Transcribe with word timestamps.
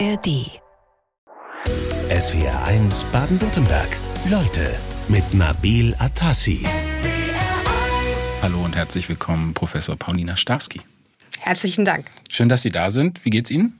ARD. 0.00 0.50
SWR 2.10 2.64
1 2.64 3.04
Baden-Württemberg. 3.12 3.96
Leute 4.28 4.74
mit 5.08 5.34
Nabil 5.34 5.94
Atassi. 6.00 6.66
Hallo 8.42 8.64
und 8.64 8.74
herzlich 8.74 9.08
willkommen, 9.08 9.54
Professor 9.54 9.96
Paulina 9.96 10.36
Starski. 10.36 10.80
Herzlichen 11.42 11.84
Dank. 11.84 12.06
Schön, 12.28 12.48
dass 12.48 12.62
Sie 12.62 12.70
da 12.72 12.90
sind. 12.90 13.24
Wie 13.24 13.30
geht's 13.30 13.52
Ihnen? 13.52 13.78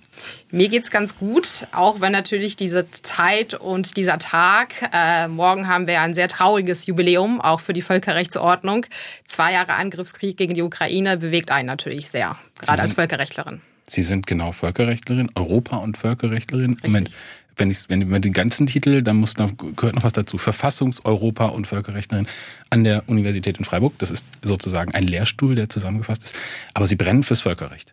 Mir 0.53 0.69
geht's 0.69 0.93
ganz 0.93 1.19
gut, 1.19 1.67
auch 1.73 2.01
wenn 2.01 2.13
natürlich 2.13 2.55
diese 2.55 2.89
Zeit 2.91 3.55
und 3.55 3.97
dieser 3.97 4.19
Tag, 4.21 4.73
äh, 4.93 5.27
morgen 5.27 5.67
haben 5.67 5.89
wir 5.89 6.01
ein 6.01 6.15
sehr 6.15 6.29
trauriges 6.29 6.87
Jubiläum, 6.87 7.41
auch 7.41 7.59
für 7.59 7.73
die 7.73 7.83
Völkerrechtsordnung. 7.83 8.87
Zwei 9.25 9.53
Jahre 9.53 9.73
Angriffskrieg 9.73 10.37
gegen 10.37 10.55
die 10.55 10.63
Ukraine 10.63 11.17
bewegt 11.17 11.51
einen 11.51 11.67
natürlich 11.67 12.09
sehr, 12.09 12.37
gerade 12.61 12.83
als 12.83 12.93
Völkerrechtlerin. 12.93 13.61
Sie 13.87 14.03
sind 14.03 14.27
genau 14.27 14.53
Völkerrechtlerin, 14.53 15.31
Europa- 15.35 15.77
und 15.77 15.97
Völkerrechtlerin. 15.97 16.77
Moment, 16.83 17.11
wenn 17.57 17.71
ich 17.71 17.89
wenn, 17.89 18.11
wenn 18.11 18.23
den 18.23 18.33
ganzen 18.33 18.67
Titel, 18.67 19.03
dann 19.03 19.17
muss 19.17 19.37
noch, 19.37 19.53
gehört 19.57 19.95
noch 19.95 20.05
was 20.05 20.13
dazu. 20.13 20.39
Verfassungs-, 20.39 21.05
Europa- 21.05 21.47
und 21.47 21.67
Völkerrechtlerin 21.67 22.27
an 22.71 22.85
der 22.85 23.05
Universität 23.09 23.59
in 23.59 23.65
Freiburg. 23.65 23.95
Das 23.99 24.11
ist 24.11 24.27
sozusagen 24.43 24.93
ein 24.95 25.05
Lehrstuhl, 25.05 25.55
der 25.55 25.69
zusammengefasst 25.69 26.25
ist. 26.25 26.37
Aber 26.73 26.87
Sie 26.87 26.97
brennen 26.97 27.23
fürs 27.23 27.43
Völkerrecht. 27.43 27.93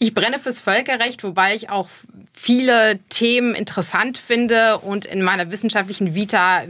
Ich 0.00 0.14
brenne 0.14 0.38
fürs 0.38 0.60
Völkerrecht, 0.60 1.24
wobei 1.24 1.56
ich 1.56 1.70
auch 1.70 1.88
viele 2.32 3.00
Themen 3.08 3.54
interessant 3.54 4.16
finde 4.16 4.78
und 4.78 5.04
in 5.04 5.22
meiner 5.22 5.50
wissenschaftlichen 5.50 6.14
Vita 6.14 6.62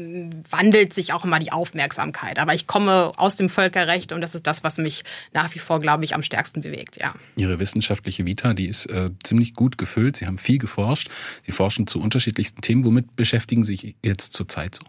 wandelt 0.51 0.95
sich 0.95 1.13
auch 1.13 1.27
immer 1.27 1.39
die 1.39 1.53
Aufmerksamkeit. 1.53 2.39
Aber 2.39 2.55
ich 2.55 2.67
komme 2.67 3.13
aus 3.17 3.37
dem 3.37 3.51
Völkerrecht 3.51 4.13
und 4.13 4.23
das 4.23 4.35
ist 4.35 4.47
das, 4.47 4.65
was 4.65 4.79
mich 4.79 5.03
nach 5.35 5.55
wie 5.55 5.59
vor, 5.59 5.81
glaube 5.81 6.05
ich, 6.05 6.15
am 6.15 6.23
stärksten 6.23 6.63
bewegt. 6.63 6.97
Ja. 6.99 7.15
Ihre 7.37 7.61
wissenschaftliche 7.61 8.25
Vita, 8.25 8.55
die 8.55 8.67
ist 8.67 8.87
äh, 8.87 9.11
ziemlich 9.23 9.53
gut 9.55 9.77
gefüllt. 9.77 10.17
Sie 10.17 10.27
haben 10.27 10.39
viel 10.39 10.59
geforscht. 10.59 11.11
Sie 11.45 11.53
forschen 11.53 11.87
zu 11.87 12.01
unterschiedlichsten 12.01 12.63
Themen. 12.63 12.87
Womit 12.87 13.15
beschäftigen 13.15 13.63
Sie 13.63 13.77
sich 13.77 13.97
jetzt 14.03 14.33
zurzeit 14.33 14.75
so? 14.75 14.85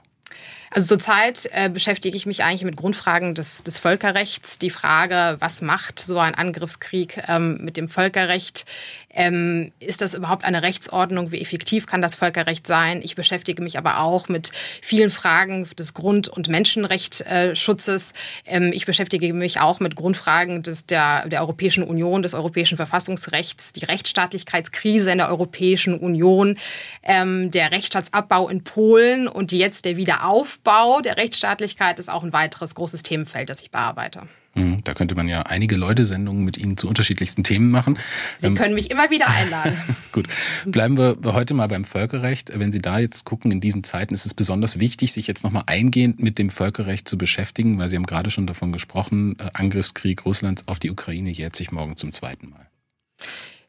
Also 0.71 0.87
zurzeit 0.87 1.49
äh, 1.51 1.69
beschäftige 1.69 2.15
ich 2.15 2.27
mich 2.27 2.43
eigentlich 2.43 2.63
mit 2.63 2.75
Grundfragen 2.75 3.33
des, 3.33 3.63
des 3.63 3.79
Völkerrechts. 3.79 4.59
Die 4.59 4.69
Frage, 4.69 5.37
was 5.39 5.61
macht 5.61 5.99
so 5.99 6.19
ein 6.19 6.35
Angriffskrieg 6.35 7.23
ähm, 7.27 7.57
mit 7.61 7.75
dem 7.75 7.89
Völkerrecht? 7.89 8.65
Ähm, 9.11 9.71
ist 9.79 10.01
das 10.01 10.13
überhaupt 10.13 10.45
eine 10.45 10.61
Rechtsordnung? 10.61 11.31
Wie 11.31 11.41
effektiv 11.41 11.87
kann 11.87 12.03
das 12.03 12.13
Völkerrecht 12.13 12.67
sein? 12.67 13.01
Ich 13.03 13.15
beschäftige 13.15 13.63
mich 13.63 13.79
aber 13.79 13.99
auch 13.99 14.29
mit 14.29 14.51
vielen 14.81 15.09
Fragen 15.09 15.67
des 15.77 15.95
Grund- 15.95 16.29
und 16.29 16.49
Menschenrechtsschutzes. 16.49 18.13
Ähm, 18.45 18.71
ich 18.71 18.85
beschäftige 18.85 19.33
mich 19.33 19.59
auch 19.59 19.79
mit 19.79 19.95
Grundfragen 19.95 20.61
des, 20.61 20.85
der, 20.85 21.27
der 21.27 21.41
Europäischen 21.41 21.83
Union, 21.83 22.21
des 22.21 22.35
europäischen 22.35 22.75
Verfassungsrechts, 22.77 23.73
die 23.73 23.85
Rechtsstaatlichkeitskrise 23.85 25.11
in 25.11 25.17
der 25.17 25.29
Europäischen 25.29 25.97
Union, 25.97 26.59
ähm, 27.01 27.49
der 27.49 27.71
Rechtsstaatsabbau 27.71 28.49
in 28.49 28.63
Polen 28.63 29.27
und 29.27 29.51
jetzt 29.51 29.85
der 29.85 29.97
Wiederaufbau 29.97 30.58
der 30.65 31.17
Rechtsstaatlichkeit 31.17 31.99
ist 31.99 32.09
auch 32.09 32.23
ein 32.23 32.33
weiteres 32.33 32.75
großes 32.75 33.03
Themenfeld, 33.03 33.49
das 33.49 33.61
ich 33.61 33.71
bearbeite. 33.71 34.27
Hm, 34.53 34.83
da 34.83 34.93
könnte 34.93 35.15
man 35.15 35.27
ja 35.27 35.43
einige 35.43 35.75
Leute-Sendungen 35.75 36.43
mit 36.43 36.57
Ihnen 36.57 36.75
zu 36.75 36.87
unterschiedlichsten 36.87 37.43
Themen 37.43 37.69
machen. 37.69 37.99
Sie 38.37 38.47
ähm, 38.47 38.55
können 38.55 38.73
mich 38.73 38.89
immer 38.89 39.09
wieder 39.11 39.27
einladen. 39.37 39.77
Gut, 40.11 40.27
bleiben 40.65 40.97
wir 40.97 41.17
heute 41.25 41.53
mal 41.53 41.67
beim 41.67 41.85
Völkerrecht. 41.85 42.51
Wenn 42.53 42.71
Sie 42.71 42.81
da 42.81 42.99
jetzt 42.99 43.25
gucken, 43.25 43.51
in 43.51 43.61
diesen 43.61 43.83
Zeiten 43.83 44.13
ist 44.13 44.25
es 44.25 44.33
besonders 44.33 44.79
wichtig, 44.79 45.13
sich 45.13 45.27
jetzt 45.27 45.43
nochmal 45.43 45.63
eingehend 45.67 46.19
mit 46.21 46.39
dem 46.39 46.49
Völkerrecht 46.49 47.07
zu 47.07 47.17
beschäftigen, 47.17 47.77
weil 47.77 47.87
Sie 47.89 47.95
haben 47.95 48.05
gerade 48.05 48.31
schon 48.31 48.47
davon 48.47 48.71
gesprochen, 48.71 49.37
äh, 49.39 49.49
Angriffskrieg 49.53 50.25
Russlands 50.25 50.67
auf 50.67 50.79
die 50.79 50.89
Ukraine 50.89 51.29
jährt 51.29 51.55
sich 51.55 51.71
morgen 51.71 51.95
zum 51.95 52.11
zweiten 52.11 52.49
Mal. 52.49 52.67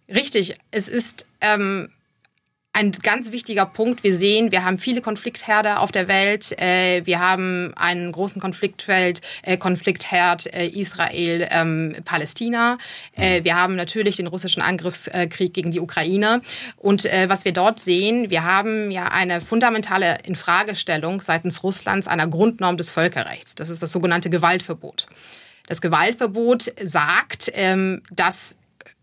Richtig, 0.08 0.56
es 0.70 0.88
ist... 0.88 1.26
Ähm 1.40 1.90
ein 2.72 2.92
ganz 2.92 3.32
wichtiger 3.32 3.66
Punkt. 3.66 4.04
Wir 4.04 4.14
sehen, 4.14 4.52
wir 4.52 4.64
haben 4.64 4.78
viele 4.78 5.00
Konfliktherde 5.00 5.78
auf 5.78 5.90
der 5.90 6.08
Welt. 6.08 6.58
Äh, 6.60 7.04
wir 7.04 7.18
haben 7.18 7.72
einen 7.76 8.12
großen 8.12 8.40
Konfliktfeld, 8.40 9.20
äh, 9.42 9.56
Konfliktherd 9.56 10.52
äh, 10.54 10.66
Israel, 10.66 11.48
ähm. 11.50 11.96
Wir 13.42 13.56
haben 13.56 13.76
natürlich 13.76 14.16
den 14.16 14.26
russischen 14.26 14.62
Angriffskrieg 14.62 15.52
gegen 15.52 15.70
die 15.70 15.80
Ukraine. 15.80 16.40
Und 16.76 17.04
was 17.04 17.44
wir 17.44 17.52
dort 17.52 17.80
sehen, 17.80 18.30
wir 18.30 18.44
haben 18.44 18.90
ja 18.90 19.06
eine 19.06 19.40
fundamentale 19.40 20.18
Infragestellung 20.24 21.20
seitens 21.20 21.62
Russlands 21.62 22.08
einer 22.08 22.26
Grundnorm 22.26 22.76
des 22.76 22.90
Völkerrechts. 22.90 23.54
Das 23.54 23.70
ist 23.70 23.82
das 23.82 23.92
sogenannte 23.92 24.30
Gewaltverbot. 24.30 25.06
Das 25.68 25.80
Gewaltverbot 25.80 26.72
sagt, 26.84 27.52
ähm, 27.54 28.02
dass 28.10 28.56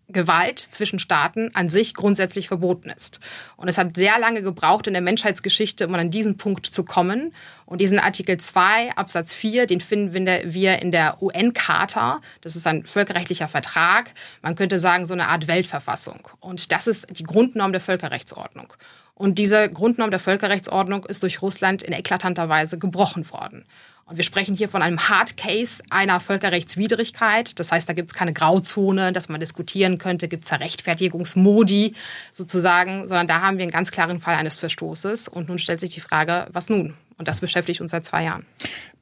Gewalt 0.10 0.60
zwischen 0.60 1.00
Staaten 1.00 1.50
an 1.54 1.70
sich 1.70 1.94
grundsätzlich 1.94 2.48
verboten 2.48 2.90
ist. 2.90 3.20
Und 3.58 3.68
es 3.68 3.78
hat 3.78 3.98
sehr 3.98 4.18
lange 4.20 4.42
gebraucht 4.42 4.88
in 4.88 4.94
der 4.94 5.02
Menschheitsgeschichte, 5.02 5.86
um 5.88 5.96
an 5.96 6.12
diesen 6.12 6.38
Punkt 6.38 6.66
zu 6.66 6.86
kommen. 6.86 7.34
Und 7.66 7.82
diesen 7.82 8.00
Artikel 8.00 8.38
2 8.38 8.92
Absatz 8.96 9.34
4, 9.34 9.66
den 9.66 9.82
finden 9.82 10.14
wir 10.14 10.82
in 10.82 10.92
der 10.92 11.22
UN-Charta. 11.22 12.22
Das 12.42 12.56
ist 12.56 12.66
ein 12.68 12.86
völkerrechtlicher 12.86 13.50
Vertrag. 13.50 14.12
Man 14.42 14.56
könnte 14.56 14.80
sagen, 14.80 15.06
so 15.06 15.14
eine 15.14 15.28
Art 15.28 15.48
Weltverfassung. 15.48 16.30
Und 16.40 16.72
das 16.72 16.88
ist 16.88 17.08
die 17.10 17.24
Grundnorm 17.24 17.74
der 17.74 17.82
Völkerrechtsordnung. 17.82 18.74
Und 19.14 19.40
diese 19.40 19.70
Grundnorm 19.70 20.12
der 20.12 20.20
Völkerrechtsordnung 20.20 21.04
ist 21.06 21.24
durch 21.24 21.42
Russland 21.42 21.84
in 21.84 21.92
eklatanter 21.92 22.50
Weise 22.50 22.78
gebrochen 22.78 23.30
worden. 23.32 23.66
Und 24.08 24.16
wir 24.16 24.24
sprechen 24.24 24.56
hier 24.56 24.70
von 24.70 24.82
einem 24.82 25.10
Hard 25.10 25.36
Case 25.36 25.84
einer 25.90 26.22
Völkerrechtswidrigkeit. 26.22 27.60
Das 27.60 27.74
heißt, 27.74 27.90
da 27.90 27.94
gibt 27.94 28.10
es 28.10 28.16
keine 28.16 28.32
Grauzone, 28.32 29.12
dass 29.12 29.28
man 29.28 29.42
diskutieren 29.42 29.98
könnte, 29.98 30.30
gibt 30.30 30.46
es 30.46 30.50
da 30.50 30.56
Rechtfertigungsmodi 30.56 31.94
sozusagen, 32.32 33.06
sondern 33.10 33.28
da 33.28 33.42
haben 33.42 33.58
wir 33.58 33.64
einen 33.64 33.72
ganz 33.72 33.92
klaren 33.92 34.22
Fall 34.22 34.36
eines 34.36 34.58
Verstoßes. 34.60 35.28
Und 35.28 35.50
nun 35.50 35.60
stellt 35.60 35.82
sich 35.82 35.90
die 35.90 36.00
Frage, 36.00 36.48
was 36.54 36.70
nun? 36.70 36.94
Und 37.18 37.28
das 37.28 37.42
beschäftigt 37.42 37.82
uns 37.82 37.92
seit 37.92 38.06
zwei 38.06 38.24
Jahren. 38.24 38.46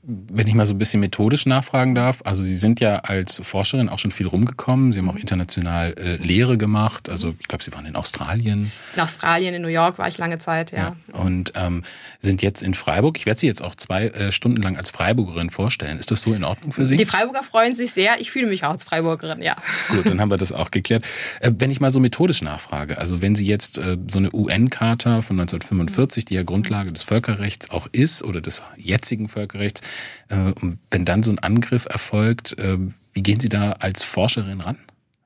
Wenn 0.07 0.47
ich 0.47 0.53
mal 0.53 0.65
so 0.65 0.73
ein 0.75 0.77
bisschen 0.77 0.99
methodisch 0.99 1.47
nachfragen 1.47 1.95
darf, 1.95 2.21
also 2.25 2.43
Sie 2.43 2.55
sind 2.55 2.79
ja 2.79 2.97
als 2.99 3.41
Forscherin 3.43 3.89
auch 3.89 3.97
schon 3.97 4.11
viel 4.11 4.27
rumgekommen. 4.27 4.93
Sie 4.93 4.99
haben 4.99 5.09
auch 5.09 5.15
international 5.15 5.95
äh, 5.97 6.17
Lehre 6.17 6.57
gemacht. 6.57 7.09
Also 7.09 7.33
ich 7.39 7.47
glaube, 7.47 7.63
Sie 7.63 7.73
waren 7.73 7.85
in 7.85 7.95
Australien. 7.95 8.71
In 8.95 9.01
Australien, 9.01 9.55
in 9.55 9.63
New 9.63 9.67
York 9.67 9.97
war 9.97 10.07
ich 10.07 10.17
lange 10.17 10.37
Zeit, 10.37 10.71
ja. 10.71 10.95
ja. 11.07 11.19
Und 11.19 11.53
ähm, 11.55 11.83
sind 12.19 12.43
jetzt 12.43 12.61
in 12.61 12.75
Freiburg. 12.75 13.17
Ich 13.17 13.25
werde 13.25 13.39
Sie 13.39 13.47
jetzt 13.47 13.63
auch 13.63 13.73
zwei 13.73 14.07
äh, 14.09 14.31
Stunden 14.31 14.61
lang 14.61 14.77
als 14.77 14.91
Freiburgerin 14.91 15.49
vorstellen. 15.49 15.97
Ist 15.97 16.11
das 16.11 16.21
so 16.21 16.33
in 16.33 16.43
Ordnung 16.43 16.71
für 16.71 16.85
Sie? 16.85 16.97
Die 16.97 17.05
Freiburger 17.05 17.41
freuen 17.41 17.75
sich 17.75 17.91
sehr. 17.91 18.19
Ich 18.19 18.29
fühle 18.29 18.47
mich 18.47 18.63
auch 18.63 18.71
als 18.71 18.83
Freiburgerin, 18.83 19.41
ja. 19.41 19.55
Gut, 19.89 20.05
dann 20.05 20.21
haben 20.21 20.29
wir 20.29 20.37
das 20.37 20.51
auch 20.51 20.69
geklärt. 20.69 21.03
Äh, 21.39 21.51
wenn 21.57 21.71
ich 21.71 21.79
mal 21.79 21.89
so 21.89 21.99
methodisch 21.99 22.43
nachfrage, 22.43 22.99
also 22.99 23.23
wenn 23.23 23.35
Sie 23.35 23.45
jetzt 23.45 23.79
äh, 23.79 23.97
so 24.07 24.19
eine 24.19 24.31
UN-Charta 24.31 25.21
von 25.21 25.39
1945, 25.39 26.25
die 26.25 26.35
ja 26.35 26.43
Grundlage 26.43 26.91
des 26.93 27.01
Völkerrechts 27.01 27.71
auch 27.71 27.87
ist 27.91 28.23
oder 28.23 28.41
des 28.41 28.61
jetzigen 28.77 29.27
Völkerrechts, 29.27 29.81
äh, 30.29 30.53
wenn 30.91 31.05
dann 31.05 31.23
so 31.23 31.31
ein 31.31 31.39
Angriff 31.39 31.85
erfolgt, 31.85 32.57
äh, 32.57 32.77
wie 33.13 33.23
gehen 33.23 33.39
Sie 33.39 33.49
da 33.49 33.71
als 33.73 34.03
Forscherin 34.03 34.61
ran? 34.61 34.77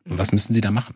Und 0.05 0.17
was 0.17 0.31
müssen 0.31 0.53
Sie 0.53 0.61
da 0.61 0.71
machen? 0.71 0.95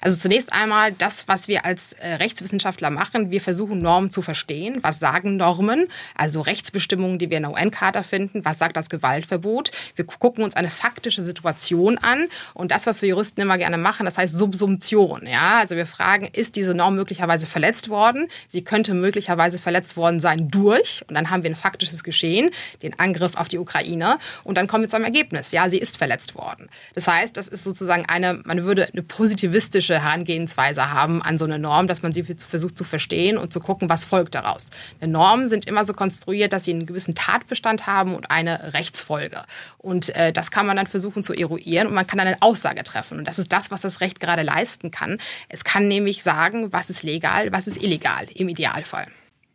Also 0.00 0.16
zunächst 0.16 0.52
einmal 0.52 0.92
das, 0.92 1.26
was 1.26 1.48
wir 1.48 1.64
als 1.64 1.94
äh, 1.94 2.14
Rechtswissenschaftler 2.14 2.90
machen. 2.90 3.30
Wir 3.30 3.40
versuchen 3.40 3.80
Normen 3.80 4.10
zu 4.10 4.22
verstehen. 4.22 4.78
Was 4.82 4.98
sagen 4.98 5.36
Normen? 5.36 5.88
Also 6.14 6.42
Rechtsbestimmungen, 6.42 7.18
die 7.18 7.30
wir 7.30 7.38
in 7.38 7.44
der 7.44 7.52
UN-Charta 7.52 8.02
finden. 8.02 8.44
Was 8.44 8.58
sagt 8.58 8.76
das 8.76 8.90
Gewaltverbot? 8.90 9.70
Wir 9.96 10.04
gucken 10.04 10.44
uns 10.44 10.54
eine 10.54 10.68
faktische 10.68 11.22
Situation 11.22 11.98
an. 11.98 12.28
Und 12.54 12.70
das, 12.70 12.86
was 12.86 13.02
wir 13.02 13.08
Juristen 13.08 13.40
immer 13.40 13.58
gerne 13.58 13.78
machen, 13.78 14.04
das 14.04 14.18
heißt 14.18 14.36
Subsumption. 14.36 15.26
Ja? 15.26 15.58
Also 15.58 15.76
wir 15.76 15.86
fragen, 15.86 16.28
ist 16.30 16.56
diese 16.56 16.74
Norm 16.74 16.94
möglicherweise 16.94 17.46
verletzt 17.46 17.88
worden? 17.88 18.28
Sie 18.48 18.62
könnte 18.62 18.94
möglicherweise 18.94 19.58
verletzt 19.58 19.96
worden 19.96 20.20
sein 20.20 20.48
durch. 20.50 21.02
Und 21.08 21.14
dann 21.14 21.30
haben 21.30 21.42
wir 21.42 21.50
ein 21.50 21.56
faktisches 21.56 22.04
Geschehen, 22.04 22.50
den 22.82 22.98
Angriff 22.98 23.34
auf 23.36 23.48
die 23.48 23.58
Ukraine. 23.58 24.18
Und 24.44 24.56
dann 24.56 24.66
kommen 24.66 24.84
wir 24.84 24.88
zu 24.88 24.96
einem 24.96 25.06
Ergebnis. 25.06 25.52
Ja, 25.52 25.70
sie 25.70 25.78
ist 25.78 25.96
verletzt 25.96 26.34
worden. 26.34 26.68
Das 26.94 27.08
heißt, 27.08 27.36
das 27.36 27.48
ist 27.48 27.64
sozusagen 27.64 28.04
eine, 28.06 28.41
man 28.44 28.64
würde 28.64 28.88
eine 28.92 29.02
positive 29.02 29.52
juristische 29.52 30.02
Herangehensweise 30.02 30.90
haben 30.90 31.20
an 31.22 31.36
so 31.36 31.44
eine 31.44 31.58
Norm, 31.58 31.86
dass 31.86 32.02
man 32.02 32.12
sie 32.12 32.22
versucht 32.22 32.76
zu 32.76 32.84
verstehen 32.84 33.36
und 33.36 33.52
zu 33.52 33.60
gucken, 33.60 33.90
was 33.90 34.06
folgt 34.06 34.34
daraus. 34.34 34.68
Normen 35.00 35.46
sind 35.46 35.66
immer 35.66 35.84
so 35.84 35.92
konstruiert, 35.92 36.54
dass 36.54 36.64
sie 36.64 36.72
einen 36.72 36.86
gewissen 36.86 37.14
Tatbestand 37.14 37.86
haben 37.86 38.14
und 38.14 38.30
eine 38.30 38.72
Rechtsfolge. 38.72 39.42
Und 39.76 40.14
äh, 40.16 40.32
das 40.32 40.50
kann 40.50 40.66
man 40.66 40.76
dann 40.76 40.86
versuchen 40.86 41.22
zu 41.22 41.34
eruieren 41.34 41.86
und 41.88 41.94
man 41.94 42.06
kann 42.06 42.18
dann 42.18 42.28
eine 42.28 42.40
Aussage 42.40 42.82
treffen. 42.82 43.18
Und 43.18 43.28
das 43.28 43.38
ist 43.38 43.52
das, 43.52 43.70
was 43.70 43.82
das 43.82 44.00
Recht 44.00 44.20
gerade 44.20 44.42
leisten 44.42 44.90
kann. 44.90 45.18
Es 45.48 45.64
kann 45.64 45.86
nämlich 45.86 46.22
sagen, 46.22 46.72
was 46.72 46.88
ist 46.88 47.02
legal, 47.02 47.52
was 47.52 47.66
ist 47.66 47.82
illegal 47.82 48.26
im 48.34 48.48
Idealfall. 48.48 49.06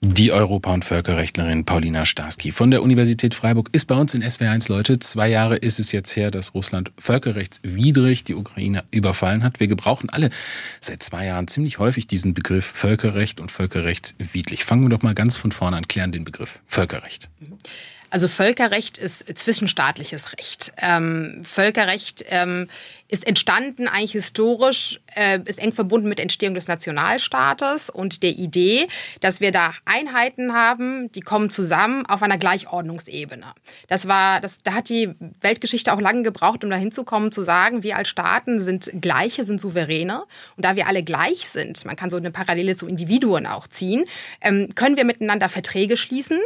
Die 0.02 0.32
Europa- 0.32 0.72
und 0.72 0.86
Völkerrechtlerin 0.86 1.66
Paulina 1.66 2.06
Starski 2.06 2.52
von 2.52 2.70
der 2.70 2.84
Universität 2.84 3.34
Freiburg 3.34 3.70
ist 3.72 3.86
bei 3.86 3.96
uns 3.96 4.14
in 4.14 4.24
SW1 4.24 4.70
Leute. 4.70 5.00
Zwei 5.00 5.28
Jahre 5.28 5.56
ist 5.56 5.80
es 5.80 5.92
jetzt 5.92 6.16
her, 6.16 6.30
dass 6.30 6.54
Russland 6.54 6.92
völkerrechtswidrig 7.00 8.24
die 8.24 8.36
Ukraine 8.36 8.84
überfallen 8.92 9.44
hat. 9.44 9.60
Wir 9.60 9.66
gebrauchen 9.66 10.12
alle 10.12 10.30
seit 10.80 11.02
zwei 11.02 11.26
Jahren 11.26 11.48
ziemlich 11.48 11.80
häufig 11.80 12.06
diesen 12.06 12.36
Begriff 12.36 12.66
Völkerrecht 12.66 13.40
und 13.40 13.52
völkerrechtswidrig. 13.52 14.66
Fangen 14.66 14.84
wir 14.84 14.90
doch 14.90 15.02
mal 15.02 15.16
ganz 15.16 15.36
von 15.36 15.52
vorne 15.52 15.78
an, 15.78 15.88
klären 15.88 16.12
den 16.12 16.26
Begriff 16.26 16.60
Völkerrecht. 16.68 17.30
Also 18.10 18.28
Völkerrecht 18.28 18.98
ist 18.98 19.38
zwischenstaatliches 19.38 20.34
Recht. 20.34 20.72
Ähm, 20.78 21.42
Völkerrecht 21.44 22.24
ähm, 22.30 22.68
ist 23.10 23.28
entstanden 23.28 23.88
eigentlich 23.88 24.14
historisch, 24.14 25.00
äh, 25.16 25.40
ist 25.46 25.60
eng 25.60 25.74
verbunden 25.74 26.08
mit 26.08 26.20
Entstehung 26.20 26.54
des 26.54 26.68
Nationalstaates 26.68 27.90
und 27.90 28.24
der 28.24 28.32
Idee, 28.32 28.88
dass 29.20 29.42
wir 29.42 29.52
da 29.52 29.72
Einheiten 29.86 30.54
haben, 30.54 31.12
die 31.14 31.22
kommen 31.22 31.50
zusammen 31.50 32.06
auf 32.06 32.24
einer 32.24 32.38
Gleichordnungsebene. 32.38 33.46
Das 33.90 34.08
war, 34.08 34.40
das, 34.40 34.60
da 34.64 34.74
hat 34.74 34.90
die 34.90 35.14
Weltgeschichte 35.42 35.92
auch 35.94 36.02
lange 36.02 36.24
gebraucht, 36.24 36.64
um 36.64 36.70
dahin 36.70 36.92
zu 36.92 37.04
kommen, 37.04 37.32
zu 37.32 37.42
sagen, 37.44 37.84
wir 37.84 37.98
als 37.98 38.08
Staaten 38.08 38.62
sind 38.62 38.90
Gleiche, 39.02 39.44
sind 39.44 39.60
Souveräne. 39.60 40.24
Und 40.56 40.66
da 40.66 40.76
wir 40.76 40.88
alle 40.88 41.04
gleich 41.04 41.50
sind, 41.50 41.84
man 41.86 41.96
kann 41.96 42.10
so 42.10 42.18
eine 42.18 42.32
Parallele 42.32 42.76
zu 42.76 42.88
Individuen 42.88 43.48
auch 43.48 43.68
ziehen, 43.68 44.04
ähm, 44.42 44.70
können 44.76 44.96
wir 44.96 45.06
miteinander 45.06 45.50
Verträge 45.50 45.98
schließen 45.98 46.40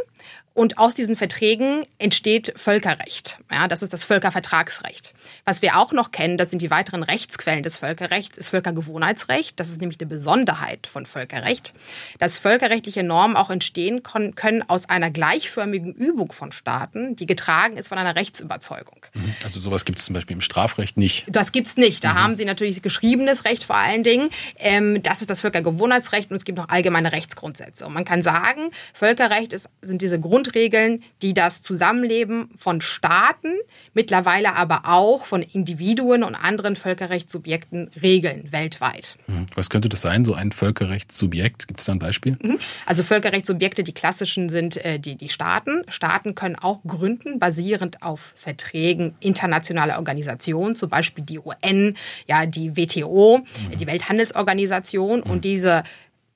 und 0.54 0.78
aus 0.78 0.94
diesen 0.94 1.16
Verträgen 1.16 1.86
entsteht 1.98 2.52
Völkerrecht. 2.56 3.38
Ja, 3.52 3.68
das 3.68 3.82
ist 3.82 3.92
das 3.92 4.04
Völkervertragsrecht. 4.04 5.14
Was 5.44 5.62
wir 5.62 5.78
auch 5.78 5.92
noch 5.92 6.10
kennen, 6.10 6.38
das 6.38 6.50
sind 6.50 6.62
die 6.62 6.70
weiteren 6.70 7.02
Rechtsquellen 7.02 7.62
des 7.62 7.76
Völkerrechts, 7.76 8.38
ist 8.38 8.50
Völkergewohnheitsrecht. 8.50 9.58
Das 9.58 9.68
ist 9.68 9.80
nämlich 9.80 10.00
eine 10.00 10.08
Besonderheit 10.08 10.86
von 10.86 11.06
Völkerrecht, 11.06 11.74
dass 12.18 12.38
völkerrechtliche 12.38 13.02
Normen 13.02 13.36
auch 13.36 13.50
entstehen 13.50 14.02
können 14.02 14.64
aus 14.68 14.88
einer 14.88 15.10
gleichförmigen 15.10 15.92
Übung 15.92 16.32
von 16.32 16.52
Staaten, 16.52 17.16
die 17.16 17.26
getragen 17.26 17.76
ist 17.76 17.88
von 17.88 17.98
einer 17.98 18.16
Rechtsüberzeugung. 18.16 19.06
Mhm. 19.14 19.34
Also 19.44 19.60
sowas 19.60 19.84
gibt 19.84 19.98
es 19.98 20.04
zum 20.04 20.14
Beispiel 20.14 20.34
im 20.34 20.40
Strafrecht 20.40 20.96
nicht. 20.96 21.24
Das 21.28 21.52
gibt 21.52 21.66
es 21.66 21.76
nicht. 21.76 22.04
Da 22.04 22.14
mhm. 22.14 22.18
haben 22.18 22.36
Sie 22.36 22.44
natürlich 22.44 22.82
geschriebenes 22.82 23.44
Recht 23.44 23.64
vor 23.64 23.76
allen 23.76 24.02
Dingen. 24.02 24.28
Ähm, 24.58 25.02
das 25.02 25.20
ist 25.20 25.30
das 25.30 25.40
Völkergewohnheitsrecht 25.40 26.30
und 26.30 26.36
es 26.36 26.44
gibt 26.44 26.58
noch 26.58 26.68
allgemeine 26.68 27.12
Rechtsgrundsätze. 27.12 27.86
Und 27.86 27.94
man 27.94 28.04
kann 28.04 28.22
sagen, 28.22 28.70
Völkerrecht 28.92 29.52
ist, 29.52 29.68
sind 29.80 30.02
diese 30.02 30.20
Grund 30.20 30.41
Grundregeln, 30.42 31.02
die 31.22 31.34
das 31.34 31.62
Zusammenleben 31.62 32.50
von 32.56 32.80
Staaten, 32.80 33.54
mittlerweile 33.94 34.56
aber 34.56 34.82
auch 34.86 35.24
von 35.24 35.42
Individuen 35.42 36.24
und 36.24 36.34
anderen 36.34 36.74
Völkerrechtssubjekten 36.74 37.90
regeln, 38.02 38.50
weltweit. 38.50 39.16
Mhm. 39.28 39.46
Was 39.54 39.70
könnte 39.70 39.88
das 39.88 40.02
sein, 40.02 40.24
so 40.24 40.34
ein 40.34 40.50
Völkerrechtssubjekt? 40.50 41.68
Gibt 41.68 41.78
es 41.78 41.86
da 41.86 41.92
ein 41.92 42.00
Beispiel? 42.00 42.36
Mhm. 42.42 42.58
Also 42.86 43.04
Völkerrechtssubjekte, 43.04 43.84
die 43.84 43.92
klassischen 43.92 44.48
sind 44.48 44.84
äh, 44.84 44.98
die, 44.98 45.14
die 45.14 45.28
Staaten. 45.28 45.84
Staaten 45.88 46.34
können 46.34 46.56
auch 46.56 46.80
gründen, 46.84 47.38
basierend 47.38 48.02
auf 48.02 48.34
Verträgen 48.36 49.14
internationaler 49.20 49.98
Organisationen, 49.98 50.74
zum 50.74 50.90
Beispiel 50.90 51.24
die 51.24 51.38
UN, 51.38 51.96
ja, 52.26 52.46
die 52.46 52.76
WTO, 52.76 53.38
mhm. 53.38 53.76
die 53.76 53.86
Welthandelsorganisation. 53.86 55.20
Mhm. 55.20 55.30
Und 55.30 55.44
diese 55.44 55.84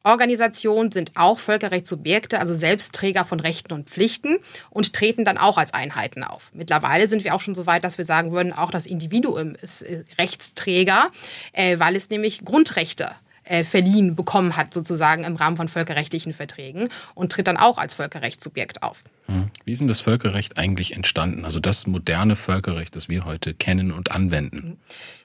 Organisationen 0.07 0.93
sind 0.93 1.13
auch 1.17 1.41
Völkerrechtssubjekte, 1.41 2.39
also 2.39 2.55
Selbstträger 2.55 3.25
von 3.25 3.41
Rechten 3.41 3.73
und 3.73 3.91
Pflichten 3.91 4.39
und 4.71 4.93
treten 4.93 5.25
dann 5.25 5.37
auch 5.37 5.59
als 5.59 5.75
Einheiten 5.75 6.23
auf. 6.23 6.53
Mittlerweile 6.55 7.09
sind 7.09 7.25
wir 7.25 7.35
auch 7.35 7.41
schon 7.41 7.57
so 7.57 7.67
weit, 7.67 7.83
dass 7.83 7.99
wir 7.99 8.05
sagen 8.05 8.31
würden, 8.31 8.53
auch 8.53 8.71
das 8.71 8.87
Individuum 8.87 9.57
ist 9.61 9.83
äh, 9.83 10.05
Rechtsträger, 10.17 11.11
äh, 11.53 11.81
weil 11.81 11.97
es 11.97 12.09
nämlich 12.09 12.45
Grundrechte 12.45 13.09
äh, 13.47 13.65
verliehen 13.65 14.15
bekommen 14.15 14.57
hat, 14.57 14.75
sozusagen 14.75 15.25
im 15.25 15.37
Rahmen 15.37 15.57
von 15.57 15.69
völkerrechtlichen 15.69 16.33
Verträgen 16.33 16.89
und 17.15 17.33
tritt 17.33 17.47
dann 17.47 17.57
auch 17.57 17.79
als 17.79 17.95
Völkerrechtssubjekt 17.95 18.83
auf. 18.83 19.03
Hm. 19.27 19.51
Wie 19.65 19.73
ist 19.73 19.81
denn 19.81 19.89
das 19.89 20.01
Völkerrecht 20.01 20.59
eigentlich 20.59 20.95
entstanden? 20.95 21.45
Also 21.45 21.59
das 21.59 21.87
moderne 21.87 22.37
Völkerrecht, 22.37 22.95
das 22.95 23.09
wir 23.09 23.25
heute 23.25 23.55
kennen 23.55 23.91
und 23.91 24.13
anwenden. 24.13 24.79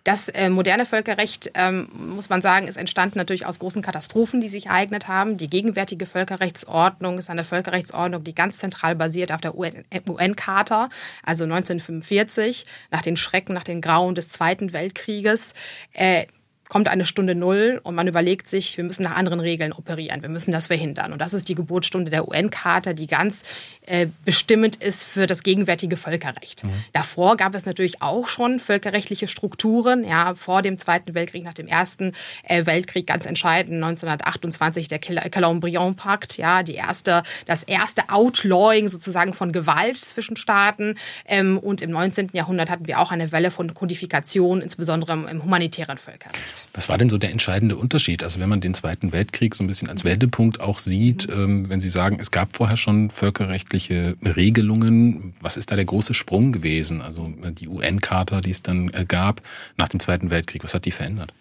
Das 0.04 0.30
äh, 0.30 0.50
moderne 0.50 0.88
Völkerrecht, 0.88 1.52
ähm, 1.54 1.88
muss 1.94 2.30
man 2.30 2.42
sagen, 2.42 2.68
ist 2.68 2.78
entstanden 2.78 3.20
natürlich 3.20 3.46
aus 3.46 3.60
großen 3.60 3.84
Katastrophen, 3.84 4.42
die 4.42 4.50
sich 4.50 4.66
ereignet 4.66 5.08
haben. 5.08 5.38
Die 5.38 5.50
gegenwärtige 5.50 6.08
Völkerrechtsordnung 6.08 7.20
ist 7.20 7.30
eine 7.30 7.44
Völkerrechtsordnung, 7.44 8.24
die 8.24 8.34
ganz 8.34 8.58
zentral 8.58 8.96
basiert 8.96 9.32
auf 9.32 9.42
der 9.42 9.56
UN-Charta, 9.56 10.90
also 11.24 11.44
1945, 11.44 12.66
nach 12.90 13.04
den 13.04 13.16
Schrecken, 13.16 13.54
nach 13.54 13.64
den 13.64 13.82
Grauen 13.82 14.16
des 14.16 14.30
Zweiten 14.30 14.74
Weltkrieges. 14.74 15.54
Äh, 15.94 16.26
kommt 16.72 16.88
eine 16.88 17.04
Stunde 17.04 17.36
Null 17.36 17.82
und 17.84 17.96
man 17.96 18.08
überlegt 18.08 18.48
sich, 18.48 18.78
wir 18.78 18.86
müssen 18.86 19.04
nach 19.04 19.18
anderen 19.18 19.42
Regeln 19.42 19.74
operieren, 19.74 20.22
wir 20.22 20.30
müssen 20.30 20.54
das 20.54 20.68
verhindern. 20.68 21.12
Und 21.12 21.20
das 21.20 21.34
ist 21.34 21.50
die 21.50 21.54
Geburtsstunde 21.54 22.10
der 22.10 22.26
UN-Charta, 22.30 22.94
die 22.94 23.08
ganz 23.08 23.44
äh, 23.86 24.08
bestimmend 24.24 24.78
ist 24.78 25.04
für 25.04 25.28
das 25.28 25.44
gegenwärtige 25.44 25.98
Völkerrecht. 25.98 26.64
Mhm. 26.64 26.72
Davor 26.94 27.36
gab 27.36 27.56
es 27.56 27.66
natürlich 27.66 28.02
auch 28.02 28.30
schon 28.30 28.62
völkerrechtliche 28.62 29.28
Strukturen, 29.28 30.06
ja, 30.06 30.34
vor 30.34 30.62
dem 30.62 30.78
Zweiten 30.78 31.14
Weltkrieg, 31.14 31.44
nach 31.44 31.54
dem 31.54 31.68
Ersten 31.68 32.14
äh, 32.44 32.66
Weltkrieg 32.66 33.06
ganz 33.06 33.26
entscheidend, 33.26 33.84
1928 33.84 34.88
der 34.88 35.00
Colombien-Pakt, 35.00 36.38
ja, 36.38 36.64
die 36.64 36.76
erste, 36.76 37.24
das 37.48 37.64
erste 37.64 38.04
Outlawing 38.08 38.88
sozusagen 38.88 39.34
von 39.34 39.52
Gewalt 39.52 39.98
zwischen 39.98 40.38
Staaten. 40.38 40.96
Ähm, 41.26 41.58
und 41.58 41.82
im 41.82 41.92
19. 41.92 42.30
Jahrhundert 42.32 42.70
hatten 42.70 42.88
wir 42.88 43.00
auch 43.00 43.12
eine 43.12 43.34
Welle 43.34 43.52
von 43.52 43.74
Kodifikation, 43.74 44.62
insbesondere 44.62 45.12
im 45.30 45.44
humanitären 45.44 45.98
Völkerrecht. 45.98 46.61
Was 46.74 46.90
war 46.90 46.98
denn 46.98 47.10
so 47.10 47.18
der 47.18 47.32
entscheidende 47.32 47.76
Unterschied? 47.76 48.24
Also 48.24 48.40
wenn 48.40 48.50
man 48.50 48.62
den 48.62 48.74
Zweiten 48.74 49.12
Weltkrieg 49.12 49.56
so 49.56 49.64
ein 49.64 49.68
bisschen 49.68 49.90
als 49.90 50.04
Wendepunkt 50.04 50.62
auch 50.62 50.78
sieht, 50.78 51.28
mhm. 51.28 51.44
ähm, 51.44 51.70
wenn 51.70 51.82
Sie 51.82 51.90
sagen, 51.90 52.18
es 52.20 52.32
gab 52.32 52.56
vorher 52.56 52.78
schon 52.78 53.10
völkerrechtliche 53.10 54.16
Regelungen, 54.24 55.34
was 55.42 55.58
ist 55.58 55.72
da 55.72 55.76
der 55.76 55.86
große 55.86 56.14
Sprung 56.14 56.52
gewesen? 56.52 57.02
Also 57.02 57.34
äh, 57.44 57.52
die 57.52 57.68
UN-Charta, 57.68 58.42
die 58.42 58.52
es 58.52 58.62
dann 58.62 58.90
äh, 58.94 59.06
gab 59.08 59.42
nach 59.78 59.90
dem 59.90 60.00
Zweiten 60.00 60.30
Weltkrieg, 60.30 60.64
was 60.64 60.74
hat 60.74 60.86
die 60.86 60.92
verändert? 60.92 61.34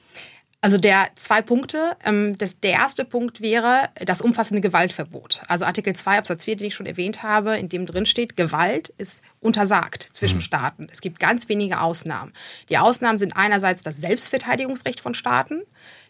Also 0.63 0.77
der 0.77 1.09
zwei 1.15 1.41
Punkte. 1.41 1.97
Ähm, 2.05 2.37
das, 2.37 2.61
der 2.61 2.73
erste 2.73 3.05
Punkt 3.05 3.41
wäre 3.41 3.89
das 3.95 4.21
umfassende 4.21 4.61
Gewaltverbot. 4.61 5.43
Also 5.49 5.65
Artikel 5.65 5.97
2 5.97 6.19
Absatz 6.19 6.45
4, 6.45 6.57
den 6.57 6.67
ich 6.67 6.75
schon 6.75 6.87
erwähnt 6.87 7.23
habe, 7.23 7.57
in 7.57 7.69
dem 7.69 7.87
drin 7.87 8.05
steht, 8.05 8.37
Gewalt 8.37 8.91
ist 8.99 9.23
untersagt 9.41 10.03
zwischen 10.13 10.39
mhm. 10.39 10.43
Staaten. 10.43 10.89
Es 10.93 11.01
gibt 11.01 11.19
ganz 11.19 11.49
wenige 11.49 11.81
Ausnahmen. 11.81 12.33
Die 12.69 12.77
Ausnahmen 12.77 13.19
sind 13.19 13.37
einerseits 13.37 13.83
das 13.83 13.97
Selbstverteidigungsrecht 13.97 15.01
von 15.01 15.15
Staaten. 15.15 15.63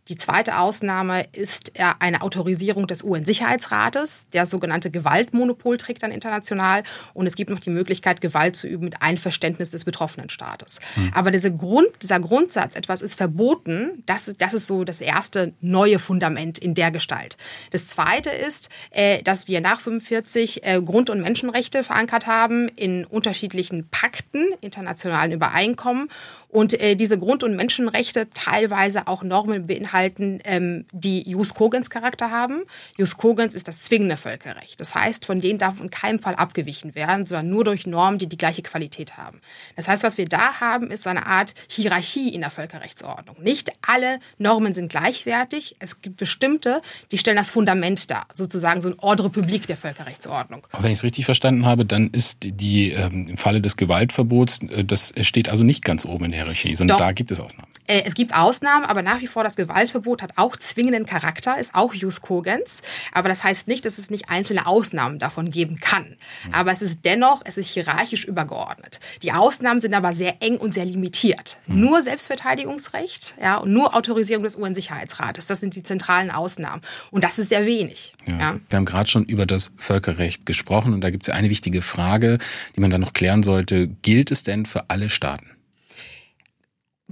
Die 0.09 0.17
zweite 0.17 0.59
Ausnahme 0.59 1.25
ist 1.33 1.79
äh, 1.79 1.85
eine 1.99 2.23
Autorisierung 2.23 2.87
des 2.87 3.03
UN-Sicherheitsrates. 3.03 4.27
Der 4.33 4.47
sogenannte 4.47 4.91
Gewaltmonopol 4.91 5.77
trägt 5.77 6.03
dann 6.03 6.13
international. 6.13 6.83
Und 7.15 7.27
es 7.27 7.37
gibt 7.37 7.51
noch 7.51 7.61
die 7.61 7.71
Möglichkeit, 7.71 8.21
Gewalt 8.21 8.57
zu 8.57 8.67
üben 8.67 8.85
mit 8.85 9.03
Einverständnis 9.03 9.71
des 9.71 9.85
betroffenen 9.85 10.31
Staates. 10.31 10.81
Mhm. 10.97 11.13
Aber 11.15 11.31
diese 11.31 11.53
Grund, 11.55 11.89
dieser 12.03 12.21
Grundsatz, 12.21 12.75
etwas 12.75 13.03
ist 13.03 13.15
verboten, 13.15 14.03
das, 14.07 14.33
das 14.39 14.55
ist 14.55 14.67
so 14.67 14.85
das 14.85 15.01
erste 15.01 15.53
neue 15.61 15.99
Fundament 15.99 16.59
in 16.59 16.75
der 16.75 16.91
Gestalt. 16.91 17.37
Das 17.71 17.87
zweite 17.87 18.31
ist, 18.31 18.69
äh, 18.91 19.23
dass 19.23 19.49
wir 19.49 19.61
nach 19.61 19.81
45 19.81 20.65
äh, 20.65 20.81
Grund- 20.83 21.11
und 21.11 21.21
Menschenrechte 21.21 21.85
verankert 21.85 22.27
haben 22.27 22.69
in 22.69 23.05
unterschiedlichen 23.05 23.89
Pakten, 23.91 24.49
internationalen 24.61 25.33
Übereinkommen 25.33 26.09
und 26.51 26.81
äh, 26.81 26.97
diese 26.97 27.19
Grund- 27.19 27.43
und 27.43 27.55
Menschenrechte 27.55 28.29
teilweise 28.31 29.07
auch 29.07 29.23
Normen 29.23 29.67
beinhalten, 29.67 30.41
ähm, 30.45 30.85
die 30.93 31.29
Jus 31.29 31.55
Cogens 31.55 31.91
Charakter 31.91 32.31
haben. 32.31 32.63
Jus 32.99 33.17
Cogens 33.17 33.55
ist 33.55 33.69
das 33.69 33.81
zwingende 33.83 34.17
Völkerrecht. 34.17 34.81
Das 34.81 34.95
heißt, 34.95 35.25
von 35.25 35.41
denen 35.41 35.59
darf 35.59 35.81
in 35.81 35.91
keinem 35.91 36.19
Fall 36.19 36.35
abgewichen 36.35 36.95
werden, 36.95 37.25
sondern 37.27 37.51
nur 37.51 37.65
durch 37.65 37.87
Normen, 37.87 38.19
die 38.19 38.27
die 38.27 38.37
gleiche 38.37 38.63
Qualität 38.63 39.17
haben. 39.17 39.41
Das 39.77 39.87
heißt, 39.87 40.03
was 40.03 40.19
wir 40.19 40.27
da 40.27 40.61
haben, 40.61 40.91
ist 40.91 41.05
so 41.05 41.11
eine 41.11 41.27
Art 41.27 41.55
Hierarchie 41.69 42.35
in 42.35 42.41
der 42.41 42.51
Völkerrechtsordnung. 42.51 43.41
Nicht 43.41 43.71
alle 43.87 44.19
Normen 44.39 44.75
sind 44.75 44.91
gleichwertig. 44.91 45.77
Es 45.79 46.01
gibt 46.01 46.17
bestimmte, 46.17 46.83
die 47.13 47.19
stellen 47.19 47.37
das 47.37 47.51
Fundament 47.51 48.11
dar, 48.11 48.27
sozusagen 48.33 48.81
so 48.81 48.89
ein 48.89 48.99
Ordre 48.99 49.31
public 49.31 49.67
der 49.69 49.77
Völkerrechtsordnung. 49.77 50.67
Aber 50.73 50.83
wenn 50.83 50.91
ich 50.91 50.99
es 50.99 51.05
richtig 51.05 51.25
verstanden 51.27 51.65
habe, 51.65 51.85
dann 51.85 52.11
ist 52.11 52.39
die 52.43 52.91
ähm, 52.91 53.29
im 53.29 53.37
Falle 53.37 53.61
des 53.61 53.77
Gewaltverbots, 53.77 54.63
äh, 54.63 54.85
das 54.85 55.13
steht 55.21 55.49
also 55.49 55.63
nicht 55.63 55.85
ganz 55.85 56.05
oben 56.05 56.25
in 56.27 56.33
der 56.33 56.40
Hierarchie, 56.41 56.75
sondern 56.75 56.99
Doch. 56.99 57.05
da 57.07 57.13
gibt 57.13 57.31
es 57.31 57.41
Ausnahmen. 57.41 57.69
Äh, 57.87 58.03
es 58.05 58.15
gibt 58.15 58.35
Ausnahmen, 58.35 58.85
aber 58.85 59.03
nach 59.03 59.21
wie 59.21 59.27
vor 59.27 59.45
das 59.45 59.57
Gewaltverbot 59.57 60.23
hat 60.23 60.33
auch 60.37 60.57
zwingenden 60.57 61.07
Charakter, 61.07 61.59
ist 61.59 61.75
auch 61.75 61.93
Jus 61.95 62.21
Cogens. 62.21 62.83
Aber 63.13 63.29
das 63.29 63.43
heißt 63.45 63.69
nicht, 63.69 63.85
dass 63.85 63.99
es 63.99 64.11
nicht 64.11 64.31
einzelne 64.31 64.67
Ausnahmen 64.67 65.19
davon 65.19 65.51
geben 65.51 65.81
kann. 65.81 66.17
Mhm. 66.47 66.55
Aber 66.55 66.73
es 66.73 66.83
ist 66.83 67.05
dennoch, 67.05 67.43
es 67.45 67.59
ist 67.59 67.71
hierarchisch 67.71 68.25
übergeordnet. 68.25 69.01
Die 69.23 69.33
Ausnahmen 69.33 69.81
sind 69.81 69.95
aber 69.95 70.13
sehr 70.13 70.37
eng 70.41 70.57
und 70.57 70.75
sehr 70.75 70.85
limitiert. 70.85 71.59
Mhm. 71.67 71.81
Nur 71.81 72.03
Selbstverteidigungsrecht 72.03 73.35
ja, 73.41 73.57
und 73.57 73.73
nur 73.73 73.95
Autorisierung 73.95 74.45
des 74.45 74.57
UN-Sicherheitsrates. 74.57 75.47
Das 75.47 75.61
sind 75.61 75.75
die 75.75 75.83
zentralen 75.83 76.31
Ausnahmen. 76.31 76.83
Und 77.11 77.25
das 77.25 77.39
ist 77.39 77.49
sehr 77.49 77.67
wenig. 77.67 78.15
Ja. 78.29 78.39
Ja. 78.39 78.61
Wir 78.69 78.77
haben 78.77 78.85
gerade 78.85 79.09
schon 79.09 79.25
über 79.25 79.47
das 79.47 79.73
Völkerrecht 79.77 80.47
gesprochen 80.47 80.95
und 80.95 81.03
da 81.03 81.11
gibt 81.11 81.25
es 81.25 81.29
ja 81.29 81.35
eine 81.35 81.51
wichtige 81.51 81.83
Frage, 81.83 82.39
die 82.77 82.81
man 82.81 82.91
dann 82.91 83.01
noch 83.01 83.13
klären 83.13 83.43
sollte. 83.43 83.89
Gilt 83.89 84.31
es 84.31 84.43
denn 84.43 84.67
für 84.67 84.89
alle 84.89 85.11
Staaten? 85.11 85.51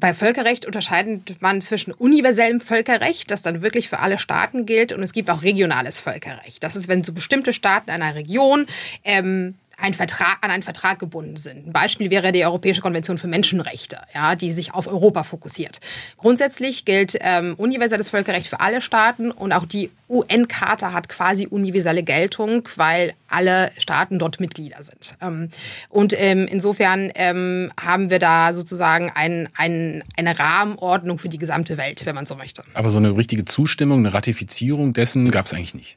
Bei 0.01 0.15
Völkerrecht 0.15 0.65
unterscheidet 0.65 1.43
man 1.43 1.61
zwischen 1.61 1.93
universellem 1.93 2.61
Völkerrecht, 2.61 3.33
das 3.33 3.43
dann 3.43 3.63
wirklich 3.63 3.89
für 3.89 3.99
alle 3.99 4.21
Staaten 4.21 4.65
gilt, 4.65 4.93
und 4.93 5.03
es 5.03 5.13
gibt 5.13 5.29
auch 5.29 5.43
regionales 5.43 5.99
Völkerrecht. 5.99 6.63
Das 6.63 6.77
ist, 6.77 6.87
wenn 6.87 7.03
so 7.03 7.13
bestimmte 7.13 7.53
Staaten 7.53 7.91
einer 7.91 8.15
Region 8.15 8.67
ähm, 9.03 9.55
ein 9.81 9.95
Vertrag, 9.95 10.39
an 10.41 10.51
einen 10.51 10.65
Vertrag 10.65 10.99
gebunden 10.99 11.37
sind. 11.37 11.69
Ein 11.69 11.73
Beispiel 11.73 12.11
wäre 12.11 12.33
die 12.33 12.45
Europäische 12.45 12.81
Konvention 12.81 13.17
für 13.17 13.29
Menschenrechte, 13.29 14.01
ja, 14.13 14.35
die 14.35 14.51
sich 14.51 14.75
auf 14.75 14.89
Europa 14.89 15.23
fokussiert. 15.23 15.81
Grundsätzlich 16.17 16.85
gilt 16.85 17.17
ähm, 17.21 17.55
universelles 17.57 18.11
Völkerrecht 18.11 18.49
für 18.49 18.61
alle 18.61 18.83
Staaten 18.83 19.31
und 19.31 19.53
auch 19.53 19.67
die 19.67 19.91
UN-Charta 20.09 20.93
hat 20.93 21.09
quasi 21.09 21.47
universelle 21.47 22.03
Geltung, 22.03 22.69
weil 22.77 23.13
alle 23.29 23.71
Staaten 23.79 24.19
dort 24.19 24.41
Mitglieder 24.41 24.83
sind. 24.83 25.17
Ähm, 25.21 25.49
und 25.91 26.15
ähm, 26.19 26.49
insofern 26.51 27.13
ähm, 27.15 27.71
haben 27.81 28.11
wir 28.11 28.19
da 28.19 28.53
sozusagen 28.53 29.13
ein, 29.15 29.49
ein, 29.57 30.03
eine 30.17 30.39
Rahmenordnung 30.39 31.19
für 31.19 31.29
die 31.29 31.39
gesamte 31.39 31.77
Welt, 31.77 32.05
wenn 32.05 32.17
man 32.17 32.27
so 32.27 32.35
möchte. 32.35 32.65
Aber 32.75 32.91
so 32.91 32.99
eine 32.99 33.17
richtige 33.17 33.45
Zustimmung, 33.45 34.01
eine 34.01 34.13
Ratifizierung 34.13 34.93
dessen 34.93 35.31
gab 35.31 35.47
es 35.47 35.55
eigentlich 35.55 35.75
nicht. 35.75 35.97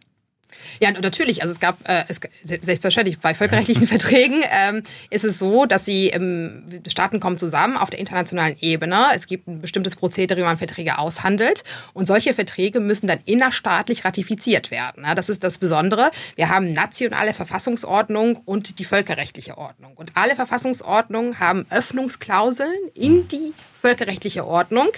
Ja, 0.79 0.91
natürlich. 0.91 1.41
Also 1.41 1.51
es 1.51 1.59
gab 1.59 1.77
äh, 1.87 2.03
es, 2.07 2.19
selbstverständlich 2.43 3.19
bei 3.19 3.33
völkerrechtlichen 3.33 3.87
Verträgen 3.91 4.43
ähm, 4.51 4.83
ist 5.09 5.23
es 5.23 5.39
so, 5.39 5.65
dass 5.65 5.85
sie 5.85 6.09
ähm, 6.09 6.63
Staaten 6.87 7.19
kommen 7.19 7.37
zusammen 7.37 7.77
auf 7.77 7.89
der 7.89 7.99
internationalen 7.99 8.55
Ebene. 8.59 9.07
Es 9.15 9.27
gibt 9.27 9.47
ein 9.47 9.61
bestimmtes 9.61 9.95
Prozedere, 9.95 10.39
wie 10.39 10.43
man 10.43 10.57
Verträge 10.57 10.97
aushandelt 10.97 11.63
und 11.93 12.05
solche 12.05 12.33
Verträge 12.33 12.79
müssen 12.79 13.07
dann 13.07 13.19
innerstaatlich 13.25 14.05
ratifiziert 14.05 14.71
werden. 14.71 15.03
Ja, 15.05 15.15
das 15.15 15.29
ist 15.29 15.43
das 15.43 15.57
Besondere. 15.57 16.11
Wir 16.35 16.49
haben 16.49 16.73
nationale 16.73 17.33
Verfassungsordnung 17.33 18.37
und 18.45 18.79
die 18.79 18.85
völkerrechtliche 18.85 19.57
Ordnung 19.57 19.93
und 19.95 20.11
alle 20.15 20.35
Verfassungsordnungen 20.35 21.39
haben 21.39 21.65
Öffnungsklauseln 21.69 22.73
in 22.93 23.27
die 23.27 23.53
völkerrechtliche 23.81 24.45
Ordnung, 24.45 24.89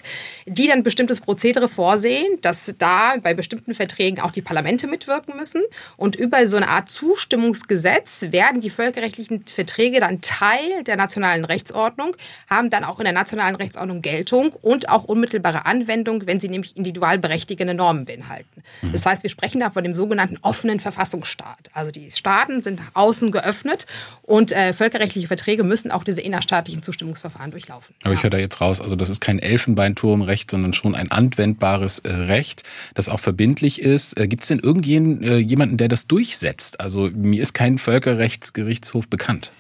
die 0.46 0.68
dann 0.68 0.84
bestimmtes 0.84 1.22
Prozedere 1.22 1.70
vorsehen, 1.70 2.40
dass 2.42 2.75
da 2.78 3.16
bei 3.22 3.34
bestimmten 3.34 3.74
Verträgen 3.74 4.20
auch 4.22 4.32
die 4.32 4.42
Parlamente 4.42 4.88
mitwirken 4.88 5.38
müssen. 5.38 5.62
Und 5.96 6.16
über 6.16 6.48
so 6.48 6.58
eine 6.58 6.68
Art 6.68 6.90
Zustimmungsgesetz 6.90 8.25
werden 8.30 8.60
die 8.60 8.70
völkerrechtlichen 8.70 9.46
Verträge 9.46 10.02
dann 10.02 10.20
Teil 10.22 10.84
der 10.86 10.98
nationalen 10.98 11.46
Rechtsordnung, 11.46 12.16
haben 12.50 12.70
dann 12.70 12.84
auch 12.84 13.00
in 13.00 13.06
der 13.06 13.13
nationalen 13.13 13.56
Rechtsordnung 13.56 14.02
Geltung 14.02 14.52
und 14.62 14.90
auch 14.90 15.06
unmittelbare 15.06 15.66
Anwendung, 15.66 16.28
wenn 16.28 16.40
sie 16.40 16.50
nämlich 16.50 16.75
individual 16.75 17.18
berechtigende 17.18 17.74
Normen 17.74 18.06
beinhalten. 18.06 18.63
Mhm. 18.82 18.92
Das 18.92 19.06
heißt, 19.06 19.24
wir 19.24 19.30
sprechen 19.30 19.62
da 19.62 19.70
von 19.70 19.84
dem 19.84 19.96
sogenannten 19.96 20.38
offenen 20.42 20.80
Verfassungsstaat. 20.80 21.70
Also 21.74 21.92
die 21.92 22.12
Staaten 22.12 22.62
sind 22.62 22.80
nach 22.80 22.92
außen 22.96 23.32
geöffnet 23.32 23.86
und 24.24 24.52
äh, 24.52 24.74
völkerrechtliche 24.74 25.28
Verträge 25.28 25.63
müssen 25.63 25.92
auch 25.92 26.04
diese 26.04 26.22
innerstaatlichen 26.22 26.84
Zustimmungsverfahren 26.84 27.52
durchlaufen. 27.52 27.96
Aber 28.02 28.12
ja. 28.12 28.18
ich 28.18 28.24
höre 28.24 28.30
da 28.30 28.38
jetzt 28.38 28.60
raus, 28.62 28.73
Also 28.82 28.96
das 28.96 29.10
ist 29.10 29.22
kein 29.22 29.39
Elfenbeinturmrecht, 29.39 30.50
sondern 30.50 30.74
schon 30.74 30.96
ein 30.96 31.12
anwendbares 31.12 32.00
äh, 32.00 32.12
Recht, 32.12 32.63
das 32.94 33.10
auch 33.10 33.20
verbindlich 33.20 33.82
ist. 33.82 34.20
Äh, 34.20 34.27
Gibt 34.27 34.44
es 34.44 34.50
denn 34.50 34.60
irgendjemanden, 34.60 35.75
äh, 35.75 35.77
der 35.77 35.88
das 35.88 36.08
durchsetzt? 36.08 36.80
Also 36.80 37.10
mir 37.13 37.42
ist 37.42 37.53
kein 37.53 37.77
Völkerrechtsgerichtshof 37.77 39.08
bekannt. 39.08 39.51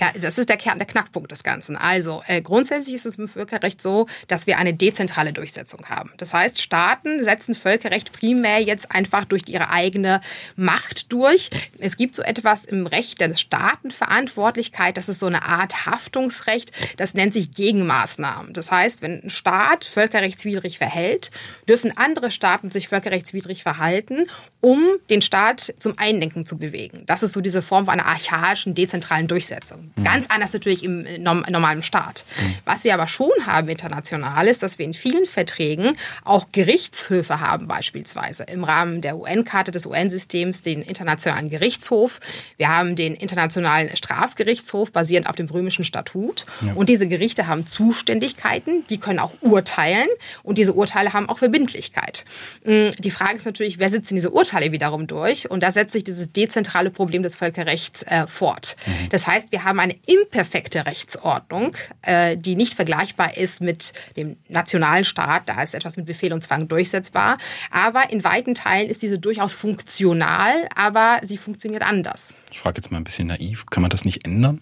Ja, 0.00 0.10
das 0.18 0.38
ist 0.38 0.48
der 0.48 0.56
Kern, 0.56 0.78
der 0.78 0.86
Knackpunkt 0.86 1.30
des 1.30 1.42
Ganzen. 1.42 1.76
Also 1.76 2.22
äh, 2.26 2.40
grundsätzlich 2.40 2.94
ist 2.94 3.04
es 3.04 3.16
im 3.16 3.28
Völkerrecht 3.28 3.80
so, 3.82 4.06
dass 4.26 4.46
wir 4.46 4.56
eine 4.56 4.72
dezentrale 4.72 5.34
Durchsetzung 5.34 5.86
haben. 5.90 6.12
Das 6.16 6.32
heißt, 6.32 6.62
Staaten 6.62 7.22
setzen 7.22 7.54
Völkerrecht 7.54 8.10
primär 8.10 8.60
jetzt 8.60 8.90
einfach 8.90 9.26
durch 9.26 9.42
ihre 9.48 9.68
eigene 9.68 10.22
Macht 10.56 11.12
durch. 11.12 11.50
Es 11.78 11.98
gibt 11.98 12.16
so 12.16 12.22
etwas 12.22 12.64
im 12.64 12.86
Recht 12.86 13.20
der 13.20 13.34
Staatenverantwortlichkeit, 13.34 14.96
das 14.96 15.10
ist 15.10 15.18
so 15.18 15.26
eine 15.26 15.44
Art 15.44 15.84
Haftungsrecht, 15.84 16.72
das 16.96 17.12
nennt 17.12 17.34
sich 17.34 17.52
Gegenmaßnahmen. 17.52 18.54
Das 18.54 18.72
heißt, 18.72 19.02
wenn 19.02 19.22
ein 19.24 19.30
Staat 19.30 19.84
völkerrechtswidrig 19.84 20.78
verhält, 20.78 21.30
dürfen 21.68 21.94
andere 21.96 22.30
Staaten 22.30 22.70
sich 22.70 22.88
völkerrechtswidrig 22.88 23.62
verhalten, 23.62 24.26
um 24.60 24.82
den 25.10 25.20
Staat 25.20 25.74
zum 25.78 25.98
Einlenken 25.98 26.46
zu 26.46 26.56
bewegen. 26.56 27.02
Das 27.04 27.22
ist 27.22 27.34
so 27.34 27.42
diese 27.42 27.60
Form 27.60 27.84
von 27.84 27.94
einer 27.94 28.06
archaischen, 28.06 28.74
dezentralen 28.74 29.28
Durchsetzung. 29.28 29.81
Mhm. 29.96 30.04
Ganz 30.04 30.26
anders 30.28 30.52
natürlich 30.52 30.84
im 30.84 31.04
äh, 31.06 31.18
normalen 31.18 31.82
Staat. 31.82 32.24
Mhm. 32.40 32.54
Was 32.64 32.84
wir 32.84 32.94
aber 32.94 33.06
schon 33.06 33.30
haben 33.46 33.68
international 33.68 34.46
ist, 34.46 34.62
dass 34.62 34.78
wir 34.78 34.86
in 34.86 34.94
vielen 34.94 35.26
Verträgen 35.26 35.96
auch 36.24 36.46
Gerichtshöfe 36.52 37.40
haben, 37.40 37.66
beispielsweise 37.68 38.44
im 38.44 38.64
Rahmen 38.64 39.00
der 39.00 39.16
UN-Karte 39.16 39.70
des 39.70 39.86
UN-Systems 39.86 40.62
den 40.62 40.82
Internationalen 40.82 41.50
Gerichtshof. 41.50 42.20
Wir 42.56 42.68
haben 42.68 42.96
den 42.96 43.14
Internationalen 43.14 43.94
Strafgerichtshof 43.96 44.92
basierend 44.92 45.28
auf 45.28 45.36
dem 45.36 45.46
römischen 45.46 45.84
Statut. 45.84 46.44
Ja. 46.60 46.72
Und 46.74 46.88
diese 46.88 47.08
Gerichte 47.08 47.46
haben 47.46 47.66
Zuständigkeiten, 47.66 48.84
die 48.90 48.98
können 48.98 49.18
auch 49.18 49.32
urteilen 49.40 50.08
und 50.42 50.58
diese 50.58 50.72
Urteile 50.74 51.12
haben 51.12 51.28
auch 51.28 51.38
Verbindlichkeit. 51.38 52.24
Mm, 52.64 52.88
die 52.98 53.10
Frage 53.10 53.36
ist 53.36 53.46
natürlich, 53.46 53.78
wer 53.78 53.90
sitzt 53.90 54.10
in 54.10 54.16
diese 54.16 54.30
Urteile 54.30 54.72
wiederum 54.72 55.06
durch? 55.06 55.50
Und 55.50 55.62
da 55.62 55.72
setzt 55.72 55.92
sich 55.92 56.04
dieses 56.04 56.32
dezentrale 56.32 56.90
Problem 56.90 57.22
des 57.22 57.36
Völkerrechts 57.36 58.02
äh, 58.04 58.26
fort. 58.26 58.76
Mhm. 58.86 59.08
Das 59.10 59.26
heißt, 59.26 59.52
wir 59.52 59.64
haben 59.64 59.71
eine 59.80 59.94
imperfekte 60.06 60.86
Rechtsordnung, 60.86 61.76
äh, 62.02 62.36
die 62.36 62.56
nicht 62.56 62.74
vergleichbar 62.74 63.36
ist 63.36 63.60
mit 63.60 63.92
dem 64.16 64.36
Nationalstaat. 64.48 65.48
Da 65.48 65.62
ist 65.62 65.74
etwas 65.74 65.96
mit 65.96 66.06
Befehl 66.06 66.32
und 66.32 66.42
Zwang 66.42 66.68
durchsetzbar. 66.68 67.38
Aber 67.70 68.10
in 68.10 68.24
weiten 68.24 68.54
Teilen 68.54 68.88
ist 68.88 69.02
diese 69.02 69.18
durchaus 69.18 69.54
funktional, 69.54 70.68
aber 70.74 71.20
sie 71.22 71.36
funktioniert 71.36 71.82
anders. 71.82 72.34
Ich 72.50 72.58
frage 72.58 72.76
jetzt 72.76 72.90
mal 72.90 72.98
ein 72.98 73.04
bisschen 73.04 73.28
naiv, 73.28 73.66
kann 73.66 73.82
man 73.82 73.90
das 73.90 74.04
nicht 74.04 74.24
ändern? 74.24 74.60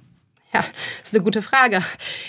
Ja, 0.52 0.60
das 0.60 0.70
ist 1.04 1.14
eine 1.14 1.22
gute 1.22 1.42
Frage. 1.42 1.82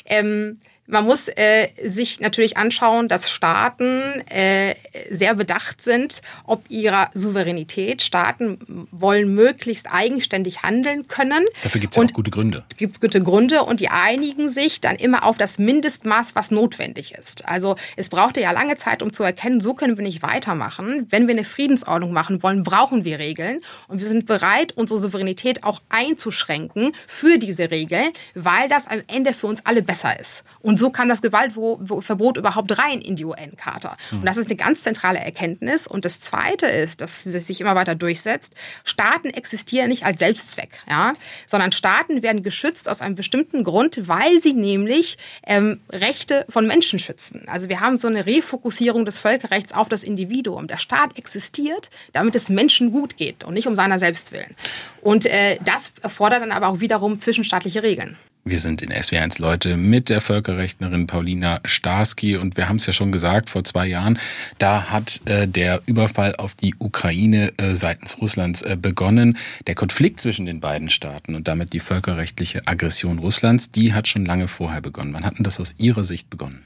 Ähm, 0.05 0.59
man 0.91 1.05
muss 1.05 1.29
äh, 1.29 1.69
sich 1.83 2.19
natürlich 2.19 2.57
anschauen, 2.57 3.07
dass 3.07 3.31
Staaten 3.31 4.21
äh, 4.29 4.75
sehr 5.09 5.35
bedacht 5.35 5.81
sind, 5.81 6.21
ob 6.45 6.69
ihrer 6.69 7.09
Souveränität. 7.13 8.01
Staaten 8.01 8.87
wollen 8.91 9.33
möglichst 9.33 9.87
eigenständig 9.89 10.63
handeln 10.63 11.07
können. 11.07 11.45
Dafür 11.63 11.79
gibt 11.79 11.93
es 11.93 11.97
ja 11.97 12.03
auch 12.03 12.13
gute 12.13 12.29
Gründe. 12.29 12.65
Gibt 12.75 12.93
es 12.93 12.99
gute 12.99 13.23
Gründe 13.23 13.63
und 13.63 13.79
die 13.79 13.87
einigen 13.87 14.49
sich 14.49 14.81
dann 14.81 14.97
immer 14.97 15.25
auf 15.25 15.37
das 15.37 15.59
Mindestmaß, 15.59 16.35
was 16.35 16.51
notwendig 16.51 17.13
ist. 17.13 17.47
Also 17.47 17.77
es 17.95 18.09
brauchte 18.09 18.41
ja 18.41 18.51
lange 18.51 18.75
Zeit, 18.75 19.01
um 19.01 19.13
zu 19.13 19.23
erkennen, 19.23 19.61
so 19.61 19.73
können 19.73 19.95
wir 19.95 20.03
nicht 20.03 20.21
weitermachen. 20.21 21.07
Wenn 21.09 21.25
wir 21.27 21.35
eine 21.35 21.45
Friedensordnung 21.45 22.11
machen 22.11 22.43
wollen, 22.43 22.63
brauchen 22.63 23.05
wir 23.05 23.17
Regeln 23.17 23.61
und 23.87 24.01
wir 24.01 24.09
sind 24.09 24.25
bereit, 24.25 24.73
unsere 24.75 24.99
Souveränität 24.99 25.63
auch 25.63 25.81
einzuschränken 25.87 26.91
für 27.07 27.37
diese 27.37 27.71
Regeln, 27.71 28.09
weil 28.35 28.67
das 28.67 28.87
am 28.87 29.01
Ende 29.07 29.33
für 29.33 29.47
uns 29.47 29.65
alle 29.65 29.81
besser 29.81 30.19
ist. 30.19 30.43
Und 30.59 30.80
so 30.81 30.89
kann 30.89 31.07
das 31.07 31.21
Gewaltverbot 31.21 32.37
überhaupt 32.37 32.77
rein 32.77 33.01
in 33.01 33.15
die 33.15 33.23
UN-Charta. 33.23 33.95
Und 34.11 34.25
das 34.25 34.37
ist 34.37 34.47
eine 34.47 34.57
ganz 34.57 34.81
zentrale 34.81 35.19
Erkenntnis. 35.19 35.85
Und 35.85 36.05
das 36.05 36.19
Zweite 36.19 36.65
ist, 36.65 37.01
dass 37.01 37.25
es 37.25 37.47
sich 37.47 37.61
immer 37.61 37.75
weiter 37.75 37.93
durchsetzt, 37.93 38.55
Staaten 38.83 39.29
existieren 39.29 39.89
nicht 39.89 40.05
als 40.05 40.19
Selbstzweck, 40.19 40.71
ja, 40.89 41.13
sondern 41.45 41.71
Staaten 41.71 42.23
werden 42.23 42.41
geschützt 42.41 42.89
aus 42.89 42.99
einem 43.01 43.13
bestimmten 43.13 43.63
Grund, 43.63 44.07
weil 44.07 44.41
sie 44.41 44.53
nämlich 44.53 45.17
ähm, 45.45 45.81
Rechte 45.91 46.45
von 46.49 46.65
Menschen 46.65 46.97
schützen. 46.97 47.43
Also 47.47 47.69
wir 47.69 47.79
haben 47.79 47.99
so 47.99 48.07
eine 48.07 48.25
Refokussierung 48.25 49.05
des 49.05 49.19
Völkerrechts 49.19 49.73
auf 49.73 49.87
das 49.87 50.01
Individuum. 50.01 50.67
Der 50.67 50.77
Staat 50.77 51.15
existiert, 51.15 51.91
damit 52.11 52.35
es 52.35 52.49
Menschen 52.49 52.91
gut 52.91 53.17
geht 53.17 53.43
und 53.43 53.53
nicht 53.53 53.67
um 53.67 53.75
seiner 53.75 53.99
selbst 53.99 54.31
willen. 54.31 54.55
Und 55.01 55.27
äh, 55.27 55.57
das 55.63 55.93
erfordert 56.01 56.41
dann 56.41 56.51
aber 56.51 56.69
auch 56.69 56.79
wiederum 56.79 57.19
zwischenstaatliche 57.19 57.83
Regeln. 57.83 58.17
Wir 58.43 58.57
sind 58.57 58.81
in 58.81 58.91
SW1 58.91 59.39
Leute 59.39 59.77
mit 59.77 60.09
der 60.09 60.19
Völkerrechtlerin 60.19 61.05
Paulina 61.05 61.59
Starski 61.63 62.37
und 62.37 62.57
wir 62.57 62.67
haben 62.67 62.77
es 62.77 62.87
ja 62.87 62.93
schon 62.93 63.11
gesagt, 63.11 63.51
vor 63.51 63.63
zwei 63.63 63.85
Jahren, 63.85 64.17
da 64.57 64.89
hat 64.89 65.21
äh, 65.25 65.47
der 65.47 65.83
Überfall 65.85 66.35
auf 66.37 66.55
die 66.55 66.73
Ukraine 66.79 67.53
äh, 67.57 67.75
seitens 67.75 68.19
Russlands 68.19 68.63
äh, 68.63 68.75
begonnen. 68.81 69.37
Der 69.67 69.75
Konflikt 69.75 70.19
zwischen 70.19 70.47
den 70.47 70.59
beiden 70.59 70.89
Staaten 70.89 71.35
und 71.35 71.47
damit 71.47 71.73
die 71.73 71.79
völkerrechtliche 71.79 72.65
Aggression 72.65 73.19
Russlands, 73.19 73.71
die 73.71 73.93
hat 73.93 74.07
schon 74.07 74.25
lange 74.25 74.47
vorher 74.47 74.81
begonnen. 74.81 75.13
Wann 75.13 75.23
hat 75.23 75.37
denn 75.37 75.43
das 75.43 75.59
aus 75.59 75.75
Ihrer 75.77 76.03
Sicht 76.03 76.31
begonnen? 76.31 76.63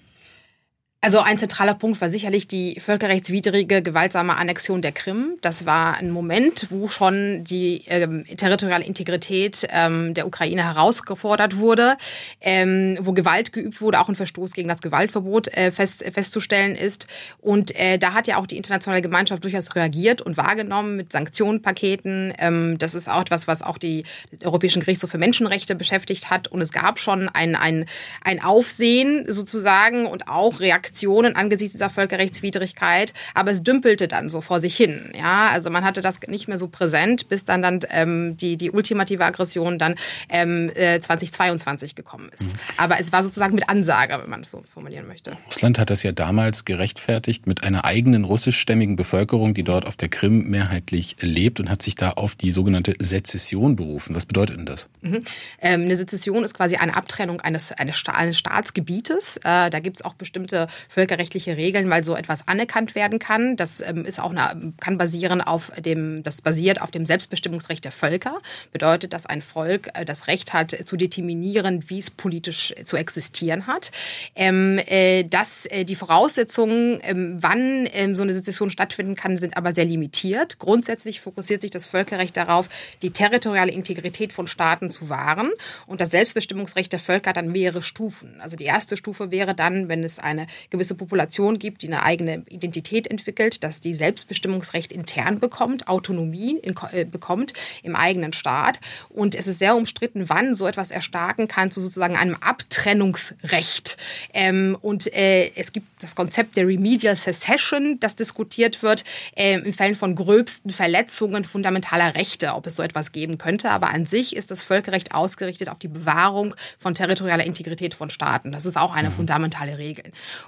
Also 1.05 1.19
ein 1.19 1.37
zentraler 1.37 1.75
Punkt 1.75 2.01
war 2.01 2.09
sicherlich 2.09 2.47
die 2.47 2.79
völkerrechtswidrige, 2.79 3.83
gewaltsame 3.83 4.37
Annexion 4.37 4.81
der 4.81 4.91
Krim. 4.91 5.37
Das 5.41 5.67
war 5.67 5.97
ein 5.97 6.09
Moment, 6.09 6.65
wo 6.71 6.87
schon 6.87 7.43
die 7.43 7.83
ähm, 7.89 8.25
territoriale 8.37 8.83
Integrität 8.83 9.67
ähm, 9.69 10.15
der 10.15 10.25
Ukraine 10.25 10.63
herausgefordert 10.63 11.57
wurde, 11.57 11.95
ähm, 12.41 12.97
wo 13.01 13.13
Gewalt 13.13 13.53
geübt 13.53 13.81
wurde, 13.81 13.99
auch 13.99 14.09
ein 14.09 14.15
Verstoß 14.15 14.53
gegen 14.53 14.67
das 14.67 14.81
Gewaltverbot 14.81 15.55
äh, 15.55 15.71
fest, 15.71 16.03
festzustellen 16.11 16.75
ist. 16.75 17.05
Und 17.39 17.79
äh, 17.79 17.99
da 17.99 18.15
hat 18.15 18.25
ja 18.25 18.37
auch 18.37 18.47
die 18.47 18.57
internationale 18.57 19.03
Gemeinschaft 19.03 19.43
durchaus 19.43 19.75
reagiert 19.75 20.23
und 20.23 20.37
wahrgenommen 20.37 20.95
mit 20.95 21.11
Sanktionenpaketen. 21.11 22.33
Ähm, 22.39 22.79
das 22.79 22.95
ist 22.95 23.11
auch 23.11 23.21
etwas, 23.21 23.47
was 23.47 23.61
auch 23.61 23.77
die 23.77 24.05
Europäischen 24.43 24.79
Gerichtshof 24.79 25.11
für 25.11 25.19
Menschenrechte 25.19 25.75
beschäftigt 25.75 26.31
hat. 26.31 26.47
Und 26.47 26.61
es 26.61 26.71
gab 26.71 26.97
schon 26.97 27.29
ein, 27.29 27.55
ein, 27.55 27.85
ein 28.23 28.43
Aufsehen 28.43 29.25
sozusagen 29.31 30.07
und 30.07 30.27
auch 30.27 30.59
Reaktionen 30.59 30.94
Reaktionen 30.95 31.35
angesichts 31.35 31.73
dieser 31.73 31.89
Völkerrechtswidrigkeit, 31.89 33.13
aber 33.33 33.51
es 33.51 33.63
dümpelte 33.63 34.07
dann 34.07 34.29
so 34.29 34.41
vor 34.41 34.59
sich 34.61 34.77
hin. 34.77 35.11
Ja, 35.17 35.49
also 35.49 35.69
man 35.69 35.83
hatte 35.83 36.01
das 36.01 36.19
nicht 36.27 36.47
mehr 36.47 36.57
so 36.57 36.67
präsent, 36.67 37.27
bis 37.27 37.43
dann 37.43 37.61
dann 37.61 37.79
ähm, 37.91 38.37
die 38.37 38.55
die 38.55 38.71
ultimative 38.71 39.25
Aggression 39.25 39.77
dann 39.77 39.95
ähm, 40.29 40.71
2022 40.73 41.91
äh, 41.91 41.93
gekommen 41.95 42.29
ist. 42.33 42.53
Mhm. 42.53 42.59
Aber 42.77 42.99
es 42.99 43.11
war 43.11 43.23
sozusagen 43.23 43.55
mit 43.55 43.67
Ansage, 43.67 44.17
wenn 44.21 44.29
man 44.29 44.41
es 44.41 44.51
so 44.51 44.63
formulieren 44.73 45.07
möchte. 45.07 45.37
Russland 45.47 45.79
hat 45.79 45.89
das 45.89 46.03
ja 46.03 46.13
damals 46.13 46.63
gerechtfertigt 46.63 47.45
mit 47.45 47.63
einer 47.63 47.83
eigenen 47.83 48.23
russischstämmigen 48.23 48.95
Bevölkerung, 48.95 49.53
die 49.53 49.63
dort 49.63 49.85
auf 49.85 49.97
der 49.97 50.09
Krim 50.09 50.49
mehrheitlich 50.49 51.17
lebt 51.19 51.59
und 51.59 51.69
hat 51.69 51.81
sich 51.81 51.95
da 51.95 52.11
auf 52.11 52.35
die 52.35 52.49
sogenannte 52.49 52.95
Sezession 52.99 53.75
berufen. 53.75 54.15
Was 54.15 54.25
bedeutet 54.25 54.57
denn 54.57 54.65
das? 54.65 54.87
Mhm. 55.01 55.23
Ähm, 55.61 55.81
eine 55.81 55.95
Sezession 55.95 56.43
ist 56.43 56.53
quasi 56.53 56.77
eine 56.77 56.95
Abtrennung 56.95 57.41
eines, 57.41 57.73
eines, 57.73 58.03
eines 58.07 58.37
Staatsgebietes. 58.37 59.37
Äh, 59.37 59.69
da 59.69 59.79
gibt 59.79 59.97
es 59.97 60.05
auch 60.05 60.13
bestimmte 60.13 60.67
völkerrechtliche 60.89 61.57
Regeln, 61.57 61.89
weil 61.89 62.03
so 62.03 62.15
etwas 62.15 62.47
anerkannt 62.47 62.95
werden 62.95 63.19
kann. 63.19 63.55
Das 63.55 63.81
ähm, 63.81 64.05
ist 64.05 64.19
auch 64.19 64.31
eine, 64.31 64.73
kann 64.79 64.97
basieren 64.97 65.41
auf 65.41 65.71
dem, 65.77 66.23
das 66.23 66.41
basiert 66.41 66.81
auf 66.81 66.91
dem 66.91 67.05
Selbstbestimmungsrecht 67.05 67.83
der 67.83 67.91
Völker. 67.91 68.41
Bedeutet, 68.71 69.13
dass 69.13 69.25
ein 69.25 69.41
Volk 69.41 69.89
äh, 69.93 70.05
das 70.05 70.27
Recht 70.27 70.53
hat, 70.53 70.75
zu 70.85 70.97
determinieren, 70.97 71.89
wie 71.89 71.99
es 71.99 72.11
politisch 72.11 72.73
zu 72.85 72.97
existieren 72.97 73.67
hat. 73.67 73.91
Ähm, 74.35 74.79
äh, 74.87 75.23
dass 75.23 75.65
äh, 75.67 75.85
die 75.85 75.95
Voraussetzungen, 75.95 76.99
ähm, 77.03 77.37
wann 77.39 77.87
ähm, 77.93 78.15
so 78.15 78.23
eine 78.23 78.33
Sezession 78.33 78.69
stattfinden 78.69 79.15
kann, 79.15 79.37
sind 79.37 79.57
aber 79.57 79.73
sehr 79.73 79.85
limitiert. 79.85 80.59
Grundsätzlich 80.59 81.21
fokussiert 81.21 81.61
sich 81.61 81.71
das 81.71 81.85
Völkerrecht 81.85 82.37
darauf, 82.37 82.69
die 83.01 83.11
territoriale 83.11 83.71
Integrität 83.71 84.33
von 84.33 84.47
Staaten 84.47 84.91
zu 84.91 85.09
wahren. 85.09 85.51
Und 85.87 86.01
das 86.01 86.11
Selbstbestimmungsrecht 86.11 86.91
der 86.91 86.99
Völker 86.99 87.29
hat 87.29 87.37
dann 87.37 87.51
mehrere 87.51 87.81
Stufen. 87.81 88.39
Also 88.39 88.55
die 88.55 88.65
erste 88.65 88.97
Stufe 88.97 89.31
wäre 89.31 89.55
dann, 89.55 89.87
wenn 89.87 90.03
es 90.03 90.19
eine 90.19 90.47
gewisse 90.69 90.95
Population 90.95 91.59
gibt, 91.59 91.81
die 91.81 91.87
eine 91.87 92.03
eigene 92.03 92.43
Identität 92.49 93.07
entwickelt, 93.07 93.63
dass 93.63 93.81
die 93.81 93.93
Selbstbestimmungsrecht 93.93 94.91
intern 94.91 95.39
bekommt, 95.39 95.87
Autonomie 95.87 96.57
in, 96.57 96.75
äh, 96.91 97.05
bekommt 97.05 97.53
im 97.83 97.95
eigenen 97.95 98.33
Staat. 98.33 98.79
Und 99.09 99.35
es 99.35 99.47
ist 99.47 99.59
sehr 99.59 99.75
umstritten, 99.75 100.29
wann 100.29 100.55
so 100.55 100.67
etwas 100.67 100.91
erstarken 100.91 101.47
kann 101.47 101.71
zu 101.71 101.81
sozusagen 101.81 102.15
einem 102.15 102.35
Abtrennungsrecht. 102.35 103.97
Ähm, 104.33 104.77
und 104.81 105.13
äh, 105.13 105.51
es 105.55 105.71
gibt 105.71 105.87
das 106.01 106.15
Konzept 106.15 106.57
der 106.57 106.67
Remedial 106.67 107.15
Secession, 107.15 107.99
das 107.99 108.15
diskutiert 108.15 108.83
wird 108.83 109.03
äh, 109.35 109.59
in 109.59 109.73
Fällen 109.73 109.95
von 109.95 110.15
gröbsten 110.15 110.71
Verletzungen 110.71 111.43
fundamentaler 111.43 112.15
Rechte, 112.15 112.53
ob 112.53 112.67
es 112.67 112.75
so 112.75 112.83
etwas 112.83 113.11
geben 113.11 113.37
könnte. 113.37 113.71
Aber 113.71 113.89
an 113.89 114.05
sich 114.05 114.35
ist 114.35 114.51
das 114.51 114.63
Völkerrecht 114.63 115.13
ausgerichtet 115.13 115.69
auf 115.69 115.79
die 115.79 115.87
Bewahrung 115.87 116.55
von 116.79 116.95
territorialer 116.95 117.45
Integrität 117.45 117.93
von 117.93 118.09
Staaten. 118.09 118.51
Das 118.51 118.65
ist 118.65 118.77
auch 118.77 118.93
eine 118.93 119.09
mhm. 119.09 119.13
fundamentale 119.13 119.77
Regel. 119.77 120.05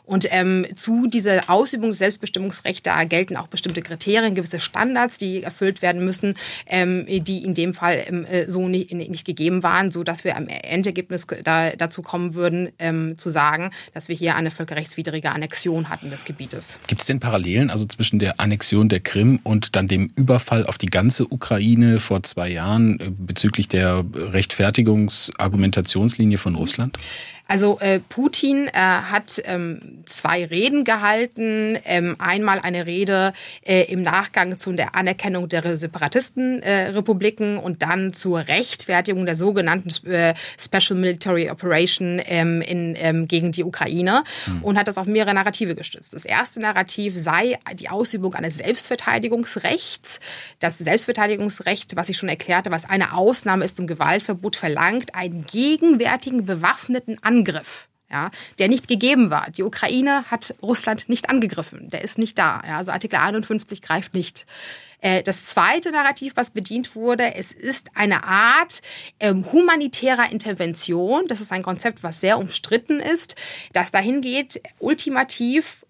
Und 0.08 0.28
ähm, 0.32 0.66
zu 0.76 1.06
dieser 1.08 1.50
Ausübung 1.50 1.90
des 1.90 1.98
Selbstbestimmungsrechts 2.00 2.84
da 2.84 3.04
gelten 3.04 3.36
auch 3.36 3.48
bestimmte 3.48 3.82
Kriterien, 3.82 4.36
gewisse 4.36 4.62
Standards, 4.62 5.18
die 5.18 5.44
erfüllt 5.44 5.82
werden 5.82 6.06
müssen, 6.06 6.36
ähm, 6.66 7.06
die 7.08 7.44
in 7.44 7.54
dem 7.54 7.74
Fall 7.74 8.06
ähm, 8.08 8.24
äh, 8.26 8.50
so 8.50 8.70
nicht, 8.70 8.94
nicht, 8.94 9.26
gegeben 9.26 9.64
waren, 9.64 9.92
so 9.92 10.04
dass 10.04 10.24
wir 10.24 10.38
am 10.38 10.48
Endergebnis 10.48 11.28
da, 11.44 11.72
dazu 11.72 12.02
kommen 12.02 12.36
würden, 12.36 12.70
ähm, 12.80 13.18
zu 13.18 13.28
sagen, 13.30 13.72
dass 13.94 14.08
wir 14.08 14.16
hier 14.16 14.38
eine 14.38 14.50
völkerrechtswidrige 14.50 15.32
Annexion 15.32 15.90
hatten 15.90 16.10
des 16.10 16.24
Gebietes. 16.24 16.80
Gibt 16.88 17.02
es 17.02 17.08
denn 17.08 17.20
Parallelen 17.20 17.70
also 17.70 17.86
zwischen 17.86 18.20
der 18.20 18.40
Annexion 18.40 18.88
der 18.88 19.02
Krim 19.02 19.42
und 19.44 19.76
dann 19.76 19.90
dem 19.90 20.10
Überfall 20.16 20.66
auf 20.66 20.78
die 20.78 20.88
ganze 20.88 21.28
Ukraine 21.28 22.00
vor 22.00 22.24
zwei 22.24 22.50
Jahren 22.50 22.98
äh, 23.02 23.10
bezüglich 23.10 23.68
der 23.68 24.06
Rechtfertigungsargumentationslinie 24.14 26.38
von 26.38 26.56
Russland? 26.56 26.98
Also 27.48 27.80
äh, 27.80 28.00
Putin 28.00 28.68
äh, 28.68 28.72
hat 28.74 29.42
ähm, 29.46 30.04
zwei 30.06 30.46
Reden 30.46 30.84
gehalten. 30.84 31.78
Ähm, 31.86 32.16
einmal 32.20 32.60
eine 32.60 32.86
Rede 32.86 33.34
äh, 33.62 33.84
im 33.92 34.04
Nachgang 34.04 34.58
zu 34.58 34.72
der 34.74 34.96
Anerkennung 34.96 35.48
der 35.48 35.78
Separatistenrepubliken 35.78 37.58
und 37.58 37.82
dann 37.82 38.14
zur 38.14 38.48
Rechtfertigung 38.48 39.26
der 39.26 39.36
sogenannten 39.36 39.90
äh, 40.08 40.34
Special 40.60 41.00
Military 41.00 41.50
Operation 41.50 42.22
ähm, 42.26 42.62
in, 42.62 42.96
ähm, 42.98 43.28
gegen 43.28 43.52
die 43.52 43.64
Ukraine 43.64 44.24
hm. 44.46 44.64
und 44.64 44.78
hat 44.78 44.88
das 44.88 44.98
auf 44.98 45.08
mehrere 45.08 45.34
Narrative 45.34 45.76
gestützt. 45.76 46.14
Das 46.14 46.26
erste 46.26 46.60
Narrativ 46.60 47.14
sei 47.18 47.58
die 47.74 47.90
Ausübung 47.90 48.34
eines 48.36 48.58
Selbstverteidigungsrechts. 48.58 50.20
Das 50.60 50.78
Selbstverteidigungsrecht, 50.78 51.96
was 51.96 52.10
ich 52.10 52.18
schon 52.18 52.30
erklärte, 52.30 52.72
was 52.72 52.86
eine 52.86 53.14
Ausnahme 53.14 53.64
ist 53.64 53.78
zum 53.78 53.88
Gewaltverbot, 53.88 54.56
verlangt 54.56 55.16
einen 55.16 55.46
gegenwärtigen 55.46 56.46
bewaffneten 56.46 57.18
Angriff 57.22 57.37
Angriff. 57.38 57.88
Ja, 58.10 58.32
der 58.58 58.70
nicht 58.70 58.88
gegeben 58.88 59.32
war. 59.32 59.52
Die 59.52 59.64
Ukraine 59.64 60.24
hat 60.32 60.56
Russland 60.62 61.10
nicht 61.10 61.30
angegriffen. 61.30 61.90
Der 61.90 62.04
ist 62.04 62.18
nicht 62.18 62.40
da. 62.40 62.64
Ja, 62.66 62.78
also 62.78 62.94
Artikel 62.94 63.18
51 63.18 63.82
greift 63.82 64.14
nicht. 64.14 64.46
Äh, 65.02 65.24
das 65.24 65.44
zweite 65.44 65.92
Narrativ, 65.92 66.38
was 66.38 66.52
bedient 66.52 66.96
wurde, 66.96 67.36
es 67.36 67.52
ist 67.52 67.90
eine 67.96 68.24
Art 68.24 68.82
ähm, 69.20 69.52
humanitärer 69.52 70.32
Intervention. 70.32 71.28
Das 71.28 71.42
ist 71.42 71.52
ein 71.52 71.64
Konzept, 71.64 72.02
was 72.02 72.22
sehr 72.22 72.40
umstritten 72.40 73.02
ist, 73.02 73.36
das 73.74 73.92
dahin 73.92 74.22
geht, 74.22 74.62
ultimativ 74.80 75.86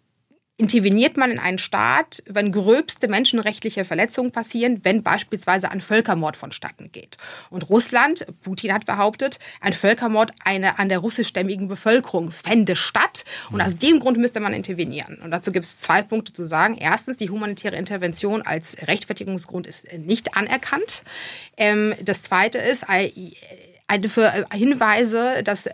interveniert 0.58 1.18
man 1.18 1.30
in 1.30 1.40
einen 1.40 1.60
Staat, 1.60 2.24
wenn 2.26 2.52
gröbste 2.52 3.08
menschenrechtliche 3.08 3.86
Verletzungen 3.86 4.32
passieren, 4.32 4.80
wenn 4.84 5.04
beispielsweise 5.04 5.70
ein 5.70 5.82
Völkermord 5.82 6.36
vonstatten 6.36 6.92
geht. 6.92 7.18
Und 7.52 7.70
Russland, 7.70 8.26
Putin 8.42 8.74
hat 8.74 8.88
behauptet, 8.88 9.38
ein 9.62 9.74
Völkermord 9.74 10.32
eine, 10.44 10.80
an 10.80 10.90
der 10.90 11.00
russischstämmigen 11.00 11.68
Bevölkerung 11.68 12.32
fände 12.32 12.76
statt. 12.76 13.24
Und 13.52 13.62
aus 13.62 13.76
dem 13.76 14.00
Grund 14.00 14.18
müsste 14.18 14.40
man 14.40 14.54
intervenieren. 14.54 15.20
Und 15.22 15.30
dazu 15.30 15.52
gibt 15.52 15.66
es 15.66 15.80
zwei 15.80 16.02
Punkte 16.02 16.34
zu 16.34 16.44
sagen. 16.44 16.76
Erstens, 16.80 17.18
die 17.18 17.30
humanitäre 17.30 17.76
Intervention 17.76 18.42
als 18.42 18.88
Rechtfertigungsgrund 18.88 19.68
ist 19.68 19.94
nicht 19.94 20.36
anerkannt. 20.36 21.04
Ähm, 21.56 21.94
das 22.02 22.24
zweite 22.24 22.58
ist, 22.58 22.86
für 24.08 24.26
äh, 24.26 24.44
Hinweise, 24.54 25.44
dass 25.44 25.70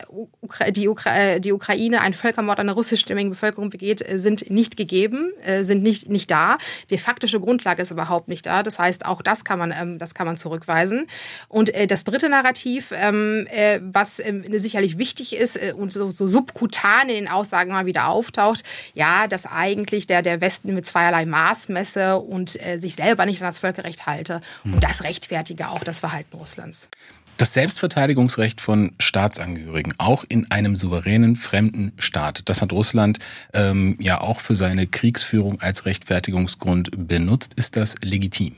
die, 0.69 0.87
Ukra 0.87 1.17
äh, 1.17 1.39
die 1.39 1.51
Ukraine 1.51 2.01
einen 2.01 2.13
Völkermord 2.13 2.59
an 2.59 2.67
der 2.67 2.75
russischstämmigen 2.75 3.31
Bevölkerung 3.31 3.69
begeht, 3.71 4.07
äh, 4.07 4.19
sind 4.19 4.49
nicht 4.49 4.77
gegeben, 4.77 5.31
sind 5.61 5.83
nicht, 5.83 6.09
nicht 6.09 6.29
da. 6.29 6.57
Die 6.89 6.97
faktische 6.97 7.39
Grundlage 7.39 7.81
ist 7.81 7.91
überhaupt 7.91 8.27
nicht 8.27 8.45
da. 8.45 8.63
Das 8.63 8.79
heißt, 8.79 9.05
auch 9.05 9.21
das 9.21 9.43
kann 9.43 9.59
man, 9.59 9.71
ähm, 9.71 9.99
das 9.99 10.13
kann 10.13 10.25
man 10.25 10.37
zurückweisen. 10.37 11.07
Und 11.49 11.71
das 11.87 12.03
dritte 12.03 12.29
Narrativ, 12.29 12.93
ähm, 12.95 13.47
was 13.81 14.19
ähm, 14.19 14.43
sicherlich 14.57 14.97
wichtig 14.97 15.35
ist 15.35 15.59
und 15.73 15.91
so, 15.91 16.09
so 16.09 16.27
subkutan 16.27 17.09
in 17.09 17.15
den 17.15 17.29
Aussagen 17.29 17.71
mal 17.71 17.85
wieder 17.85 18.07
auftaucht, 18.07 18.63
ja, 18.93 19.27
dass 19.27 19.45
eigentlich 19.45 20.07
der, 20.07 20.21
der 20.21 20.41
Westen 20.41 20.73
mit 20.73 20.85
zweierlei 20.85 21.25
Maß 21.25 21.69
messe 21.69 22.17
und 22.17 22.51
sich 22.77 22.95
selber 22.95 23.25
nicht 23.25 23.41
an 23.41 23.47
das 23.47 23.59
Völkerrecht 23.59 24.05
halte. 24.05 24.41
Und 24.63 24.73
hm. 24.73 24.79
das 24.79 25.03
rechtfertige 25.03 25.69
auch 25.69 25.83
das 25.83 25.99
Verhalten 25.99 26.37
Russlands. 26.37 26.89
Das 27.37 27.53
Selbstverteidigungsrecht 27.53 28.61
von 28.61 28.93
Staatsangehörigen, 28.99 29.93
auch 29.97 30.23
in 30.27 30.49
einem 30.51 30.75
souveränen 30.75 31.35
fremden 31.35 31.91
Staat, 31.97 32.43
das 32.45 32.61
hat 32.61 32.71
Russland 32.71 33.19
ähm, 33.53 33.97
ja 33.99 34.21
auch 34.21 34.39
für 34.39 34.55
seine 34.55 34.87
Kriegsführung 34.87 35.59
als 35.59 35.85
Rechtfertigungsgrund 35.85 37.07
benutzt. 37.07 37.55
Ist 37.55 37.75
das 37.75 37.95
legitim? 38.01 38.55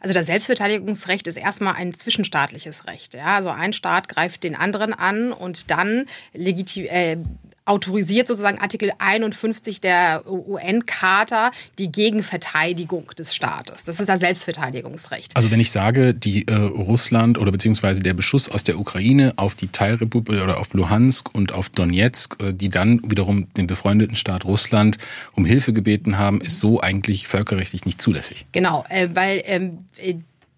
Also 0.00 0.14
das 0.14 0.26
Selbstverteidigungsrecht 0.26 1.28
ist 1.28 1.36
erstmal 1.36 1.74
ein 1.74 1.94
zwischenstaatliches 1.94 2.86
Recht. 2.86 3.14
Ja? 3.14 3.36
Also 3.36 3.50
ein 3.50 3.72
Staat 3.72 4.08
greift 4.08 4.42
den 4.42 4.56
anderen 4.56 4.92
an 4.92 5.32
und 5.32 5.70
dann 5.70 6.06
legitim, 6.34 6.86
äh, 6.86 7.16
autorisiert 7.64 8.28
sozusagen 8.28 8.58
Artikel 8.58 8.92
51 8.98 9.80
der 9.80 10.24
UN-Charta 10.26 11.50
die 11.78 11.92
Gegenverteidigung 11.92 13.06
des 13.18 13.34
Staates. 13.34 13.84
Das 13.84 14.00
ist 14.00 14.08
das 14.08 14.20
Selbstverteidigungsrecht. 14.20 15.36
Also 15.36 15.50
wenn 15.50 15.60
ich 15.60 15.70
sage, 15.70 16.14
die 16.14 16.46
äh, 16.48 16.54
Russland 16.54 17.38
oder 17.38 17.52
beziehungsweise 17.52 18.02
der 18.02 18.14
Beschuss 18.14 18.48
aus 18.48 18.64
der 18.64 18.78
Ukraine 18.78 19.34
auf 19.36 19.54
die 19.54 19.68
Teilrepublik 19.68 20.42
oder 20.42 20.58
auf 20.58 20.74
Luhansk 20.74 21.34
und 21.34 21.52
auf 21.52 21.68
Donetsk, 21.68 22.42
äh, 22.42 22.52
die 22.52 22.68
dann 22.68 23.00
wiederum 23.04 23.52
den 23.54 23.66
befreundeten 23.66 24.16
Staat 24.16 24.44
Russland 24.44 24.98
um 25.34 25.44
Hilfe 25.44 25.72
gebeten 25.72 26.18
haben, 26.18 26.40
ist 26.40 26.60
so 26.60 26.80
eigentlich 26.80 27.28
völkerrechtlich 27.28 27.84
nicht 27.84 28.02
zulässig. 28.02 28.46
Genau, 28.52 28.84
äh, 28.88 29.08
weil 29.14 29.42
ähm, 29.46 29.84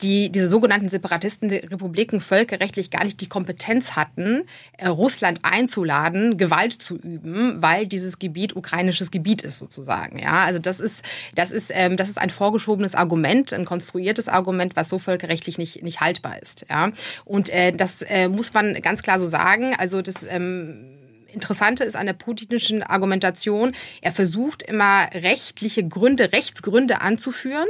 die 0.03 0.31
diese 0.31 0.49
sogenannten 0.49 0.89
Separatistenrepubliken 0.89 2.21
völkerrechtlich 2.21 2.91
gar 2.91 3.05
nicht 3.05 3.21
die 3.21 3.29
Kompetenz 3.29 3.93
hatten, 3.93 4.43
äh, 4.77 4.89
Russland 4.89 5.41
einzuladen, 5.43 6.37
Gewalt 6.37 6.73
zu 6.73 6.97
üben, 6.97 7.63
weil 7.63 7.87
dieses 7.87 8.19
Gebiet 8.19 8.57
ukrainisches 8.57 9.11
Gebiet 9.11 9.43
ist 9.43 9.59
sozusagen. 9.59 10.19
Ja, 10.19 10.45
also 10.45 10.59
das 10.59 10.81
ist 10.81 11.05
das 11.35 11.53
ist 11.53 11.71
ähm, 11.75 11.97
das 11.97 12.09
ist 12.09 12.19
ein 12.19 12.31
vorgeschobenes 12.31 12.95
Argument, 12.95 13.53
ein 13.53 13.65
konstruiertes 13.65 14.29
Argument, 14.29 14.77
was 14.77 14.89
so 14.89 14.99
völkerrechtlich 14.99 15.59
nicht 15.59 15.83
nicht 15.83 16.01
haltbar 16.01 16.43
ist. 16.43 16.67
Ja, 16.69 16.91
und 17.25 17.51
äh, 17.51 17.73
das 17.73 18.03
äh, 18.03 18.29
muss 18.29 18.53
man 18.53 18.75
ganz 18.81 19.03
klar 19.03 19.21
so 19.21 19.27
sagen. 19.27 19.75
Also 19.79 20.03
das 20.03 20.27
ähm, 20.29 20.95
Interessante 21.35 21.85
ist 21.85 21.97
an 21.97 22.07
der 22.07 22.13
putinischen 22.15 22.83
Argumentation, 22.83 23.73
er 24.01 24.13
versucht 24.13 24.63
immer 24.63 25.09
rechtliche 25.13 25.87
Gründe, 25.87 26.33
Rechtsgründe 26.33 27.01
anzuführen, 27.01 27.67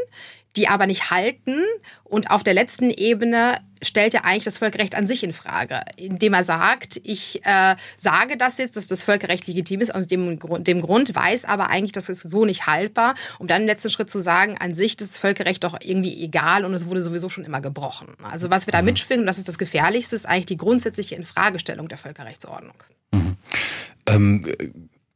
die 0.57 0.69
aber 0.69 0.87
nicht 0.87 1.11
halten. 1.11 1.63
Und 2.05 2.31
auf 2.31 2.43
der 2.43 2.55
letzten 2.55 2.91
Ebene 2.91 3.57
stellt 3.83 4.15
er 4.15 4.25
eigentlich 4.25 4.45
das 4.45 4.59
Völkerrecht 4.59 4.95
an 4.95 5.07
sich 5.07 5.23
in 5.25 5.33
Frage, 5.33 5.83
indem 5.97 6.35
er 6.35 6.45
sagt, 6.45 7.01
ich 7.05 7.45
äh, 7.45 7.77
sage 7.97 8.37
das 8.37 8.59
jetzt, 8.59 8.77
dass 8.77 8.87
das 8.87 9.03
Völkerrecht 9.03 9.47
legitim 9.47 9.81
ist, 9.81 9.95
aus 9.95 10.07
dem, 10.07 10.39
dem 10.65 10.81
Grund, 10.81 11.15
weiß 11.15 11.45
aber 11.45 11.71
eigentlich, 11.71 11.93
das 11.93 12.09
ist 12.09 12.23
so 12.23 12.45
nicht 12.45 12.67
haltbar, 12.67 13.15
um 13.39 13.47
dann 13.47 13.63
im 13.63 13.69
letzten 13.69 13.91
Schritt 13.91 14.09
zu 14.11 14.21
sagen, 14.21 14.57
an 14.59 14.75
sich 14.75 14.93
ist 14.93 15.01
das 15.03 15.19
Völkerrecht 15.19 15.65
doch 15.65 15.77
irgendwie 15.81 16.25
egal 16.25 16.65
und 16.65 16.73
es 16.73 16.87
wurde 16.87 17.01
sowieso 17.01 17.29
schon 17.29 17.45
immer 17.45 17.61
gebrochen. 17.61 18.09
Also 18.23 18.51
was 18.51 18.67
wir 18.67 18.73
da 18.73 18.81
mhm. 18.81 18.87
mitschwingen, 18.87 19.27
das 19.27 19.39
ist 19.39 19.49
das 19.49 19.59
Gefährlichste, 19.59 20.17
ist 20.17 20.27
eigentlich 20.27 20.47
die 20.47 20.57
grundsätzliche 20.57 21.15
Infragestellung 21.15 21.89
der 21.89 21.99
Völkerrechtsordnung. 21.99 22.77
Mhm. 23.13 23.37
Ähm, 24.07 24.43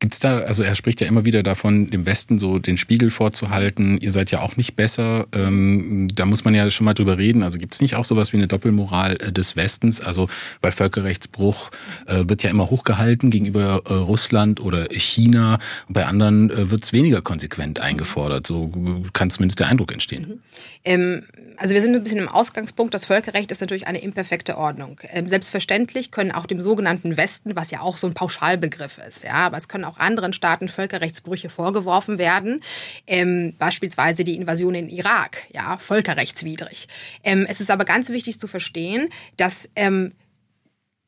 Gibt's 0.00 0.20
da, 0.20 0.38
also 0.38 0.62
er 0.62 0.76
spricht 0.76 1.00
ja 1.00 1.08
immer 1.08 1.24
wieder 1.24 1.42
davon, 1.42 1.90
dem 1.90 2.06
Westen 2.06 2.38
so 2.38 2.60
den 2.60 2.76
Spiegel 2.76 3.10
vorzuhalten, 3.10 3.98
ihr 3.98 4.12
seid 4.12 4.30
ja 4.30 4.40
auch 4.42 4.56
nicht 4.56 4.76
besser. 4.76 5.26
Ähm, 5.32 6.06
da 6.14 6.24
muss 6.24 6.44
man 6.44 6.54
ja 6.54 6.70
schon 6.70 6.84
mal 6.84 6.94
drüber 6.94 7.18
reden. 7.18 7.42
Also 7.42 7.58
gibt's 7.58 7.80
nicht 7.80 7.96
auch 7.96 8.04
sowas 8.04 8.32
wie 8.32 8.36
eine 8.36 8.46
Doppelmoral 8.46 9.16
äh, 9.20 9.32
des 9.32 9.56
Westens? 9.56 10.00
Also 10.00 10.28
weil 10.60 10.70
Völkerrechtsbruch 10.70 11.70
äh, 12.06 12.28
wird 12.28 12.44
ja 12.44 12.50
immer 12.50 12.70
hochgehalten 12.70 13.30
gegenüber 13.30 13.82
äh, 13.86 13.92
Russland 13.92 14.60
oder 14.60 14.86
China. 14.92 15.58
Bei 15.88 16.06
anderen 16.06 16.50
äh, 16.50 16.70
wird's 16.70 16.92
weniger 16.92 17.20
konsequent 17.20 17.80
eingefordert. 17.80 18.46
So 18.46 18.70
kann 19.12 19.30
zumindest 19.30 19.58
der 19.58 19.66
Eindruck 19.66 19.90
entstehen. 19.90 20.28
Mhm. 20.28 20.40
Ähm 20.84 21.22
also 21.60 21.74
wir 21.74 21.82
sind 21.82 21.94
ein 21.94 22.02
bisschen 22.02 22.18
im 22.18 22.28
Ausgangspunkt. 22.28 22.94
Das 22.94 23.06
Völkerrecht 23.06 23.50
ist 23.50 23.60
natürlich 23.60 23.86
eine 23.88 24.00
imperfekte 24.00 24.56
Ordnung. 24.56 25.00
Ähm, 25.08 25.26
selbstverständlich 25.26 26.12
können 26.12 26.30
auch 26.30 26.46
dem 26.46 26.60
sogenannten 26.60 27.16
Westen, 27.16 27.56
was 27.56 27.70
ja 27.70 27.80
auch 27.80 27.96
so 27.96 28.06
ein 28.06 28.14
Pauschalbegriff 28.14 28.98
ist, 28.98 29.24
ja, 29.24 29.34
aber 29.34 29.56
es 29.56 29.66
können 29.66 29.84
auch 29.88 29.98
anderen 29.98 30.32
Staaten 30.32 30.68
Völkerrechtsbrüche 30.68 31.48
vorgeworfen 31.48 32.18
werden. 32.18 32.60
Ähm, 33.06 33.54
beispielsweise 33.58 34.24
die 34.24 34.36
Invasion 34.36 34.74
in 34.74 34.88
Irak, 34.88 35.48
ja, 35.52 35.78
völkerrechtswidrig. 35.78 36.88
Ähm, 37.24 37.46
es 37.48 37.60
ist 37.60 37.70
aber 37.70 37.84
ganz 37.84 38.10
wichtig 38.10 38.38
zu 38.38 38.46
verstehen, 38.46 39.08
dass 39.36 39.68
ähm, 39.74 40.12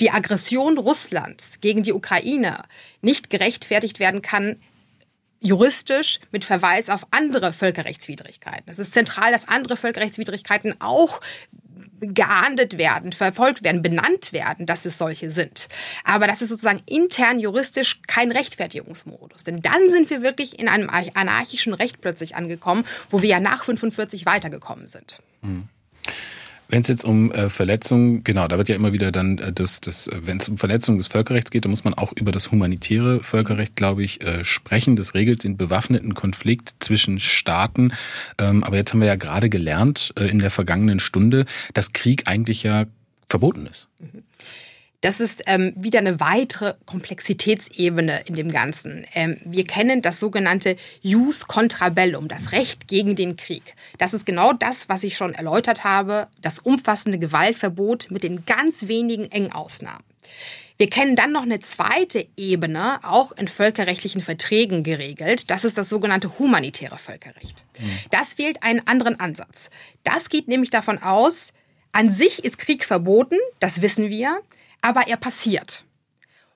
die 0.00 0.10
Aggression 0.10 0.78
Russlands 0.78 1.60
gegen 1.60 1.82
die 1.82 1.92
Ukraine 1.92 2.62
nicht 3.02 3.30
gerechtfertigt 3.30 4.00
werden 4.00 4.22
kann 4.22 4.56
juristisch 5.40 6.20
mit 6.30 6.44
Verweis 6.44 6.90
auf 6.90 7.06
andere 7.10 7.52
Völkerrechtswidrigkeiten. 7.52 8.64
Es 8.66 8.78
ist 8.78 8.92
zentral, 8.92 9.32
dass 9.32 9.48
andere 9.48 9.76
Völkerrechtswidrigkeiten 9.76 10.74
auch 10.80 11.20
geahndet 12.00 12.78
werden, 12.78 13.12
verfolgt 13.12 13.62
werden, 13.62 13.82
benannt 13.82 14.32
werden, 14.32 14.66
dass 14.66 14.86
es 14.86 14.98
solche 14.98 15.30
sind. 15.30 15.68
Aber 16.04 16.26
das 16.26 16.42
ist 16.42 16.48
sozusagen 16.48 16.82
intern 16.86 17.38
juristisch 17.38 18.00
kein 18.06 18.32
Rechtfertigungsmodus. 18.32 19.44
Denn 19.44 19.60
dann 19.60 19.90
sind 19.90 20.10
wir 20.10 20.22
wirklich 20.22 20.58
in 20.58 20.68
einem 20.68 20.90
anarchischen 20.90 21.74
Recht 21.74 22.00
plötzlich 22.00 22.36
angekommen, 22.36 22.84
wo 23.10 23.22
wir 23.22 23.28
ja 23.28 23.40
nach 23.40 23.64
45 23.64 24.26
weitergekommen 24.26 24.86
sind. 24.86 25.18
Mhm. 25.42 25.68
Wenn 26.70 26.82
es 26.82 26.88
jetzt 26.88 27.04
um 27.04 27.32
äh, 27.32 27.48
Verletzungen, 27.48 28.22
genau, 28.22 28.46
da 28.46 28.56
wird 28.56 28.68
ja 28.68 28.76
immer 28.76 28.92
wieder 28.92 29.10
dann 29.10 29.38
äh, 29.38 29.52
das, 29.52 29.80
das 29.80 30.08
wenn 30.12 30.38
es 30.38 30.48
um 30.48 30.56
Verletzungen 30.56 30.98
des 30.98 31.08
Völkerrechts 31.08 31.50
geht, 31.50 31.64
dann 31.64 31.70
muss 31.70 31.82
man 31.82 31.94
auch 31.94 32.12
über 32.12 32.30
das 32.30 32.52
humanitäre 32.52 33.24
Völkerrecht, 33.24 33.74
glaube 33.74 34.04
ich, 34.04 34.22
äh, 34.22 34.44
sprechen. 34.44 34.94
Das 34.94 35.14
regelt 35.14 35.42
den 35.42 35.56
bewaffneten 35.56 36.14
Konflikt 36.14 36.74
zwischen 36.78 37.18
Staaten. 37.18 37.92
Ähm, 38.38 38.62
aber 38.62 38.76
jetzt 38.76 38.92
haben 38.92 39.00
wir 39.00 39.08
ja 39.08 39.16
gerade 39.16 39.50
gelernt 39.50 40.12
äh, 40.16 40.26
in 40.26 40.38
der 40.38 40.50
vergangenen 40.50 41.00
Stunde, 41.00 41.44
dass 41.74 41.92
Krieg 41.92 42.28
eigentlich 42.28 42.62
ja 42.62 42.86
verboten 43.26 43.66
ist. 43.66 43.88
Mhm. 43.98 44.22
Das 45.00 45.20
ist 45.20 45.44
ähm, 45.46 45.72
wieder 45.76 45.98
eine 45.98 46.20
weitere 46.20 46.74
Komplexitätsebene 46.84 48.22
in 48.26 48.34
dem 48.34 48.50
Ganzen. 48.50 49.06
Ähm, 49.14 49.38
wir 49.44 49.64
kennen 49.64 50.02
das 50.02 50.20
sogenannte 50.20 50.76
Jus 51.00 51.46
contra 51.46 51.88
bellum, 51.88 52.28
das 52.28 52.52
Recht 52.52 52.86
gegen 52.86 53.16
den 53.16 53.36
Krieg. 53.36 53.74
Das 53.96 54.12
ist 54.12 54.26
genau 54.26 54.52
das, 54.52 54.90
was 54.90 55.02
ich 55.02 55.16
schon 55.16 55.34
erläutert 55.34 55.84
habe, 55.84 56.28
das 56.42 56.58
umfassende 56.58 57.18
Gewaltverbot 57.18 58.10
mit 58.10 58.24
den 58.24 58.44
ganz 58.44 58.88
wenigen 58.88 59.30
Engausnahmen. 59.30 60.04
Wir 60.76 60.88
kennen 60.88 61.14
dann 61.14 61.32
noch 61.32 61.42
eine 61.42 61.60
zweite 61.60 62.26
Ebene, 62.36 63.00
auch 63.04 63.32
in 63.32 63.48
völkerrechtlichen 63.48 64.22
Verträgen 64.22 64.82
geregelt. 64.82 65.50
Das 65.50 65.66
ist 65.66 65.76
das 65.76 65.90
sogenannte 65.90 66.38
humanitäre 66.38 66.96
Völkerrecht. 66.96 67.64
Das 68.10 68.38
wählt 68.38 68.62
einen 68.62 68.86
anderen 68.86 69.20
Ansatz. 69.20 69.68
Das 70.04 70.30
geht 70.30 70.48
nämlich 70.48 70.70
davon 70.70 70.96
aus, 70.96 71.52
an 71.92 72.08
sich 72.08 72.44
ist 72.44 72.56
Krieg 72.56 72.84
verboten, 72.84 73.36
das 73.58 73.82
wissen 73.82 74.08
wir 74.08 74.40
aber 74.82 75.08
er 75.08 75.16
passiert. 75.16 75.84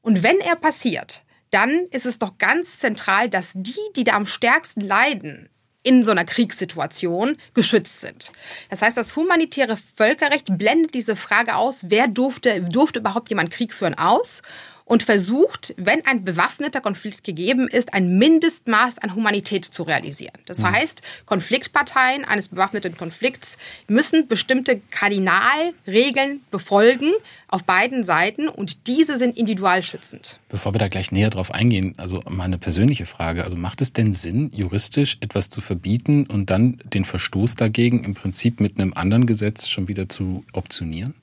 Und 0.03 0.23
wenn 0.23 0.41
er 0.41 0.57
passiert, 0.57 1.23
dann 1.51 1.87
ist 1.91 2.07
es 2.07 2.19
doch 2.19 2.39
ganz 2.39 2.79
zentral, 2.79 3.29
dass 3.29 3.53
die, 3.55 3.79
die 3.97 4.05
da 4.05 4.15
am 4.15 4.27
stärksten 4.27 4.81
leiden, 4.81 5.49
in 5.85 6.05
so 6.05 6.11
einer 6.11 6.25
Kriegssituation 6.25 7.37
geschützt 7.53 8.01
sind. 8.01 8.33
Das 8.71 8.83
heißt, 8.83 8.97
das 8.97 9.15
humanitäre 9.17 9.77
Völkerrecht 9.77 10.59
blendet 10.59 10.95
diese 10.95 11.15
Frage 11.15 11.55
aus, 11.57 11.85
wer 11.89 12.09
durfte, 12.09 12.63
durfte 12.63 13.01
überhaupt 13.01 13.29
jemand 13.29 13.51
Krieg 13.51 13.73
führen, 13.73 13.95
aus 13.95 14.43
und 14.85 15.03
versucht, 15.03 15.75
wenn 15.79 16.05
ein 16.05 16.25
bewaffneter 16.25 16.81
Konflikt 16.81 17.25
gegeben 17.25 17.69
ist, 17.69 17.95
ein 17.95 18.19
Mindestmaß 18.19 18.99
an 18.99 19.15
Humanität 19.15 19.65
zu 19.65 19.83
realisieren. 19.83 20.35
Das 20.47 20.59
mhm. 20.59 20.73
heißt, 20.73 21.03
Konfliktparteien 21.25 22.25
eines 22.25 22.51
bewaffneten 22.51 22.97
Konflikts 22.97 23.57
müssen 23.89 24.29
bestimmte 24.29 24.81
Kardinalregeln 24.91 26.41
befolgen 26.51 27.13
auf 27.49 27.65
beiden 27.65 28.05
Seiten 28.05 28.49
und 28.49 28.87
diese 28.87 29.17
sind 29.17 29.39
individualschützend. 29.39 30.39
Bevor 30.49 30.75
wir 30.75 30.79
da 30.79 30.89
gleich 30.89 31.13
näher 31.13 31.31
drauf 31.31 31.51
eingehen, 31.53 31.95
also 31.97 32.21
mal 32.29 32.45
eine 32.45 32.59
persönliche 32.59 33.07
Frage. 33.07 33.45
Also 33.45 33.57
macht 33.57 33.81
es 33.81 33.93
denn 33.93 34.13
Sinn, 34.13 34.51
juristisch 34.53 35.17
etwas 35.21 35.51
zu 35.51 35.61
verbieten 35.61 36.27
und 36.27 36.51
dann 36.51 36.79
den 36.85 37.05
Verstoß 37.05 37.55
dagegen 37.55 38.05
im 38.05 38.15
Prinzip 38.15 38.61
mit 38.61 38.79
einem 38.79 38.93
anderen 38.93 39.27
Gesetz 39.27 39.69
schon 39.69 39.89
wieder 39.89 40.09
zu 40.09 40.45
optionieren? 40.53 41.15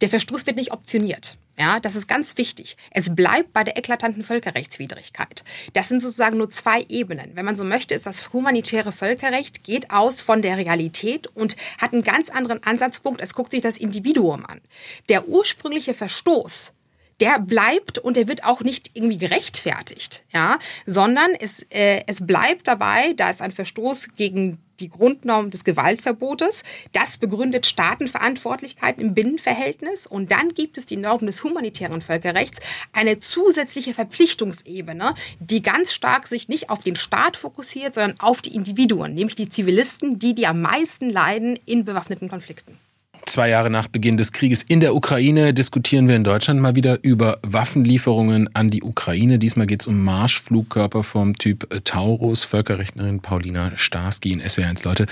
Der 0.00 0.08
Verstoß 0.08 0.46
wird 0.46 0.56
nicht 0.56 0.72
optioniert. 0.72 1.36
Ja, 1.60 1.78
das 1.78 1.94
ist 1.94 2.08
ganz 2.08 2.38
wichtig. 2.38 2.78
Es 2.90 3.14
bleibt 3.14 3.52
bei 3.52 3.64
der 3.64 3.76
eklatanten 3.76 4.22
Völkerrechtswidrigkeit. 4.22 5.44
Das 5.74 5.88
sind 5.88 6.00
sozusagen 6.00 6.38
nur 6.38 6.48
zwei 6.48 6.82
Ebenen. 6.88 7.32
Wenn 7.34 7.44
man 7.44 7.54
so 7.54 7.64
möchte, 7.64 7.94
ist 7.94 8.06
das 8.06 8.32
humanitäre 8.32 8.92
Völkerrecht 8.92 9.62
geht 9.62 9.90
aus 9.90 10.22
von 10.22 10.40
der 10.40 10.56
Realität 10.56 11.26
und 11.26 11.56
hat 11.78 11.92
einen 11.92 12.00
ganz 12.00 12.30
anderen 12.30 12.62
Ansatzpunkt. 12.62 13.20
Es 13.20 13.34
guckt 13.34 13.50
sich 13.50 13.60
das 13.60 13.76
Individuum 13.76 14.46
an. 14.46 14.62
Der 15.10 15.28
ursprüngliche 15.28 15.92
Verstoß 15.92 16.72
der 17.20 17.38
bleibt 17.38 17.98
und 17.98 18.16
der 18.16 18.28
wird 18.28 18.44
auch 18.44 18.62
nicht 18.62 18.92
irgendwie 18.94 19.18
gerechtfertigt, 19.18 20.24
ja, 20.32 20.58
sondern 20.86 21.34
es, 21.38 21.60
äh, 21.68 22.02
es 22.06 22.26
bleibt 22.26 22.66
dabei, 22.66 23.12
da 23.12 23.28
ist 23.28 23.42
ein 23.42 23.52
Verstoß 23.52 24.14
gegen 24.16 24.58
die 24.80 24.88
Grundnorm 24.88 25.50
des 25.50 25.64
Gewaltverbotes. 25.64 26.62
Das 26.92 27.18
begründet 27.18 27.66
Staatenverantwortlichkeit 27.66 28.98
im 28.98 29.14
Binnenverhältnis. 29.14 30.06
Und 30.06 30.30
dann 30.30 30.48
gibt 30.50 30.78
es 30.78 30.86
die 30.86 30.96
Norm 30.96 31.26
des 31.26 31.44
humanitären 31.44 32.00
Völkerrechts, 32.00 32.60
eine 32.92 33.18
zusätzliche 33.20 33.94
Verpflichtungsebene, 33.94 35.14
die 35.38 35.62
ganz 35.62 35.92
stark 35.92 36.26
sich 36.26 36.48
nicht 36.48 36.70
auf 36.70 36.82
den 36.82 36.96
Staat 36.96 37.36
fokussiert, 37.36 37.94
sondern 37.94 38.18
auf 38.20 38.42
die 38.42 38.54
Individuen, 38.54 39.14
nämlich 39.14 39.36
die 39.36 39.48
Zivilisten, 39.48 40.18
die, 40.18 40.34
die 40.34 40.46
am 40.46 40.60
meisten 40.60 41.10
leiden 41.10 41.58
in 41.66 41.84
bewaffneten 41.84 42.28
Konflikten. 42.28 42.78
Zwei 43.26 43.48
Jahre 43.48 43.70
nach 43.70 43.86
Beginn 43.86 44.16
des 44.16 44.32
Krieges 44.32 44.62
in 44.62 44.80
der 44.80 44.94
Ukraine 44.94 45.54
diskutieren 45.54 46.08
wir 46.08 46.16
in 46.16 46.24
Deutschland 46.24 46.60
mal 46.60 46.74
wieder 46.74 46.98
über 47.02 47.38
Waffenlieferungen 47.42 48.54
an 48.54 48.70
die 48.70 48.82
Ukraine. 48.82 49.38
Diesmal 49.38 49.66
geht 49.66 49.82
es 49.82 49.86
um 49.86 50.02
Marschflugkörper 50.02 51.02
vom 51.02 51.36
Typ 51.36 51.68
Taurus. 51.84 52.44
Völkerrechtlerin 52.44 53.20
Paulina 53.20 53.72
Starski 53.76 54.32
in 54.32 54.42
SW1. 54.42 54.84
Leute, 54.84 55.06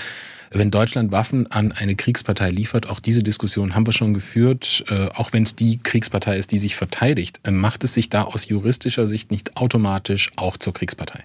wenn 0.51 0.71
Deutschland 0.71 1.11
Waffen 1.11 1.49
an 1.51 1.71
eine 1.71 1.95
Kriegspartei 1.95 2.49
liefert, 2.49 2.89
auch 2.89 2.99
diese 2.99 3.23
Diskussion 3.23 3.75
haben 3.75 3.85
wir 3.85 3.93
schon 3.93 4.13
geführt, 4.13 4.83
äh, 4.89 5.05
auch 5.13 5.31
wenn 5.31 5.43
es 5.43 5.55
die 5.55 5.77
Kriegspartei 5.77 6.37
ist, 6.37 6.51
die 6.51 6.57
sich 6.57 6.75
verteidigt, 6.75 7.39
äh, 7.43 7.51
macht 7.51 7.83
es 7.83 7.93
sich 7.93 8.09
da 8.09 8.23
aus 8.23 8.47
juristischer 8.47 9.05
Sicht 9.05 9.31
nicht 9.31 9.57
automatisch 9.57 10.31
auch 10.35 10.57
zur 10.57 10.73
Kriegspartei? 10.73 11.23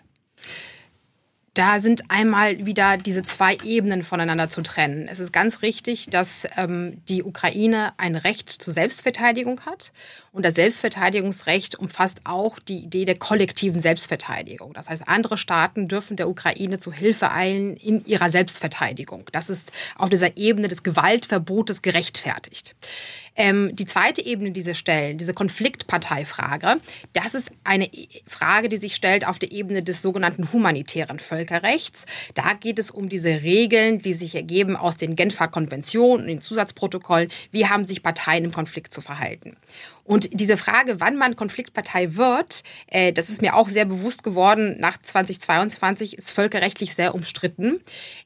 Da 1.54 1.78
sind 1.78 2.02
einmal 2.08 2.66
wieder 2.66 2.96
diese 2.96 3.22
zwei 3.22 3.56
Ebenen 3.62 4.02
voneinander 4.02 4.48
zu 4.48 4.60
trennen. 4.62 5.06
Es 5.06 5.20
ist 5.20 5.32
ganz 5.32 5.62
richtig, 5.62 6.10
dass 6.10 6.48
ähm, 6.56 7.00
die 7.08 7.22
Ukraine 7.22 7.92
ein 7.96 8.16
Recht 8.16 8.50
zur 8.50 8.72
Selbstverteidigung 8.72 9.60
hat. 9.60 9.92
Und 10.32 10.44
das 10.44 10.56
Selbstverteidigungsrecht 10.56 11.76
umfasst 11.76 12.22
auch 12.24 12.58
die 12.58 12.78
Idee 12.78 13.04
der 13.04 13.16
kollektiven 13.16 13.80
Selbstverteidigung. 13.80 14.72
Das 14.72 14.88
heißt, 14.88 15.06
andere 15.06 15.38
Staaten 15.38 15.86
dürfen 15.86 16.16
der 16.16 16.28
Ukraine 16.28 16.78
zu 16.78 16.92
Hilfe 16.92 17.30
eilen 17.30 17.76
in 17.76 18.04
ihrer 18.04 18.30
Selbstverteidigung. 18.30 19.26
Das 19.30 19.48
ist 19.48 19.70
auf 19.96 20.08
dieser 20.08 20.36
Ebene 20.36 20.66
des 20.66 20.82
Gewaltverbotes 20.82 21.82
gerechtfertigt. 21.82 22.74
Ähm, 23.36 23.74
die 23.74 23.86
zweite 23.86 24.24
Ebene 24.24 24.52
dieser 24.52 24.74
Stellen, 24.74 25.18
diese 25.18 25.34
Konfliktparteifrage, 25.34 26.76
das 27.12 27.34
ist 27.34 27.52
eine 27.64 27.90
Frage, 28.26 28.68
die 28.68 28.76
sich 28.76 28.94
stellt 28.94 29.26
auf 29.26 29.38
der 29.38 29.50
Ebene 29.52 29.82
des 29.82 30.02
sogenannten 30.02 30.52
humanitären 30.52 31.18
Völkerrechts. 31.18 32.06
Da 32.34 32.54
geht 32.54 32.78
es 32.78 32.90
um 32.90 33.08
diese 33.08 33.42
Regeln, 33.42 34.00
die 34.00 34.12
sich 34.12 34.34
ergeben 34.34 34.76
aus 34.76 34.96
den 34.96 35.16
Genfer 35.16 35.48
Konventionen 35.48 36.22
und 36.22 36.28
den 36.28 36.40
Zusatzprotokollen. 36.40 37.28
Wie 37.50 37.66
haben 37.66 37.84
sich 37.84 38.02
Parteien 38.02 38.44
im 38.44 38.52
Konflikt 38.52 38.92
zu 38.92 39.00
verhalten? 39.00 39.56
Und 40.04 40.28
diese 40.38 40.58
Frage, 40.58 41.00
wann 41.00 41.16
man 41.16 41.34
Konfliktpartei 41.34 42.14
wird, 42.14 42.62
äh, 42.88 43.12
das 43.12 43.30
ist 43.30 43.40
mir 43.40 43.56
auch 43.56 43.70
sehr 43.70 43.86
bewusst 43.86 44.22
geworden 44.22 44.76
nach 44.78 45.00
2022, 45.00 46.18
ist 46.18 46.30
völkerrechtlich 46.32 46.94
sehr 46.94 47.14
umstritten. 47.14 47.80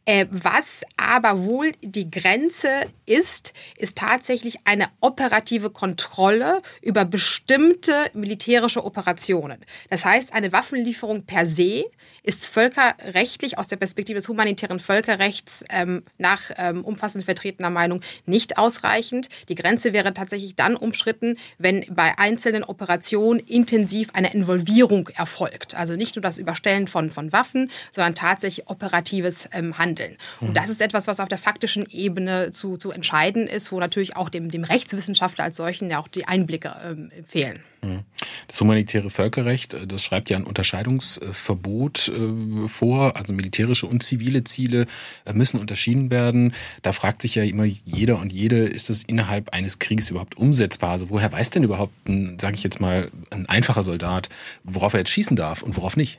Äh, 0.04 0.26
was 0.30 0.82
aber 0.96 1.44
wohl 1.44 1.72
die 1.80 2.10
Grenze 2.10 2.68
ist, 3.06 3.52
ist 3.76 3.96
tatsächlich 3.96 4.58
eine 4.64 4.88
operative 5.00 5.70
Kontrolle 5.70 6.62
über 6.82 7.04
bestimmte 7.04 7.92
militärische 8.14 8.84
Operationen. 8.84 9.58
Das 9.90 10.04
heißt, 10.04 10.32
eine 10.32 10.52
Waffenlieferung 10.52 11.22
per 11.22 11.46
se 11.46 11.84
ist 12.22 12.46
völkerrechtlich 12.46 13.58
aus 13.58 13.68
der 13.68 13.76
Perspektive 13.76 14.18
des 14.18 14.28
humanitären 14.28 14.80
Völkerrechts 14.80 15.64
ähm, 15.70 16.02
nach 16.18 16.50
ähm, 16.56 16.84
umfassend 16.84 17.24
vertretener 17.24 17.70
Meinung 17.70 18.02
nicht 18.26 18.58
ausreichend. 18.58 19.28
Die 19.48 19.54
Grenze 19.54 19.92
wäre 19.92 20.12
tatsächlich 20.12 20.56
dann 20.56 20.76
umschritten, 20.76 21.38
wenn 21.58 21.86
bei 21.88 22.18
einzelnen 22.18 22.64
Operationen 22.64 23.40
intensiv 23.40 24.10
eine 24.12 24.34
Involvierung 24.34 25.08
erfolgt. 25.16 25.74
Also 25.74 25.94
nicht 25.94 26.16
nur 26.16 26.22
das 26.22 26.38
Überstellen 26.38 26.88
von, 26.88 27.10
von 27.10 27.32
Waffen, 27.32 27.70
sondern 27.90 28.14
tatsächlich 28.14 28.68
operatives 28.68 29.48
ähm, 29.52 29.78
Handeln. 29.78 30.16
Und 30.40 30.56
das 30.56 30.68
ist 30.68 30.82
etwas, 30.82 31.06
was 31.06 31.20
auf 31.20 31.28
der 31.28 31.38
faktischen 31.38 31.86
Ebene 31.88 32.50
zu, 32.50 32.76
zu 32.76 32.90
entscheiden 32.90 33.46
ist, 33.46 33.72
wo 33.72 33.80
natürlich 33.80 34.16
auch 34.16 34.28
dem, 34.28 34.50
dem 34.50 34.64
Rechtswissenschaftler 34.88 35.44
als 35.44 35.56
solchen 35.56 35.90
ja 35.90 35.98
auch 35.98 36.08
die 36.08 36.26
Einblicke 36.26 36.74
ähm, 36.84 37.10
fehlen. 37.26 37.60
Mhm. 37.82 38.00
Das 38.48 38.60
humanitäre 38.60 39.10
Völkerrecht, 39.10 39.74
äh, 39.74 39.86
das 39.86 40.02
schreibt 40.02 40.30
ja 40.30 40.36
ein 40.36 40.44
Unterscheidungsverbot 40.44 42.08
äh, 42.08 42.68
vor, 42.68 43.16
also 43.16 43.32
militärische 43.32 43.86
und 43.86 44.02
zivile 44.02 44.44
Ziele 44.44 44.86
äh, 45.24 45.32
müssen 45.32 45.60
unterschieden 45.60 46.10
werden. 46.10 46.54
Da 46.82 46.92
fragt 46.92 47.22
sich 47.22 47.34
ja 47.34 47.44
immer 47.44 47.64
jeder 47.64 48.18
und 48.18 48.32
jede, 48.32 48.64
ist 48.64 48.90
das 48.90 49.02
innerhalb 49.02 49.50
eines 49.50 49.78
Krieges 49.78 50.10
überhaupt 50.10 50.36
umsetzbar? 50.36 50.90
Also 50.90 51.10
woher 51.10 51.30
weiß 51.30 51.50
denn 51.50 51.62
überhaupt, 51.62 51.92
sage 52.40 52.54
ich 52.54 52.64
jetzt 52.64 52.80
mal, 52.80 53.10
ein 53.30 53.48
einfacher 53.48 53.82
Soldat, 53.82 54.28
worauf 54.64 54.94
er 54.94 55.00
jetzt 55.00 55.10
schießen 55.10 55.36
darf 55.36 55.62
und 55.62 55.76
worauf 55.76 55.96
nicht? 55.96 56.18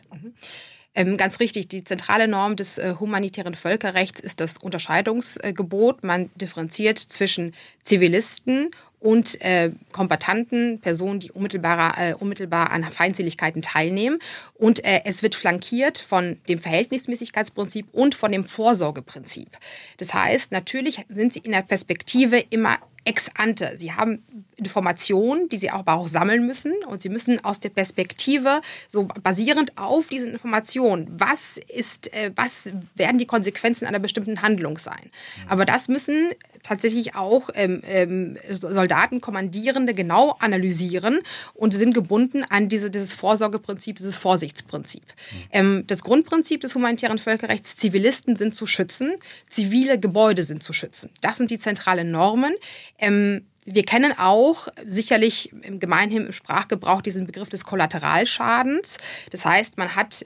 Ähm, 0.96 1.18
ganz 1.18 1.40
richtig, 1.40 1.68
die 1.68 1.84
zentrale 1.84 2.28
Norm 2.28 2.56
des 2.56 2.78
äh, 2.78 2.96
humanitären 3.00 3.56
Völkerrechts 3.56 4.20
ist 4.20 4.42
das 4.42 4.58
Unterscheidungsgebot. 4.58 6.04
Man 6.04 6.30
differenziert 6.36 6.98
zwischen 6.98 7.54
Zivilisten 7.84 8.72
und 9.00 9.40
äh, 9.42 9.72
Kombatanten, 9.92 10.80
Personen, 10.82 11.20
die 11.20 11.32
unmittelbar, 11.32 11.98
äh, 11.98 12.14
unmittelbar 12.14 12.72
an 12.72 12.84
Feindseligkeiten 12.84 13.62
teilnehmen. 13.62 14.20
Und 14.56 14.84
äh, 14.84 15.02
es 15.06 15.24
wird 15.24 15.36
flankiert 15.36 16.00
von 16.00 16.38
dem 16.48 16.60
Verhältnismäßigkeitsprinzip 16.60 17.88
und 17.94 18.16
von 18.16 18.32
dem 18.32 18.44
Vorsorgeprinzip. 18.44 19.50
Das 19.98 20.14
heißt, 20.14 20.52
natürlich 20.52 21.06
sind 21.08 21.34
sie 21.34 21.40
in 21.40 21.52
der 21.52 21.62
Perspektive 21.62 22.40
immer 22.50 22.78
ex 23.10 23.30
ante. 23.36 23.74
Sie 23.76 23.92
haben 23.92 24.24
Informationen, 24.56 25.50
die 25.50 25.58
sie 25.58 25.72
aber 25.72 25.94
auch 25.94 26.08
sammeln 26.08 26.46
müssen 26.46 26.74
und 26.88 27.02
sie 27.02 27.10
müssen 27.10 27.44
aus 27.44 27.60
der 27.60 27.70
Perspektive 27.70 28.62
so 28.88 29.08
basierend 29.24 29.78
auf 29.78 30.10
diesen 30.10 30.32
Informationen, 30.32 31.08
was 31.10 31.58
ist, 31.58 32.14
äh, 32.14 32.32
was 32.36 32.72
werden 32.96 33.18
die 33.18 33.26
Konsequenzen 33.26 33.88
einer 33.88 34.00
bestimmten 34.00 34.44
Handlung 34.44 34.78
sein. 34.78 35.10
Aber 35.48 35.66
das 35.66 35.88
müssen 35.88 36.30
tatsächlich 36.62 37.16
auch 37.16 37.50
ähm, 37.56 37.82
ähm, 37.88 38.38
Soldaten, 38.50 39.22
Kommandierende 39.22 39.94
genau 39.94 40.36
analysieren 40.40 41.20
und 41.54 41.74
sind 41.74 41.94
gebunden 41.94 42.44
an 42.44 42.70
diese, 42.70 42.92
dieses 42.92 43.14
Vorsorgeprinzip, 43.14 43.96
dieses 43.96 44.18
Vorsichtsprinzip. 44.18 45.04
Ähm, 45.52 45.86
das 45.88 46.04
Grundprinzip 46.04 46.62
des 46.62 46.76
humanitären 46.76 47.18
Völkerrechts, 47.18 47.78
Zivilisten 47.78 48.36
sind 48.36 48.54
zu 48.54 48.68
schützen, 48.68 49.14
zivile 49.50 49.98
Gebäude 49.98 50.44
sind 50.44 50.62
zu 50.64 50.74
schützen. 50.74 51.10
Das 51.22 51.38
sind 51.38 51.50
die 51.50 51.60
zentralen 51.60 52.12
Normen. 52.12 52.54
Ähm, 53.00 53.46
wir 53.66 53.84
kennen 53.84 54.14
auch 54.18 54.68
sicherlich 54.86 55.52
im 55.62 55.80
gemeinhin 55.80 56.26
im 56.26 56.34
Sprachgebrauch 56.34 57.02
diesen 57.02 57.28
Begriff 57.28 57.50
des 57.50 57.64
Kollateralschadens. 57.64 58.98
Das 59.30 59.46
heißt, 59.46 59.78
man 59.78 59.96
hat 59.96 60.26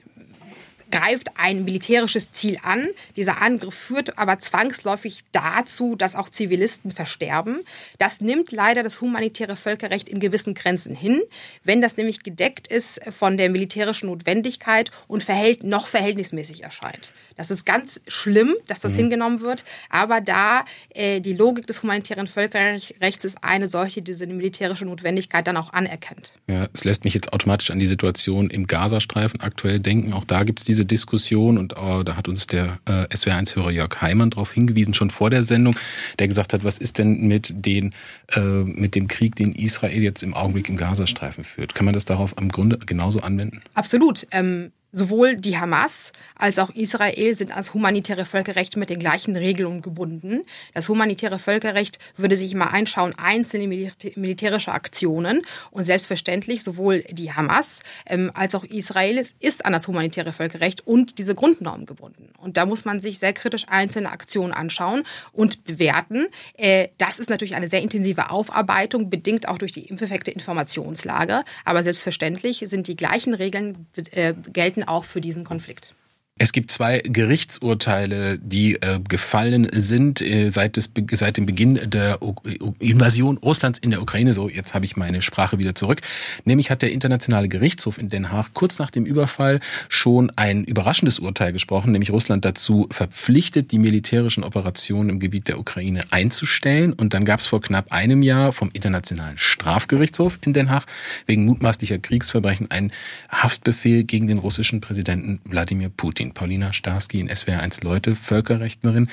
greift 0.94 1.30
ein 1.36 1.64
militärisches 1.64 2.30
Ziel 2.30 2.58
an. 2.62 2.88
Dieser 3.16 3.42
Angriff 3.42 3.74
führt 3.74 4.16
aber 4.16 4.38
zwangsläufig 4.38 5.24
dazu, 5.32 5.96
dass 5.96 6.14
auch 6.14 6.28
Zivilisten 6.28 6.90
versterben. 6.90 7.60
Das 7.98 8.20
nimmt 8.20 8.52
leider 8.52 8.82
das 8.82 9.00
humanitäre 9.00 9.56
Völkerrecht 9.56 10.08
in 10.08 10.20
gewissen 10.20 10.54
Grenzen 10.54 10.94
hin, 10.94 11.20
wenn 11.64 11.80
das 11.80 11.96
nämlich 11.96 12.22
gedeckt 12.22 12.68
ist 12.68 13.00
von 13.12 13.36
der 13.36 13.50
militärischen 13.50 14.06
Notwendigkeit 14.08 14.90
und 15.08 15.22
verhält, 15.24 15.64
noch 15.64 15.88
verhältnismäßig 15.88 16.62
erscheint. 16.62 17.12
Das 17.36 17.50
ist 17.50 17.66
ganz 17.66 18.00
schlimm, 18.06 18.54
dass 18.68 18.80
das 18.80 18.92
mhm. 18.92 18.98
hingenommen 18.98 19.40
wird, 19.40 19.64
aber 19.90 20.20
da 20.20 20.64
äh, 20.90 21.20
die 21.20 21.32
Logik 21.32 21.66
des 21.66 21.82
humanitären 21.82 22.28
Völkerrechts 22.28 23.24
ist 23.24 23.38
eine 23.42 23.66
solche, 23.66 24.02
die 24.02 24.14
diese 24.14 24.26
militärische 24.28 24.84
Notwendigkeit 24.84 25.46
dann 25.46 25.56
auch 25.56 25.72
anerkennt. 25.72 26.32
Ja, 26.46 26.68
es 26.72 26.84
lässt 26.84 27.04
mich 27.04 27.14
jetzt 27.14 27.32
automatisch 27.32 27.70
an 27.72 27.80
die 27.80 27.86
Situation 27.86 28.50
im 28.50 28.68
Gazastreifen 28.68 29.40
aktuell 29.40 29.80
denken. 29.80 30.12
Auch 30.12 30.24
da 30.24 30.44
gibt 30.44 30.60
es 30.60 30.64
diese 30.64 30.83
Diskussion 30.84 31.58
und 31.58 31.76
uh, 31.76 32.02
da 32.02 32.16
hat 32.16 32.28
uns 32.28 32.46
der 32.46 32.78
äh, 32.86 33.04
SWR1-Hörer 33.14 33.70
Jörg 33.70 34.00
Heimann 34.00 34.30
darauf 34.30 34.52
hingewiesen, 34.52 34.94
schon 34.94 35.10
vor 35.10 35.30
der 35.30 35.42
Sendung, 35.42 35.76
der 36.18 36.28
gesagt 36.28 36.52
hat, 36.52 36.64
was 36.64 36.78
ist 36.78 36.98
denn 36.98 37.26
mit, 37.26 37.52
den, 37.54 37.94
äh, 38.32 38.40
mit 38.40 38.94
dem 38.94 39.08
Krieg, 39.08 39.36
den 39.36 39.52
Israel 39.52 40.02
jetzt 40.02 40.22
im 40.22 40.34
Augenblick 40.34 40.68
im 40.68 40.76
Gazastreifen 40.76 41.44
führt? 41.44 41.74
Kann 41.74 41.84
man 41.84 41.94
das 41.94 42.04
darauf 42.04 42.36
am 42.38 42.48
Grunde 42.48 42.78
genauso 42.78 43.20
anwenden? 43.20 43.60
Absolut. 43.74 44.26
Ähm 44.30 44.72
Sowohl 44.96 45.36
die 45.36 45.58
Hamas 45.58 46.12
als 46.36 46.60
auch 46.60 46.70
Israel 46.70 47.34
sind 47.34 47.50
als 47.50 47.74
humanitäre 47.74 48.24
Völkerrecht 48.24 48.76
mit 48.76 48.90
den 48.90 49.00
gleichen 49.00 49.34
Regelungen 49.34 49.82
gebunden. 49.82 50.42
Das 50.72 50.88
humanitäre 50.88 51.40
Völkerrecht 51.40 51.98
würde 52.16 52.36
sich 52.36 52.54
mal 52.54 52.68
einschauen, 52.68 53.12
einzelne 53.18 53.66
militärische 53.66 54.70
Aktionen. 54.70 55.42
Und 55.72 55.82
selbstverständlich 55.82 56.62
sowohl 56.62 57.02
die 57.10 57.32
Hamas 57.32 57.80
ähm, 58.06 58.30
als 58.34 58.54
auch 58.54 58.62
Israel 58.62 59.26
ist 59.40 59.66
an 59.66 59.72
das 59.72 59.88
humanitäre 59.88 60.32
Völkerrecht 60.32 60.86
und 60.86 61.18
diese 61.18 61.34
Grundnormen 61.34 61.86
gebunden. 61.86 62.28
Und 62.38 62.56
da 62.56 62.64
muss 62.64 62.84
man 62.84 63.00
sich 63.00 63.18
sehr 63.18 63.32
kritisch 63.32 63.66
einzelne 63.66 64.12
Aktionen 64.12 64.52
anschauen 64.52 65.02
und 65.32 65.64
bewerten. 65.64 66.28
Äh, 66.56 66.86
das 66.98 67.18
ist 67.18 67.30
natürlich 67.30 67.56
eine 67.56 67.66
sehr 67.66 67.82
intensive 67.82 68.30
Aufarbeitung, 68.30 69.10
bedingt 69.10 69.48
auch 69.48 69.58
durch 69.58 69.72
die 69.72 69.88
imperfekte 69.88 70.30
Informationslage. 70.30 71.42
Aber 71.64 71.82
selbstverständlich 71.82 72.62
sind 72.68 72.86
die 72.86 72.94
gleichen 72.94 73.34
Regeln 73.34 73.88
äh, 74.12 74.34
gelten 74.52 74.83
auch 74.88 75.04
für 75.04 75.20
diesen 75.20 75.44
Konflikt. 75.44 75.94
Es 76.36 76.50
gibt 76.50 76.72
zwei 76.72 76.98
Gerichtsurteile, 76.98 78.40
die 78.40 78.74
äh, 78.82 78.98
gefallen 79.08 79.68
sind 79.72 80.20
äh, 80.20 80.48
seit, 80.48 80.76
des, 80.76 80.90
seit 81.12 81.36
dem 81.36 81.46
Beginn 81.46 81.78
der 81.88 82.20
U 82.22 82.34
Invasion 82.80 83.36
Russlands 83.36 83.78
in 83.78 83.92
der 83.92 84.02
Ukraine. 84.02 84.32
So, 84.32 84.48
jetzt 84.48 84.74
habe 84.74 84.84
ich 84.84 84.96
meine 84.96 85.22
Sprache 85.22 85.60
wieder 85.60 85.76
zurück. 85.76 86.00
Nämlich 86.44 86.70
hat 86.70 86.82
der 86.82 86.90
Internationale 86.90 87.48
Gerichtshof 87.48 87.98
in 87.98 88.08
Den 88.08 88.32
Haag 88.32 88.52
kurz 88.52 88.80
nach 88.80 88.90
dem 88.90 89.06
Überfall 89.06 89.60
schon 89.88 90.32
ein 90.34 90.64
überraschendes 90.64 91.20
Urteil 91.20 91.52
gesprochen, 91.52 91.92
nämlich 91.92 92.10
Russland 92.10 92.44
dazu 92.44 92.88
verpflichtet, 92.90 93.70
die 93.70 93.78
militärischen 93.78 94.42
Operationen 94.42 95.10
im 95.10 95.20
Gebiet 95.20 95.46
der 95.46 95.60
Ukraine 95.60 96.02
einzustellen. 96.10 96.94
Und 96.94 97.14
dann 97.14 97.24
gab 97.24 97.38
es 97.38 97.46
vor 97.46 97.60
knapp 97.60 97.92
einem 97.92 98.24
Jahr 98.24 98.50
vom 98.52 98.70
Internationalen 98.72 99.38
Strafgerichtshof 99.38 100.40
in 100.44 100.52
Den 100.52 100.68
Haag 100.68 100.86
wegen 101.26 101.44
mutmaßlicher 101.44 102.00
Kriegsverbrechen 102.00 102.72
einen 102.72 102.90
Haftbefehl 103.30 104.02
gegen 104.02 104.26
den 104.26 104.38
russischen 104.38 104.80
Präsidenten 104.80 105.40
Wladimir 105.44 105.90
Putin. 105.90 106.23
Putin. 106.24 106.34
Paulina 106.34 106.72
Starski 106.72 107.20
in 107.20 107.34
SWR 107.34 107.60
1 107.60 107.82
Leute, 107.82 108.16
Völkerrechtlerin. 108.16 109.08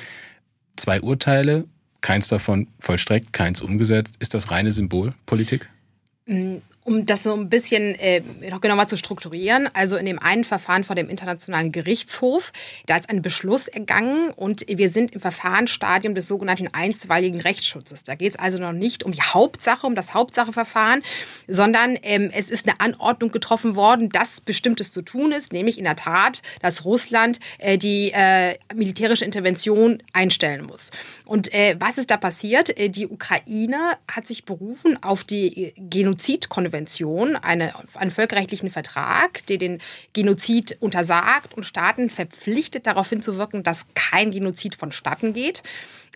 Zwei 0.76 1.02
Urteile, 1.02 1.65
keins 2.02 2.28
davon 2.30 2.67
vollstreckt, 2.80 3.34
keins 3.34 3.62
umgesetzt. 3.62 4.15
Ist 4.19 4.34
das 4.34 4.52
reine 4.52 4.71
Symbolpolitik? 4.71 5.69
Um 6.84 7.06
das 7.06 7.22
so 7.22 7.36
ein 7.36 7.48
bisschen 7.48 7.94
äh, 8.00 8.24
noch 8.50 8.60
genauer 8.60 8.88
zu 8.88 8.98
strukturieren, 8.98 9.70
also 9.74 9.98
in 9.98 10.06
dem 10.08 10.17
einen 10.17 10.44
Verfahren 10.44 10.84
vor 10.84 10.96
dem 10.96 11.10
Internationalen 11.10 11.72
Gerichtshof, 11.72 12.52
da 12.88 12.98
ist 12.98 13.08
ein 13.08 13.22
Beschluss 13.22 13.67
ergangen 13.67 14.32
und 14.32 14.65
wir 14.67 14.89
sind 14.89 15.12
im 15.12 15.22
Verfahrensstadium 15.22 16.15
des 16.15 16.28
sogenannten 16.28 16.70
einstweiligen 16.74 17.39
Rechtsschutzes. 17.39 18.02
Da 18.04 18.15
geht 18.15 18.32
es 18.32 18.39
also 18.39 18.58
noch 18.58 18.72
nicht 18.72 19.04
um 19.04 19.12
die 19.12 19.22
Hauptsache, 19.22 19.86
um 19.86 19.94
das 19.94 20.15
Hauptsacheverfahren, 20.15 21.04
sondern 21.48 22.00
ähm, 22.02 22.32
es 22.34 22.50
ist 22.50 22.67
eine 22.67 22.80
Anordnung 22.80 23.32
getroffen 23.32 23.76
worden, 23.76 24.10
dass 24.10 24.41
Bestimmtes 24.41 24.91
zu 24.91 25.04
tun 25.04 25.34
ist, 25.34 25.54
nämlich 25.54 25.78
in 25.78 25.84
der 25.84 25.96
Tat, 25.96 26.41
dass 26.62 26.84
Russland 26.84 27.39
äh, 27.60 27.78
die 27.78 28.12
äh, 28.12 28.56
militärische 28.74 29.24
Intervention 29.24 30.02
einstellen 30.13 30.65
muss. 30.65 30.89
Und 31.26 31.54
äh, 31.54 31.76
was 31.78 32.00
ist 32.00 32.10
da 32.10 32.17
passiert? 32.17 32.76
Äh, 32.76 32.89
die 32.89 33.06
Ukraine 33.06 33.98
hat 34.08 34.26
sich 34.26 34.46
berufen 34.46 34.98
auf 35.04 35.24
die 35.24 35.76
Genozidkonvention 35.78 36.70
Intervention, 36.71 37.36
eine, 37.36 37.73
einen 37.95 38.12
völkerrechtlichen 38.12 38.69
Vertrag, 38.69 39.45
der 39.47 39.57
den 39.57 39.79
Genozid 40.13 40.77
untersagt 40.79 41.53
und 41.53 41.65
Staaten 41.65 42.10
verpflichtet, 42.10 42.88
darauf 42.88 43.10
hinzuwirken, 43.10 43.63
dass 43.63 43.86
kein 43.93 44.31
Genozid 44.31 44.75
vonstatten 44.75 45.34
geht. 45.34 45.63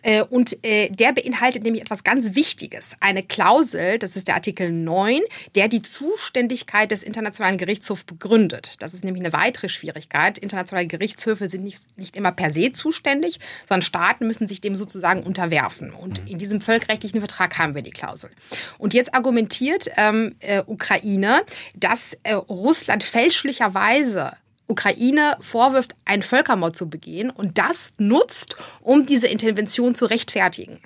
Äh, 0.02 0.22
und 0.22 0.64
äh, 0.64 0.88
der 0.90 1.12
beinhaltet 1.12 1.64
nämlich 1.64 1.82
etwas 1.82 2.04
ganz 2.04 2.34
Wichtiges. 2.34 2.92
Eine 3.00 3.22
Klausel, 3.22 3.98
das 3.98 4.16
ist 4.16 4.28
der 4.28 4.34
Artikel 4.34 4.70
9, 4.70 5.20
der 5.54 5.68
die 5.68 5.82
Zuständigkeit 5.82 6.90
des 6.90 7.02
Internationalen 7.02 7.58
Gerichtshofs 7.58 8.04
begründet. 8.04 8.74
Das 8.80 8.94
ist 8.94 9.04
nämlich 9.04 9.22
eine 9.24 9.32
weitere 9.32 9.68
Schwierigkeit. 9.68 10.38
Internationale 10.38 10.86
Gerichtshöfe 10.86 11.48
sind 11.48 11.64
nicht, 11.64 11.98
nicht 11.98 12.16
immer 12.16 12.32
per 12.32 12.52
se 12.52 12.72
zuständig, 12.72 13.40
sondern 13.68 13.82
Staaten 13.82 14.26
müssen 14.26 14.48
sich 14.48 14.60
dem 14.60 14.76
sozusagen 14.76 15.22
unterwerfen. 15.22 15.90
Und 15.90 16.22
mhm. 16.22 16.28
in 16.28 16.38
diesem 16.38 16.60
völkerrechtlichen 16.60 17.20
Vertrag 17.20 17.58
haben 17.58 17.74
wir 17.74 17.82
die 17.82 17.90
Klausel. 17.90 18.30
Und 18.78 18.94
jetzt 18.94 19.14
argumentiert 19.14 19.90
ähm, 19.96 20.36
äh, 20.40 20.62
Ukraine, 20.66 21.42
dass 21.74 22.16
äh, 22.22 22.34
Russland 22.34 23.02
fälschlicherweise 23.02 24.32
Ukraine 24.68 25.36
vorwirft, 25.40 25.94
einen 26.04 26.22
Völkermord 26.22 26.76
zu 26.76 26.88
begehen 26.88 27.30
und 27.30 27.58
das 27.58 27.92
nutzt, 27.98 28.56
um 28.80 29.06
diese 29.06 29.28
Intervention 29.28 29.94
zu 29.94 30.06
rechtfertigen. 30.06 30.80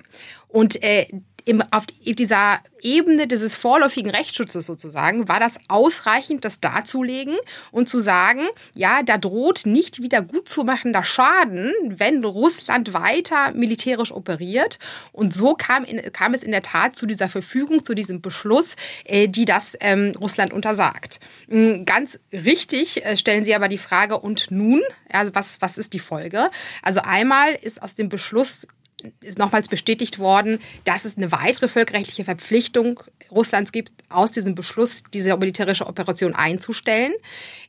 Und 0.47 0.83
äh, 0.83 1.07
im, 1.45 1.61
auf 1.71 1.85
dieser 1.87 2.59
Ebene 2.81 3.27
dieses 3.27 3.55
vorläufigen 3.55 4.11
Rechtsschutzes 4.11 4.65
sozusagen 4.65 5.27
war 5.27 5.39
das 5.39 5.59
ausreichend, 5.67 6.45
das 6.45 6.59
darzulegen 6.59 7.37
und 7.71 7.87
zu 7.87 7.99
sagen, 7.99 8.47
ja, 8.73 9.03
da 9.03 9.17
droht 9.17 9.65
nicht 9.65 10.01
wieder 10.01 10.21
gut 10.21 10.49
zu 10.49 10.63
machender 10.63 11.03
Schaden, 11.03 11.73
wenn 11.87 12.23
Russland 12.23 12.93
weiter 12.93 13.51
militärisch 13.53 14.11
operiert. 14.11 14.79
Und 15.11 15.33
so 15.33 15.53
kam, 15.53 15.83
in, 15.83 16.11
kam 16.11 16.33
es 16.33 16.43
in 16.43 16.51
der 16.51 16.63
Tat 16.63 16.95
zu 16.95 17.05
dieser 17.05 17.29
Verfügung, 17.29 17.83
zu 17.83 17.93
diesem 17.93 18.21
Beschluss, 18.21 18.75
äh, 19.05 19.27
die 19.27 19.45
das 19.45 19.77
ähm, 19.79 20.13
Russland 20.19 20.53
untersagt. 20.53 21.19
Mm, 21.47 21.83
ganz 21.85 22.19
richtig 22.31 23.05
äh, 23.05 23.17
stellen 23.17 23.45
Sie 23.45 23.55
aber 23.55 23.67
die 23.67 23.77
Frage, 23.77 24.19
und 24.19 24.51
nun? 24.51 24.81
Also 25.11 25.35
was, 25.35 25.61
was 25.61 25.77
ist 25.77 25.93
die 25.93 25.99
Folge? 25.99 26.49
Also 26.81 27.01
einmal 27.01 27.53
ist 27.53 27.81
aus 27.81 27.95
dem 27.95 28.09
Beschluss 28.09 28.67
ist 29.21 29.37
nochmals 29.37 29.67
bestätigt 29.67 30.19
worden, 30.19 30.59
dass 30.83 31.05
es 31.05 31.17
eine 31.17 31.31
weitere 31.31 31.67
völkerrechtliche 31.67 32.23
Verpflichtung 32.23 32.99
Russlands 33.31 33.71
gibt, 33.71 33.91
aus 34.09 34.31
diesem 34.31 34.55
Beschluss 34.55 35.03
diese 35.13 35.35
militärische 35.37 35.87
Operation 35.87 36.35
einzustellen. 36.35 37.13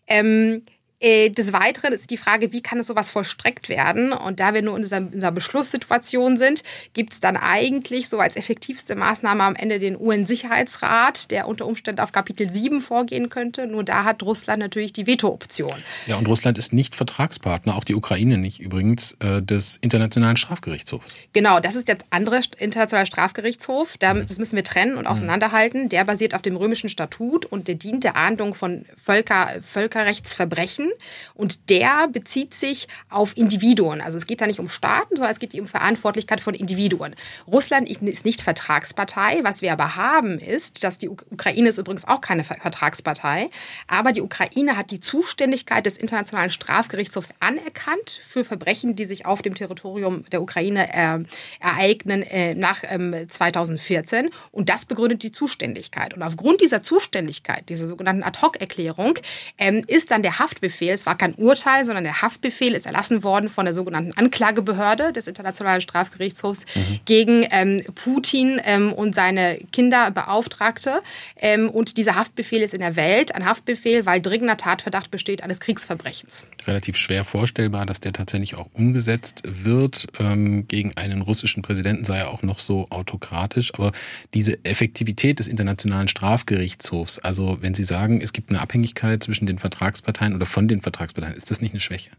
Ähm, 0.07 0.63
äh, 0.67 0.72
des 1.03 1.53
Weiteren 1.53 1.93
ist 1.93 2.11
die 2.11 2.17
Frage, 2.17 2.53
wie 2.53 2.63
kann 2.63 2.79
es 2.79 2.87
sowas 2.87 3.11
vollstreckt 3.11 3.69
werden? 3.69 4.13
Und 4.13 4.39
da 4.39 4.55
wir 4.55 4.63
nur 4.63 4.77
in 4.77 4.83
dieser, 4.83 4.99
in 4.99 5.11
dieser 5.11 5.33
Beschlusssituation 5.33 6.37
sind, 6.37 6.63
gibt 6.93 7.13
es 7.13 7.19
dann 7.19 7.37
eigentlich 7.37 8.09
so 8.09 8.21
als 8.21 8.37
effektivste 8.37 8.95
Maßnahme 8.95 9.43
am 9.43 9.57
Ende 9.57 9.81
den 9.81 10.01
UN-Sicherheitsrat, 10.01 11.33
der 11.33 11.49
unter 11.49 11.67
Umständen 11.67 12.01
auf 12.01 12.13
Kapitel 12.13 12.49
7 12.49 12.81
vorgehen 12.81 13.31
könnte. 13.31 13.67
Nur 13.67 13.83
da 13.83 14.05
hat 14.05 14.23
Russland 14.23 14.61
natürlich 14.61 14.93
die 14.93 15.09
Veto-Option. 15.09 15.75
Ja, 16.07 16.17
und 16.17 16.29
Russland 16.29 16.57
ist 16.57 16.73
nicht 16.73 16.95
Vertragspartner, 16.95 17.77
auch 17.77 17.85
die 17.85 17.97
Ukraine 17.97 18.39
nicht 18.39 18.61
übrigens, 18.61 19.17
äh, 19.19 19.43
des 19.43 19.79
Internationalen 19.79 20.37
Strafgerichtshofs. 20.37 21.15
Genau, 21.33 21.59
das 21.59 21.75
ist 21.75 21.89
der 21.89 21.99
andere 22.11 22.43
Internationale 22.59 23.07
Strafgerichtshof. 23.07 23.97
Das 23.99 24.39
müssen 24.39 24.55
wir 24.55 24.65
trennen 24.65 24.97
und 24.97 25.09
auseinanderhalten. 25.09 25.89
Der 25.89 26.05
basiert 26.05 26.37
auf 26.37 26.43
dem 26.43 26.57
römischen 26.57 26.89
Statut 26.89 27.45
und 27.45 27.67
der 27.67 27.75
dient 27.75 28.05
der 28.05 28.17
Ahndung 28.17 28.55
von 28.55 28.85
Völker, 29.03 29.51
Völkerrechtsverbrechen 29.63 30.92
und 31.35 31.71
der 31.71 32.09
bezieht 32.09 32.55
sich 32.55 32.89
auf 33.11 33.37
Individuen. 33.37 34.01
Also 34.01 34.17
es 34.17 34.27
geht 34.27 34.41
da 34.41 34.47
nicht 34.47 34.61
um 34.61 34.69
Staaten, 34.69 35.17
sondern 35.17 35.33
es 35.33 35.39
geht 35.39 35.55
um 35.55 35.67
Verantwortlichkeit 35.67 36.41
von 36.41 36.55
Individuen. 36.55 37.15
Russland 37.47 37.89
ist 37.89 38.25
nicht 38.25 38.41
Vertragspartei. 38.41 39.41
Was 39.43 39.63
wir 39.63 39.73
aber 39.73 39.97
haben, 39.97 40.39
ist, 40.39 40.85
dass 40.85 40.99
die 40.99 41.09
Ukraine 41.09 41.69
ist 41.69 41.79
übrigens 41.79 42.07
auch 42.07 42.21
keine 42.21 42.45
Vertragspartei, 42.45 43.51
aber 43.87 44.13
die 44.13 44.21
Ukraine 44.21 44.77
hat 44.77 44.91
die 44.91 45.01
Zuständigkeit 45.01 45.87
des 45.87 45.97
Internationalen 45.97 46.51
Strafgerichtshofs 46.51 47.31
anerkannt 47.41 48.21
für 48.23 48.45
Verbrechen, 48.45 48.97
die 48.97 49.05
sich 49.05 49.27
auf 49.27 49.43
dem 49.43 49.55
Territorium 49.55 50.25
der 50.31 50.43
Ukraine 50.43 50.93
äh, 50.93 51.19
ereignen 51.61 52.23
äh, 52.23 52.55
nach 52.55 52.83
ähm, 52.89 53.15
2014. 53.29 54.31
Und 54.51 54.69
das 54.69 54.85
begründet 54.85 55.23
die 55.23 55.33
Zuständigkeit. 55.33 56.15
Und 56.15 56.23
aufgrund 56.23 56.61
dieser 56.61 56.83
Zuständigkeit, 56.83 57.69
dieser 57.69 57.87
sogenannten 57.87 58.23
Ad-Hoc-Erklärung, 58.23 59.19
ähm, 59.59 59.83
ist 59.87 60.11
dann 60.11 60.23
der 60.23 60.39
Haftbefehl 60.39 60.82
Haftbefehl. 60.83 60.95
Es 60.95 61.07
war 61.07 61.17
kein 61.17 61.35
Urteil, 61.35 61.85
sondern 61.85 62.05
der 62.05 62.23
Haftbefehl 62.23 62.75
ist 62.75 62.87
erlassen 62.87 63.23
worden 63.23 63.49
von 63.49 63.65
der 63.65 63.75
sogenannten 63.75 64.13
Anklagebehörde 64.13 65.13
des 65.13 65.27
Internationalen 65.27 65.81
Strafgerichtshofs 65.81 66.65
mhm. 66.75 67.01
gegen 67.05 67.47
ähm, 67.51 67.83
Putin 67.95 68.61
ähm, 68.65 68.93
und 68.93 69.15
seine 69.15 69.59
Kinderbeauftragte. 69.73 71.01
Ähm, 71.37 71.71
und 71.71 71.97
dieser 71.97 72.17
Haftbefehl 72.17 72.63
ist 72.63 72.75
in 72.75 72.81
der 72.81 72.97
Welt 72.97 73.35
ein 73.35 73.45
Haftbefehl, 73.45 74.07
weil 74.07 74.21
dringender 74.21 74.57
Tatverdacht 74.57 75.11
besteht 75.11 75.43
eines 75.43 75.61
Kriegsverbrechens. 75.61 76.49
Relativ 76.67 76.97
schwer 76.97 77.25
vorstellbar, 77.25 77.87
dass 77.87 78.01
der 78.01 78.13
tatsächlich 78.13 78.55
auch 78.55 78.69
umgesetzt 78.73 79.43
wird. 79.45 80.07
Ähm, 80.19 80.67
gegen 80.69 80.97
einen 80.97 81.23
russischen 81.23 81.63
Präsidenten 81.63 82.05
sei 82.05 82.19
er 82.19 82.31
auch 82.31 82.43
noch 82.43 82.59
so 82.59 82.87
autokratisch. 82.91 83.75
Aber 83.75 83.93
diese 84.35 84.65
Effektivität 84.65 85.39
des 85.39 85.49
Internationalen 85.49 86.09
Strafgerichtshofs, 86.09 87.19
also 87.19 87.59
wenn 87.61 87.75
Sie 87.75 87.85
sagen, 87.85 88.21
es 88.21 88.33
gibt 88.33 88.51
eine 88.51 88.61
Abhängigkeit 88.61 89.23
zwischen 89.23 89.47
den 89.47 89.59
Vertragsparteien 89.59 90.35
oder 90.35 90.47
von 90.47 90.69
den 90.69 90.72
Vertragsparteien, 90.81 91.37
ist 91.37 91.51
das 91.51 91.61
nicht 91.61 91.73
eine 91.73 91.81
Schwäche? 91.81 92.11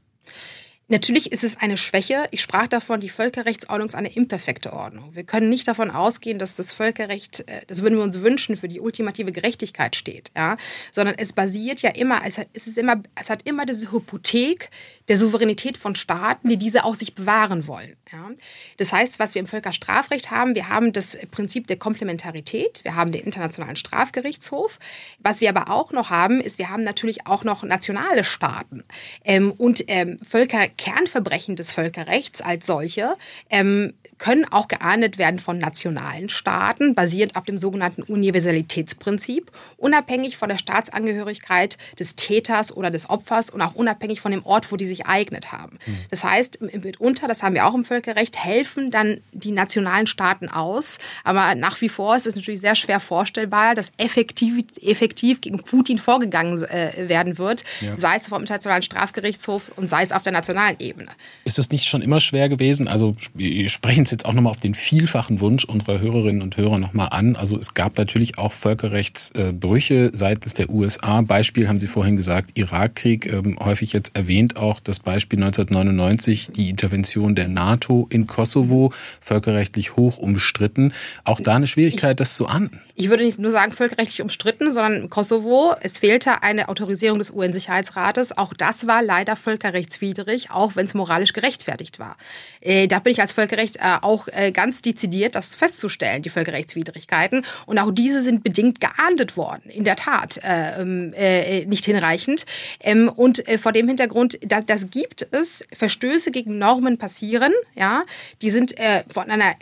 Natürlich 0.90 1.32
ist 1.32 1.46
es 1.46 1.58
eine 1.58 1.78
Schwäche. 1.78 2.26
Ich 2.32 2.42
sprach 2.42 2.68
davon, 2.68 3.00
die 3.00 3.10
Völkerrechtsordnung 3.10 3.88
ist 3.88 3.96
eine 3.96 4.14
imperfekte 4.14 4.74
Ordnung. 4.74 5.16
Wir 5.16 5.24
können 5.24 5.48
nicht 5.48 5.66
davon 5.66 5.90
ausgehen, 5.90 6.40
dass 6.40 6.56
das 6.56 6.74
Völkerrecht, 6.74 7.48
äh, 7.48 7.62
das 7.68 7.82
würden 7.82 7.98
wir 7.98 8.04
uns 8.04 8.22
wünschen, 8.22 8.58
für 8.58 8.68
die 8.68 8.82
ultimative 8.82 9.32
Gerechtigkeit 9.32 9.96
steht, 9.96 10.32
ja? 10.36 10.58
sondern 10.92 11.16
es 11.18 11.32
basiert 11.32 11.82
ja 11.82 11.92
immer, 11.92 12.22
es 12.26 12.38
hat, 12.38 12.50
es 12.52 12.68
ist 12.68 12.78
immer, 12.78 13.02
es 13.16 13.30
hat 13.30 13.44
immer 13.48 13.66
diese 13.66 13.94
Hypothek 13.94 14.70
der 15.08 15.16
Souveränität 15.18 15.78
von 15.78 15.96
Staaten, 15.96 16.50
die 16.50 16.58
diese 16.58 16.84
auch 16.84 16.96
sich 16.96 17.16
bewahren 17.16 17.66
wollen. 17.66 17.96
Ja? 18.12 18.32
Das 18.78 18.92
heißt, 18.92 19.20
was 19.20 19.36
wir 19.36 19.40
im 19.40 19.46
Völkerstrafrecht 19.46 20.32
haben, 20.32 20.54
wir 20.54 20.68
haben 20.68 20.92
das 20.92 21.18
Prinzip 21.32 21.68
der 21.68 21.78
Komplementarität, 21.78 22.84
wir 22.84 22.96
haben 22.96 23.14
den 23.14 23.24
Internationalen 23.24 23.78
Strafgerichtshof. 23.78 24.80
Was 25.20 25.40
wir 25.40 25.48
aber 25.48 25.72
auch 25.72 25.94
noch 25.94 26.10
haben, 26.10 26.42
ist, 26.42 26.60
wir 26.60 26.70
haben 26.70 26.84
natürlich 26.84 27.26
auch 27.26 27.46
noch 27.46 27.64
nationale 27.64 28.26
Staaten 28.26 28.84
ähm, 29.24 29.52
und 29.52 29.86
ähm, 29.88 30.20
Völker 30.20 30.68
Kernverbrechen 30.78 31.56
des 31.56 31.72
Völkerrechts 31.72 32.42
als 32.42 32.66
solche 32.68 33.16
ähm, 33.50 33.94
können 34.18 34.46
auch 34.52 34.68
geahndet 34.68 35.18
werden 35.18 35.40
von 35.40 35.58
nationalen 35.58 36.30
Staaten, 36.30 36.96
basierend 36.96 37.36
auf 37.36 37.46
dem 37.46 37.58
sogenannten 37.58 38.04
Universalitätsprinzip, 38.04 39.52
unabhängig 39.78 40.38
von 40.38 40.50
der 40.50 40.58
Staatsangehörigkeit 40.58 41.78
des 42.00 42.16
Täters 42.16 42.76
oder 42.76 42.92
des 42.92 43.10
Opfers 43.10 43.50
und 43.50 43.62
auch 43.62 43.76
unabhängig 43.76 44.22
von 44.22 44.32
dem 44.32 44.46
Ort, 44.46 44.72
wo 44.72 44.78
die 44.78 44.86
sich 44.86 45.02
ereignet 45.02 45.52
haben. 45.52 45.78
Mhm. 45.86 45.98
Das 46.10 46.24
heißt, 46.24 46.62
mitunter, 46.62 47.28
das 47.28 47.44
haben 47.44 47.56
wir 47.56 47.66
auch 47.66 47.76
im 47.76 47.84
Völkerrecht, 47.84 48.38
helfen 48.38 48.92
dann 48.92 49.20
die 49.32 49.52
nationalen 49.52 50.08
Staaten 50.08 50.48
aus. 50.48 50.98
Aber 51.24 51.56
nach 51.56 51.82
wie 51.82 51.90
vor 51.90 52.16
ist 52.16 52.28
es 52.28 52.36
natürlich 52.36 52.62
sehr 52.62 52.76
schwer 52.76 53.00
vorstellbar, 53.00 53.76
dass 53.76 53.92
effektiv, 53.98 54.66
effektiv 54.82 55.42
gegen 55.42 55.60
Putin 55.60 55.98
vorgegangen 55.98 56.64
äh, 56.64 57.10
werden 57.10 57.38
wird, 57.38 57.64
ja. 57.82 57.96
sei 57.96 58.16
es 58.16 58.28
vom 58.28 58.42
Internationalen 58.42 58.84
Strafgerichtshof 58.84 59.72
und 59.76 59.90
sei 59.90 60.04
es 60.04 60.12
auf 60.12 60.24
der 60.24 60.32
nationalen 60.32 60.63
nationalen 60.64 60.78
Ebene. 60.80 61.12
Ist 61.46 61.58
das 61.58 61.70
nicht 61.70 61.86
schon 61.86 62.02
immer 62.02 62.20
schwer 62.20 62.50
gewesen? 62.50 62.88
Also 62.88 63.16
wir 63.34 63.70
sprechen 63.70 64.04
es 64.04 64.12
jetzt 64.12 64.26
auch 64.26 64.34
nochmal 64.34 64.52
auf 64.52 64.60
den 64.60 64.74
vielfachen 64.74 65.40
Wunsch 65.40 65.66
unserer 65.66 66.00
Hörerinnen 66.00 66.42
und 66.42 66.58
Hörer 66.58 66.80
nochmal 66.80 67.10
an. 67.12 67.36
Also 67.36 67.58
es 67.58 67.74
gab 67.74 67.98
natürlich 67.98 68.38
auch 68.38 68.52
Völkerrechtsbrüche 68.52 70.12
seitens 70.14 70.54
der 70.54 70.70
USA. 70.70 71.22
Beispiel 71.22 71.68
haben 71.68 71.80
Sie 71.80 71.88
vorhin 71.88 72.16
gesagt, 72.16 72.52
Irakkrieg, 72.56 73.32
ähm, 73.32 73.58
häufig 73.62 73.94
jetzt 73.94 74.16
erwähnt 74.16 74.58
auch 74.58 74.80
das 74.80 75.00
Beispiel 75.00 75.40
1999, 75.44 76.50
die 76.56 76.70
Intervention 76.70 77.36
der 77.36 77.48
NATO 77.48 78.08
in 78.10 78.28
Kosovo, 78.28 78.94
völkerrechtlich 79.22 79.96
hoch 79.96 80.18
umstritten. 80.18 80.94
Auch 81.26 81.40
da 81.40 81.56
eine 81.56 81.68
Schwierigkeit, 81.68 82.20
das 82.20 82.36
zu 82.36 82.48
ahnden. 82.48 82.80
Ich 82.96 83.10
würde 83.10 83.24
nicht 83.24 83.40
nur 83.40 83.52
sagen 83.52 83.72
völkerrechtlich 83.72 84.22
umstritten, 84.22 84.72
sondern 84.72 85.10
Kosovo, 85.10 85.76
es 85.82 85.98
fehlte 85.98 86.44
eine 86.44 86.70
Autorisierung 86.70 87.18
des 87.18 87.32
UN-Sicherheitsrates. 87.32 88.38
Auch 88.38 88.54
das 88.54 88.88
war 88.88 89.02
leider 89.02 89.36
völkerrechtswidrig, 89.36 90.52
auch 90.56 90.76
wenn 90.76 90.86
es 90.86 90.94
moralisch 90.94 91.34
gerechtfertigt 91.34 92.00
war. 92.00 92.18
Äh, 92.62 92.88
da 92.88 93.00
bin 93.00 93.12
ich 93.12 93.22
als 93.22 93.34
Völkerrecht 93.34 93.78
äh, 93.78 93.98
auch 94.02 94.28
äh, 94.28 94.52
ganz 94.52 94.82
dezidiert, 94.82 95.36
das 95.36 95.56
festzustellen, 95.56 96.22
die 96.22 96.30
Völkerrechtswidrigkeiten. 96.30 97.46
Und 97.66 97.80
auch 97.80 97.92
diese 97.92 98.22
sind 98.22 98.44
bedingt 98.44 98.80
geahndet 98.80 99.38
worden, 99.38 99.70
in 99.70 99.84
der 99.84 99.96
Tat 99.96 100.38
äh, 100.44 100.82
ähm, 100.82 101.14
äh, 101.14 101.66
nicht 101.66 101.86
hinreichend. 101.86 102.46
Ähm, 102.80 103.10
und 103.10 103.48
äh, 103.48 103.58
vor 103.58 103.72
dem 103.72 103.88
Hintergrund, 103.88 104.40
da, 104.42 104.62
das 104.62 104.90
gibt 104.90 105.28
es, 105.32 105.66
Verstöße 105.74 106.32
gegen 106.32 106.58
Normen 106.58 106.98
passieren, 106.98 107.54
ja, 107.76 108.04
die 108.42 108.50
sind 108.50 108.76
von 109.14 109.30
einer 109.30 109.56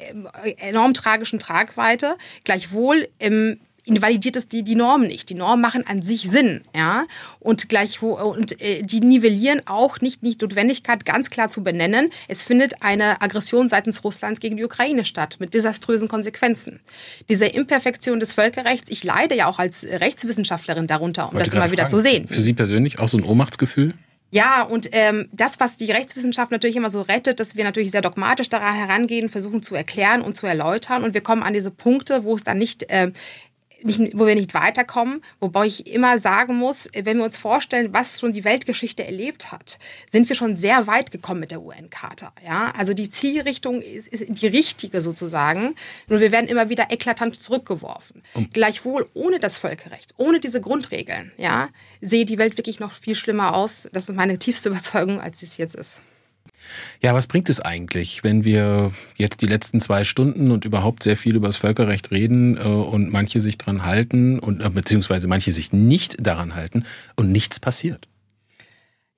enorm 0.58 0.94
tragischen 0.94 1.40
Tragweite. 1.40 2.18
Gleichwohl 2.44 3.08
ähm, 3.20 3.60
invalidiert 3.86 4.36
es 4.36 4.48
die, 4.48 4.64
die 4.64 4.76
Normen 4.76 5.08
nicht. 5.08 5.30
Die 5.30 5.34
Normen 5.34 5.62
machen 5.62 5.86
an 5.88 6.02
sich 6.02 6.30
Sinn, 6.30 6.62
ja. 6.76 7.06
Und 7.40 7.70
gleich 7.70 8.02
und 8.02 8.62
äh, 8.62 8.84
die 8.84 9.00
nivellieren 9.00 9.62
auch 9.66 10.00
nicht 10.02 10.22
die 10.22 10.38
Notwendigkeit, 10.40 11.06
ganz 11.06 11.30
klar 11.30 11.50
zu 11.50 11.64
benennen. 11.64 12.10
Es 12.28 12.44
findet 12.44 12.84
eine 12.84 13.22
Aggression 13.22 13.70
seitens 13.70 14.04
Russlands 14.04 14.40
gegen 14.40 14.58
die 14.58 14.64
Ukraine 14.64 15.06
statt, 15.06 15.38
mit 15.40 15.54
desaströsen 15.54 16.08
Konsequenzen. 16.08 16.80
Diese 17.30 17.46
Imperfektion 17.46 18.20
des 18.20 18.34
Völkerrechts, 18.34 18.90
ich 18.90 19.04
leide 19.04 19.36
ja 19.36 19.48
auch 19.48 19.60
als 19.60 19.86
Rechtswissenschaftlerin 19.86 20.88
darunter, 20.88 21.30
um 21.30 21.38
das 21.38 21.50
immer 21.50 21.62
fragen, 21.62 21.72
wieder 21.72 21.88
zu 21.88 22.00
sehen. 22.00 22.28
Für 22.28 22.42
Sie 22.42 22.54
persönlich 22.54 23.00
auch 23.00 23.08
so 23.08 23.18
ein 23.18 23.24
Ohnmachtsgefühl? 23.24 23.94
Ja, 24.34 24.64
und 24.64 24.88
ähm, 24.94 25.28
das, 25.34 25.60
was 25.60 25.76
die 25.76 25.92
Rechtswissenschaft 25.92 26.52
natürlich 26.52 26.78
immer 26.78 26.90
so 26.90 27.02
rettet, 27.02 27.42
dass 27.42 27.58
wir 27.58 27.66
natürlich 27.66 27.92
sehr 27.92 28.02
dogmatisch 28.02 28.48
daran 28.48 28.76
herangehen, 28.76 29.28
versuchen 29.28 29.62
zu 29.62 29.76
erklären 29.76 30.22
und 30.22 30.38
zu 30.38 30.48
erläutern. 30.48 31.04
Und 31.04 31.14
wir 31.14 31.20
kommen 31.20 31.44
an 31.44 31.54
diese 31.54 31.70
Punkte, 31.70 32.24
wo 32.24 32.34
es 32.34 32.46
dann 32.46 32.58
nicht 32.58 32.90
äh, 32.90 33.12
nicht, 33.84 34.18
wo 34.18 34.26
wir 34.26 34.36
nicht 34.36 34.54
weiterkommen, 34.54 35.22
wobei 35.40 35.66
ich 35.66 35.88
immer 35.88 36.20
sagen 36.20 36.56
muss, 36.56 36.90
wenn 36.94 37.18
wir 37.18 37.24
uns 37.24 37.38
vorstellen, 37.38 37.94
was 37.94 38.20
schon 38.20 38.34
die 38.34 38.44
Weltgeschichte 38.44 39.06
erlebt 39.06 39.52
hat, 39.52 39.80
sind 40.12 40.28
wir 40.30 40.36
schon 40.36 40.58
sehr 40.58 40.88
weit 40.88 41.12
gekommen 41.12 41.42
mit 41.42 41.52
der 41.52 41.62
UN-Charta. 41.62 42.34
Ja? 42.46 42.74
Also 42.78 42.94
die 42.94 43.10
Zielrichtung 43.10 43.82
ist, 43.82 44.08
ist, 44.08 44.26
die 44.28 44.48
richtige 44.48 45.02
sozusagen, 45.02 45.76
nur 46.08 46.20
wir 46.20 46.32
werden 46.32 46.48
immer 46.48 46.70
wieder 46.70 46.92
eklatant 46.92 47.36
zurückgeworfen. 47.36 48.24
Und 48.34 48.54
Gleichwohl 48.54 49.06
ohne 49.14 49.40
das 49.40 49.58
Völkerrecht, 49.58 50.14
ohne 50.18 50.40
diese 50.40 50.62
Grundregeln, 50.62 51.32
ja, 51.38 51.70
sehe 52.02 52.26
die 52.26 52.38
Welt 52.38 52.58
wirklich 52.58 52.80
noch 52.80 52.94
viel 52.94 53.16
schlimmer 53.16 53.56
aus. 53.56 53.88
Das 53.94 54.10
ist 54.10 54.16
meine 54.16 54.38
tiefste 54.40 54.70
Überzeugung, 54.70 55.22
als 55.22 55.40
sie 55.40 55.46
es 55.46 55.58
jetzt 55.58 55.76
ist. 55.76 56.02
Ja, 57.02 57.14
was 57.14 57.28
bringt 57.28 57.50
es 57.50 57.60
eigentlich, 57.60 58.24
wenn 58.24 58.44
wir 58.44 58.92
jetzt 59.16 59.42
die 59.42 59.48
letzten 59.48 59.82
zwei 59.82 60.04
Stunden 60.04 60.52
und 60.52 60.66
überhaupt 60.66 61.04
sehr 61.04 61.18
viel 61.18 61.36
über 61.36 61.48
das 61.48 61.58
Völkerrecht 61.58 62.12
reden 62.12 62.58
äh, 62.58 62.62
und 62.62 63.12
manche 63.12 63.40
sich 63.40 63.58
daran 63.58 63.86
halten 63.86 64.40
und 64.40 64.62
äh, 64.62 64.70
beziehungsweise 64.70 65.28
manche 65.28 65.52
sich 65.52 65.74
nicht 65.74 66.18
daran 66.26 66.56
halten 66.56 66.84
und 67.16 67.32
nichts 67.32 67.60
passiert? 67.60 68.08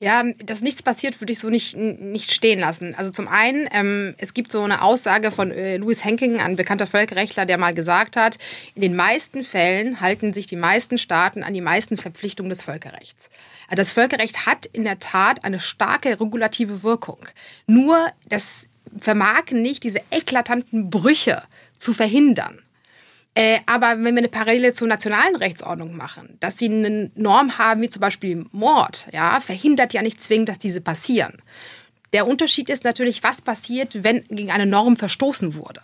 Ja, 0.04 0.22
dass 0.44 0.60
nichts 0.60 0.84
passiert, 0.84 1.22
würde 1.22 1.32
ich 1.32 1.40
so 1.40 1.50
nicht, 1.50 1.78
nicht 1.78 2.34
stehen 2.34 2.60
lassen. 2.60 2.94
Also 2.94 3.10
zum 3.10 3.30
einen, 3.30 3.70
ähm, 3.72 4.16
es 4.18 4.34
gibt 4.34 4.52
so 4.52 4.62
eine 4.62 4.82
Aussage 4.82 5.32
von 5.32 5.50
äh, 5.50 5.78
Louis 5.78 6.04
Henking, 6.04 6.42
ein 6.42 6.58
bekannter 6.58 6.88
Völkerrechtler, 6.88 7.46
der 7.46 7.58
mal 7.58 7.74
gesagt 7.74 8.18
hat, 8.18 8.38
in 8.76 8.82
den 8.82 8.98
meisten 8.98 9.44
Fällen 9.44 10.02
halten 10.02 10.34
sich 10.34 10.46
die 10.46 10.58
meisten 10.58 10.98
Staaten 10.98 11.42
an 11.42 11.54
die 11.54 11.62
meisten 11.62 11.96
Verpflichtungen 11.96 12.50
des 12.50 12.64
Völkerrechts. 12.64 13.30
Also 13.70 13.78
das 13.78 13.94
Völkerrecht 13.94 14.46
hat 14.46 14.66
in 14.66 14.84
der 14.84 15.00
Tat 15.00 15.46
eine 15.46 15.62
starke 15.62 16.20
regulative 16.20 16.84
Wirkung. 16.84 17.20
Nur 17.66 18.06
das 18.28 18.68
vermag 19.00 19.52
nicht, 19.52 19.86
diese 19.86 20.02
eklatanten 20.12 20.90
Brüche 20.90 21.44
zu 21.78 21.94
verhindern. 21.94 22.63
Äh, 23.36 23.60
aber 23.66 23.92
wenn 24.04 24.16
wir 24.16 24.20
eine 24.20 24.28
Parallele 24.28 24.74
zur 24.74 24.88
nationalen 24.88 25.36
Rechtsordnung 25.36 25.96
machen, 25.96 26.38
dass 26.40 26.58
sie 26.58 26.70
eine 26.70 27.12
Norm 27.16 27.58
haben, 27.58 27.82
wie 27.82 27.90
zum 27.90 28.02
Beispiel 28.02 28.46
Mord, 28.52 29.08
ja, 29.12 29.40
verhindert 29.40 29.94
ja 29.94 30.02
nicht 30.04 30.22
zwingend, 30.22 30.50
dass 30.50 30.60
diese 30.60 30.82
passieren. 30.82 31.42
Der 32.14 32.28
Unterschied 32.28 32.70
ist 32.70 32.84
natürlich, 32.84 33.24
was 33.24 33.42
passiert, 33.42 34.04
wenn 34.04 34.24
gegen 34.26 34.52
eine 34.52 34.68
Norm 34.68 34.98
verstoßen 34.98 35.56
wurde. 35.56 35.82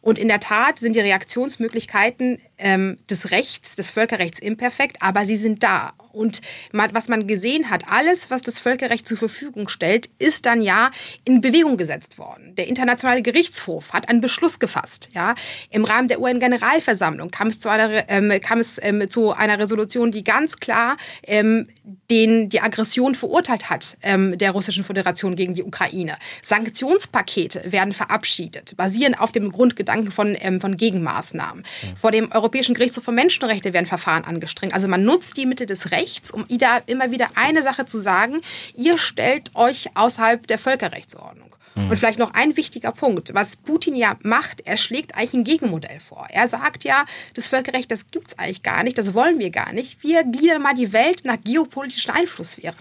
Und 0.00 0.18
in 0.18 0.28
der 0.28 0.40
Tat 0.40 0.78
sind 0.78 0.96
die 0.96 1.00
Reaktionsmöglichkeiten 1.00 2.40
ähm, 2.58 2.98
des 3.10 3.30
Rechts, 3.30 3.74
des 3.74 3.90
Völkerrechts 3.90 4.38
imperfekt, 4.38 4.98
aber 5.00 5.24
sie 5.24 5.36
sind 5.36 5.62
da. 5.62 5.92
Und 6.12 6.42
was 6.72 7.08
man 7.08 7.26
gesehen 7.26 7.70
hat, 7.70 7.88
alles, 7.90 8.30
was 8.30 8.42
das 8.42 8.60
Völkerrecht 8.60 9.08
zur 9.08 9.18
Verfügung 9.18 9.68
stellt, 9.68 10.08
ist 10.18 10.46
dann 10.46 10.62
ja 10.62 10.92
in 11.24 11.40
Bewegung 11.40 11.76
gesetzt 11.76 12.18
worden. 12.18 12.54
Der 12.54 12.68
Internationale 12.68 13.20
Gerichtshof 13.20 13.92
hat 13.92 14.08
einen 14.08 14.20
Beschluss 14.20 14.60
gefasst. 14.60 15.08
Ja, 15.12 15.34
im 15.70 15.84
Rahmen 15.84 16.06
der 16.06 16.20
UN-Generalversammlung 16.20 17.30
kam 17.30 17.48
es 17.48 17.58
zu 17.58 17.68
einer 17.68 18.08
ähm, 18.08 18.32
kam 18.40 18.60
es 18.60 18.80
ähm, 18.80 19.08
zu 19.08 19.32
einer 19.32 19.58
Resolution, 19.58 20.12
die 20.12 20.22
ganz 20.22 20.58
klar 20.58 20.96
ähm, 21.24 21.66
den 22.10 22.48
die 22.48 22.60
Aggression 22.60 23.14
verurteilt 23.14 23.70
hat 23.70 23.96
ähm, 24.02 24.38
der 24.38 24.52
Russischen 24.52 24.84
Föderation 24.84 25.34
gegen 25.34 25.54
die 25.54 25.64
Ukraine. 25.64 26.16
Sanktionspakete 26.42 27.72
werden 27.72 27.92
verabschiedet, 27.92 28.76
basieren 28.76 29.14
auf 29.14 29.32
dem 29.32 29.50
Grundgedanken 29.54 30.12
von 30.12 30.36
ähm, 30.38 30.60
von 30.60 30.76
Gegenmaßnahmen. 30.76 31.62
Mhm. 31.62 31.96
Vor 31.96 32.10
dem 32.10 32.30
Europäischen 32.30 32.74
Gerichtshof 32.74 33.04
für 33.04 33.12
Menschenrechte 33.12 33.72
werden 33.72 33.86
Verfahren 33.86 34.24
angestrengt. 34.24 34.74
Also 34.74 34.88
man 34.88 35.04
nutzt 35.04 35.36
die 35.36 35.46
Mittel 35.46 35.66
des 35.66 35.90
Rechts 35.90 36.30
um 36.30 36.46
immer 36.86 37.10
wieder 37.10 37.28
eine 37.34 37.62
Sache 37.62 37.86
zu 37.86 37.98
sagen, 37.98 38.40
ihr 38.76 38.98
stellt 38.98 39.54
euch 39.54 39.88
außerhalb 39.94 40.46
der 40.46 40.58
Völkerrechtsordnung. 40.58 41.54
Mhm. 41.74 41.90
Und 41.90 41.96
vielleicht 41.96 42.18
noch 42.18 42.34
ein 42.34 42.56
wichtiger 42.56 42.92
Punkt, 42.92 43.34
was 43.34 43.56
Putin 43.56 43.96
ja 43.96 44.16
macht, 44.22 44.60
er 44.64 44.76
schlägt 44.76 45.16
eigentlich 45.16 45.34
ein 45.34 45.44
Gegenmodell 45.44 46.00
vor. 46.00 46.26
Er 46.30 46.48
sagt 46.48 46.84
ja, 46.84 47.04
das 47.34 47.48
Völkerrecht, 47.48 47.90
das 47.90 48.06
gibt 48.08 48.28
es 48.28 48.38
eigentlich 48.38 48.62
gar 48.62 48.82
nicht, 48.84 48.98
das 48.98 49.14
wollen 49.14 49.38
wir 49.38 49.50
gar 49.50 49.72
nicht. 49.72 50.02
Wir 50.02 50.24
gliedern 50.24 50.62
mal 50.62 50.74
die 50.74 50.92
Welt 50.92 51.24
nach 51.24 51.36
geopolitischen 51.42 52.12
Einflusssphären. 52.12 52.76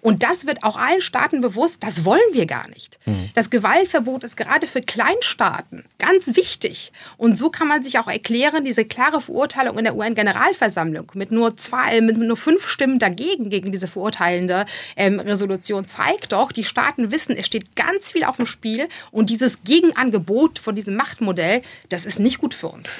Und 0.00 0.22
das 0.22 0.46
wird 0.46 0.62
auch 0.62 0.76
allen 0.76 1.00
Staaten 1.00 1.40
bewusst, 1.40 1.82
das 1.82 2.04
wollen 2.04 2.20
wir 2.32 2.46
gar 2.46 2.68
nicht. 2.68 2.98
Mhm. 3.06 3.30
Das 3.34 3.50
Gewaltverbot 3.50 4.24
ist 4.24 4.36
gerade 4.36 4.66
für 4.66 4.80
Kleinstaaten 4.80 5.84
ganz 5.98 6.36
wichtig. 6.36 6.92
Und 7.16 7.36
so 7.36 7.50
kann 7.50 7.68
man 7.68 7.82
sich 7.84 7.98
auch 7.98 8.08
erklären, 8.08 8.64
diese 8.64 8.84
klare 8.84 9.20
Verurteilung 9.20 9.78
in 9.78 9.84
der 9.84 9.96
UN-Generalversammlung 9.96 11.12
mit 11.14 11.32
nur 11.32 11.56
zwei, 11.56 12.00
mit 12.00 12.16
nur 12.16 12.36
fünf 12.36 12.68
Stimmen 12.68 12.98
dagegen 12.98 13.50
gegen 13.50 13.72
diese 13.72 13.88
verurteilende 13.88 14.66
ähm, 14.96 15.20
Resolution 15.20 15.86
zeigt 15.86 16.32
doch, 16.32 16.52
die 16.52 16.64
Staaten 16.64 17.10
wissen, 17.10 17.36
es 17.36 17.46
steht 17.46 17.76
ganz 17.76 18.10
viel 18.10 18.24
auf 18.24 18.36
dem 18.36 18.46
Spiel 18.46 18.88
und 19.10 19.30
dieses 19.30 19.62
Gegenangebot 19.64 20.58
von 20.58 20.74
diesem 20.74 20.96
Machtmodell, 20.96 21.62
das 21.88 22.04
ist 22.04 22.18
nicht 22.18 22.38
gut 22.38 22.54
für 22.54 22.68
uns. 22.68 22.98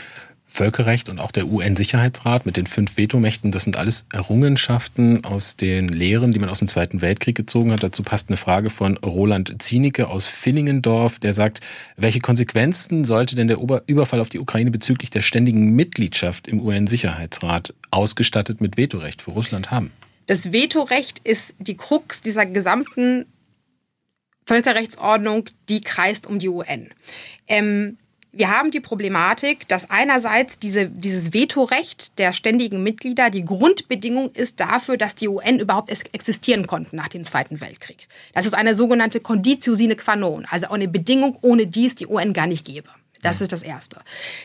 Völkerrecht 0.51 1.09
und 1.09 1.21
auch 1.21 1.31
der 1.31 1.47
UN-Sicherheitsrat 1.47 2.45
mit 2.45 2.57
den 2.57 2.67
fünf 2.67 2.97
Vetomächten, 2.97 3.53
das 3.53 3.63
sind 3.63 3.77
alles 3.77 4.07
Errungenschaften 4.13 5.25
aus 5.25 5.57
den 5.57 5.89
Lehren, 5.89 6.33
die 6.33 6.41
man 6.41 6.49
aus 6.49 6.59
dem 6.59 6.67
Zweiten 6.67 7.01
Weltkrieg 7.01 7.37
gezogen 7.37 7.73
hat. 7.73 7.85
Dazu 7.85 8.03
passt 8.03 8.29
eine 8.29 8.37
Frage 8.37 8.69
von 8.69 8.97
Roland 8.99 9.63
Zienicke 9.63 10.09
aus 10.09 10.27
Villingendorf, 10.27 11.21
der 11.21 11.33
sagt, 11.33 11.61
welche 11.97 12.19
Konsequenzen 12.19 13.05
sollte 13.05 13.37
denn 13.37 13.47
der 13.47 13.59
Überfall 13.87 14.21
auf 14.21 14.29
die 14.29 14.41
Ukraine 14.41 14.73
bezüglich 14.73 15.11
der 15.11 15.23
ständigen 15.23 15.77
Mitgliedschaft 15.77 16.49
im 16.49 16.61
UN-Sicherheitsrat 16.61 17.73
ausgestattet 17.93 18.61
mit 18.61 18.77
Vetorecht 18.77 19.23
für 19.23 19.31
Russland 19.31 19.71
haben? 19.71 19.93
Das 20.27 20.53
Vetorecht 20.53 21.21
ist 21.21 21.55
die 21.61 21.77
Krux 21.77 22.23
dieser 22.23 22.45
gesamten 22.45 23.27
Völkerrechtsordnung, 24.47 25.49
die 25.69 25.81
kreist 25.81 26.27
um 26.27 26.41
die 26.41 26.49
UN. 26.49 26.89
Ähm, 27.47 27.99
wir 28.33 28.51
haben 28.51 28.70
die 28.70 28.81
Problematik, 28.81 29.66
dass 29.68 29.91
einerseits 29.91 30.59
diese, 30.59 30.87
dieses 30.87 31.33
Vetorecht 31.33 32.18
der 32.18 32.33
ständigen 32.33 32.83
Mitglieder 32.83 33.28
die 33.31 33.45
Grundbedingung 33.45 34.31
ist 34.33 34.61
dafür, 34.61 34.97
dass 34.97 35.16
die 35.16 35.28
UN 35.28 35.59
überhaupt 35.59 35.91
existieren 35.91 36.66
konnten 36.66 36.97
nach 36.97 37.09
dem 37.09 37.24
Zweiten 37.24 37.61
Weltkrieg. 37.61 38.07
Das 38.33 38.47
ist 38.47 38.55
eine 38.55 38.74
sogenannte 38.74 39.20
Conditio 39.20 39.74
sine 39.74 39.97
qua 39.97 40.14
non, 40.14 40.47
also 40.49 40.68
eine 40.68 40.87
Bedingung, 40.87 41.39
ohne 41.43 41.66
die 41.66 41.87
es 41.87 41.97
die 41.97 42.07
UN 42.07 42.33
gar 42.33 42.47
nicht 42.47 42.64
gäbe. 42.64 42.89
Das 43.22 43.41
ist 43.43 43.53
das 43.53 43.62
Erste. 43.62 44.01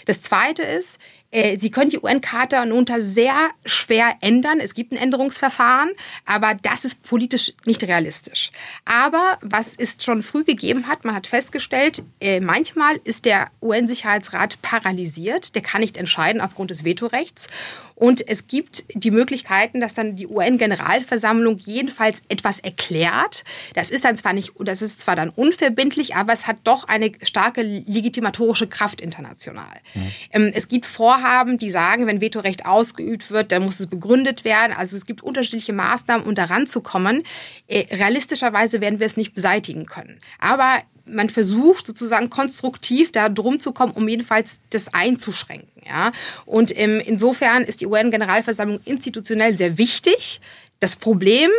Das 0.05 0.21
Zweite 0.21 0.61
ist, 0.63 0.99
äh, 1.35 1.57
Sie 1.57 1.69
können 1.69 1.89
die 1.89 1.99
UN-Charta 1.99 2.63
unter 2.63 3.01
sehr 3.01 3.35
schwer 3.65 4.15
ändern. 4.21 4.59
Es 4.61 4.73
gibt 4.73 4.93
ein 4.93 4.97
Änderungsverfahren, 4.97 5.89
aber 6.25 6.55
das 6.63 6.85
ist 6.85 7.03
politisch 7.03 7.53
nicht 7.65 7.83
realistisch. 7.83 8.51
Aber 8.85 9.37
was 9.41 9.75
es 9.77 9.97
schon 10.01 10.23
früh 10.23 10.45
gegeben 10.45 10.87
hat, 10.87 11.03
man 11.03 11.13
hat 11.13 11.27
festgestellt, 11.27 12.03
äh, 12.21 12.39
manchmal 12.39 12.95
ist 13.03 13.25
der 13.25 13.49
UN-Sicherheitsrat 13.61 14.61
paralysiert. 14.61 15.55
Der 15.55 15.61
kann 15.61 15.81
nicht 15.81 15.97
entscheiden 15.97 16.39
aufgrund 16.39 16.71
des 16.71 16.85
Vetorechts. 16.85 17.47
Und 17.95 18.27
es 18.27 18.47
gibt 18.47 18.85
die 18.93 19.11
Möglichkeiten, 19.11 19.79
dass 19.79 19.93
dann 19.93 20.15
die 20.17 20.27
UN-Generalversammlung 20.27 21.57
jedenfalls 21.57 22.21
etwas 22.27 22.59
erklärt. 22.59 23.45
Das 23.73 23.89
ist 23.89 24.03
dann 24.03 24.17
zwar 24.17 24.33
nicht, 24.33 24.51
das 24.59 24.81
ist 24.81 24.99
zwar 24.99 25.15
dann 25.15 25.29
unverbindlich, 25.29 26.15
aber 26.15 26.33
es 26.33 26.45
hat 26.45 26.57
doch 26.65 26.87
eine 26.87 27.11
starke 27.23 27.61
legitimatorische 27.61 28.67
Kraft 28.67 28.99
international. 28.99 29.65
Mhm. 29.93 30.51
Es 30.53 30.67
gibt 30.67 30.85
Vorhaben, 30.85 31.24
die 31.57 31.71
sagen, 31.71 32.07
wenn 32.07 32.21
Vetorecht 32.21 32.65
ausgeübt 32.65 33.31
wird, 33.31 33.51
dann 33.51 33.63
muss 33.63 33.79
es 33.79 33.87
begründet 33.87 34.43
werden. 34.43 34.73
Also 34.75 34.97
es 34.97 35.05
gibt 35.05 35.23
unterschiedliche 35.23 35.73
Maßnahmen, 35.73 36.25
um 36.25 36.35
daran 36.35 36.67
zu 36.67 36.81
kommen. 36.81 37.23
Äh, 37.67 37.95
realistischerweise 37.95 38.81
werden 38.81 38.99
wir 38.99 39.07
es 39.07 39.17
nicht 39.17 39.33
beseitigen 39.33 39.85
können. 39.85 40.19
Aber 40.39 40.81
man 41.05 41.29
versucht 41.29 41.87
sozusagen 41.87 42.29
konstruktiv 42.29 43.11
da 43.11 43.29
drum 43.29 43.59
zu 43.59 43.71
kommen, 43.71 43.93
um 43.93 44.07
jedenfalls 44.07 44.59
das 44.71 44.93
einzuschränken. 44.93 45.83
Ja? 45.87 46.11
Und 46.45 46.77
ähm, 46.77 47.01
insofern 47.05 47.63
ist 47.63 47.81
die 47.81 47.85
UN-Generalversammlung 47.85 48.79
institutionell 48.85 49.57
sehr 49.57 49.77
wichtig. 49.77 50.41
Das 50.79 50.95
Problem 50.95 51.49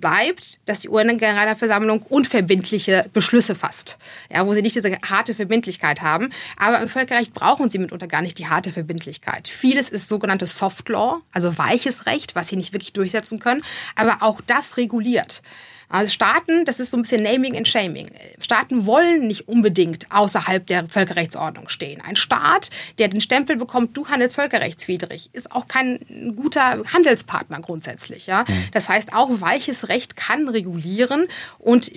bleibt, 0.00 0.60
dass 0.66 0.80
die 0.80 0.88
UN-Generalversammlung 0.88 2.02
unverbindliche 2.02 3.06
Beschlüsse 3.12 3.54
fasst, 3.54 3.98
ja, 4.32 4.46
wo 4.46 4.54
sie 4.54 4.62
nicht 4.62 4.76
diese 4.76 4.96
harte 5.08 5.34
Verbindlichkeit 5.34 6.02
haben. 6.02 6.30
Aber 6.56 6.80
im 6.80 6.88
Völkerrecht 6.88 7.34
brauchen 7.34 7.70
sie 7.70 7.78
mitunter 7.78 8.06
gar 8.06 8.22
nicht 8.22 8.38
die 8.38 8.48
harte 8.48 8.70
Verbindlichkeit. 8.70 9.48
Vieles 9.48 9.88
ist 9.88 10.08
sogenannte 10.08 10.46
Soft 10.46 10.88
Law, 10.88 11.20
also 11.32 11.56
weiches 11.58 12.06
Recht, 12.06 12.34
was 12.34 12.48
sie 12.48 12.56
nicht 12.56 12.72
wirklich 12.72 12.92
durchsetzen 12.92 13.38
können. 13.38 13.62
Aber 13.96 14.18
auch 14.20 14.40
das 14.40 14.76
reguliert. 14.76 15.42
Also 15.88 16.12
Staaten, 16.12 16.64
das 16.64 16.80
ist 16.80 16.90
so 16.90 16.96
ein 16.96 17.02
bisschen 17.02 17.22
Naming 17.22 17.56
and 17.56 17.68
Shaming. 17.68 18.10
Staaten 18.40 18.86
wollen 18.86 19.26
nicht 19.26 19.48
unbedingt 19.48 20.10
außerhalb 20.10 20.66
der 20.66 20.88
Völkerrechtsordnung 20.88 21.68
stehen. 21.68 22.00
Ein 22.00 22.16
Staat, 22.16 22.70
der 22.98 23.08
den 23.08 23.20
Stempel 23.20 23.56
bekommt, 23.56 23.96
du 23.96 24.08
handelst 24.08 24.36
völkerrechtswidrig, 24.36 25.30
ist 25.32 25.52
auch 25.52 25.68
kein 25.68 26.34
guter 26.36 26.82
Handelspartner 26.92 27.60
grundsätzlich. 27.60 28.26
Ja? 28.26 28.44
Mhm. 28.46 28.64
Das 28.72 28.88
heißt, 28.88 29.14
auch 29.14 29.28
weiches 29.40 29.88
Recht 29.88 30.16
kann 30.16 30.48
regulieren 30.48 31.26
und 31.58 31.92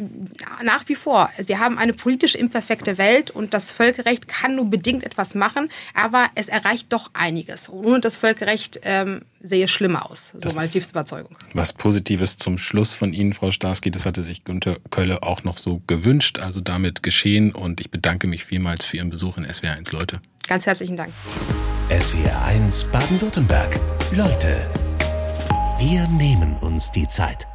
nach 0.63 0.83
wie 0.88 0.95
vor, 0.95 1.29
wir 1.38 1.59
haben 1.59 1.77
eine 1.77 1.93
politisch 1.93 2.35
imperfekte 2.35 2.97
Welt 2.97 3.31
und 3.31 3.53
das 3.53 3.71
Völkerrecht 3.71 4.27
kann 4.27 4.55
nur 4.55 4.69
bedingt 4.69 5.03
etwas 5.03 5.35
machen, 5.35 5.69
aber 5.93 6.27
es 6.35 6.47
erreicht 6.47 6.91
doch 6.93 7.11
einiges. 7.13 7.69
ohne 7.69 8.01
das 8.01 8.17
Völkerrecht 8.17 8.79
ähm, 8.83 9.21
sehe 9.47 9.67
schlimmer 9.67 10.09
aus. 10.09 10.29
So 10.33 10.39
das 10.39 10.55
meine 10.55 10.67
tiefste 10.67 10.91
Überzeugung. 10.91 11.35
Was 11.53 11.73
Positives 11.73 12.37
zum 12.37 12.57
Schluss 12.57 12.93
von 12.93 13.13
Ihnen, 13.13 13.33
Frau 13.33 13.51
Starski, 13.51 13.91
das 13.91 14.05
hatte 14.05 14.23
sich 14.23 14.43
Günter 14.43 14.77
Kölle 14.89 15.23
auch 15.23 15.43
noch 15.43 15.57
so 15.57 15.81
gewünscht, 15.87 16.39
also 16.39 16.61
damit 16.61 17.03
geschehen 17.03 17.51
und 17.51 17.81
ich 17.81 17.91
bedanke 17.91 18.27
mich 18.27 18.45
vielmals 18.45 18.85
für 18.85 18.97
Ihren 18.97 19.09
Besuch 19.09 19.37
in 19.37 19.45
SWR1 19.45 19.93
Leute. 19.93 20.21
Ganz 20.47 20.65
herzlichen 20.65 20.95
Dank. 20.95 21.11
SWR1 21.89 22.87
Baden-Württemberg. 22.91 23.79
Leute, 24.11 24.65
wir 25.79 26.07
nehmen 26.07 26.57
uns 26.59 26.91
die 26.91 27.07
Zeit. 27.07 27.47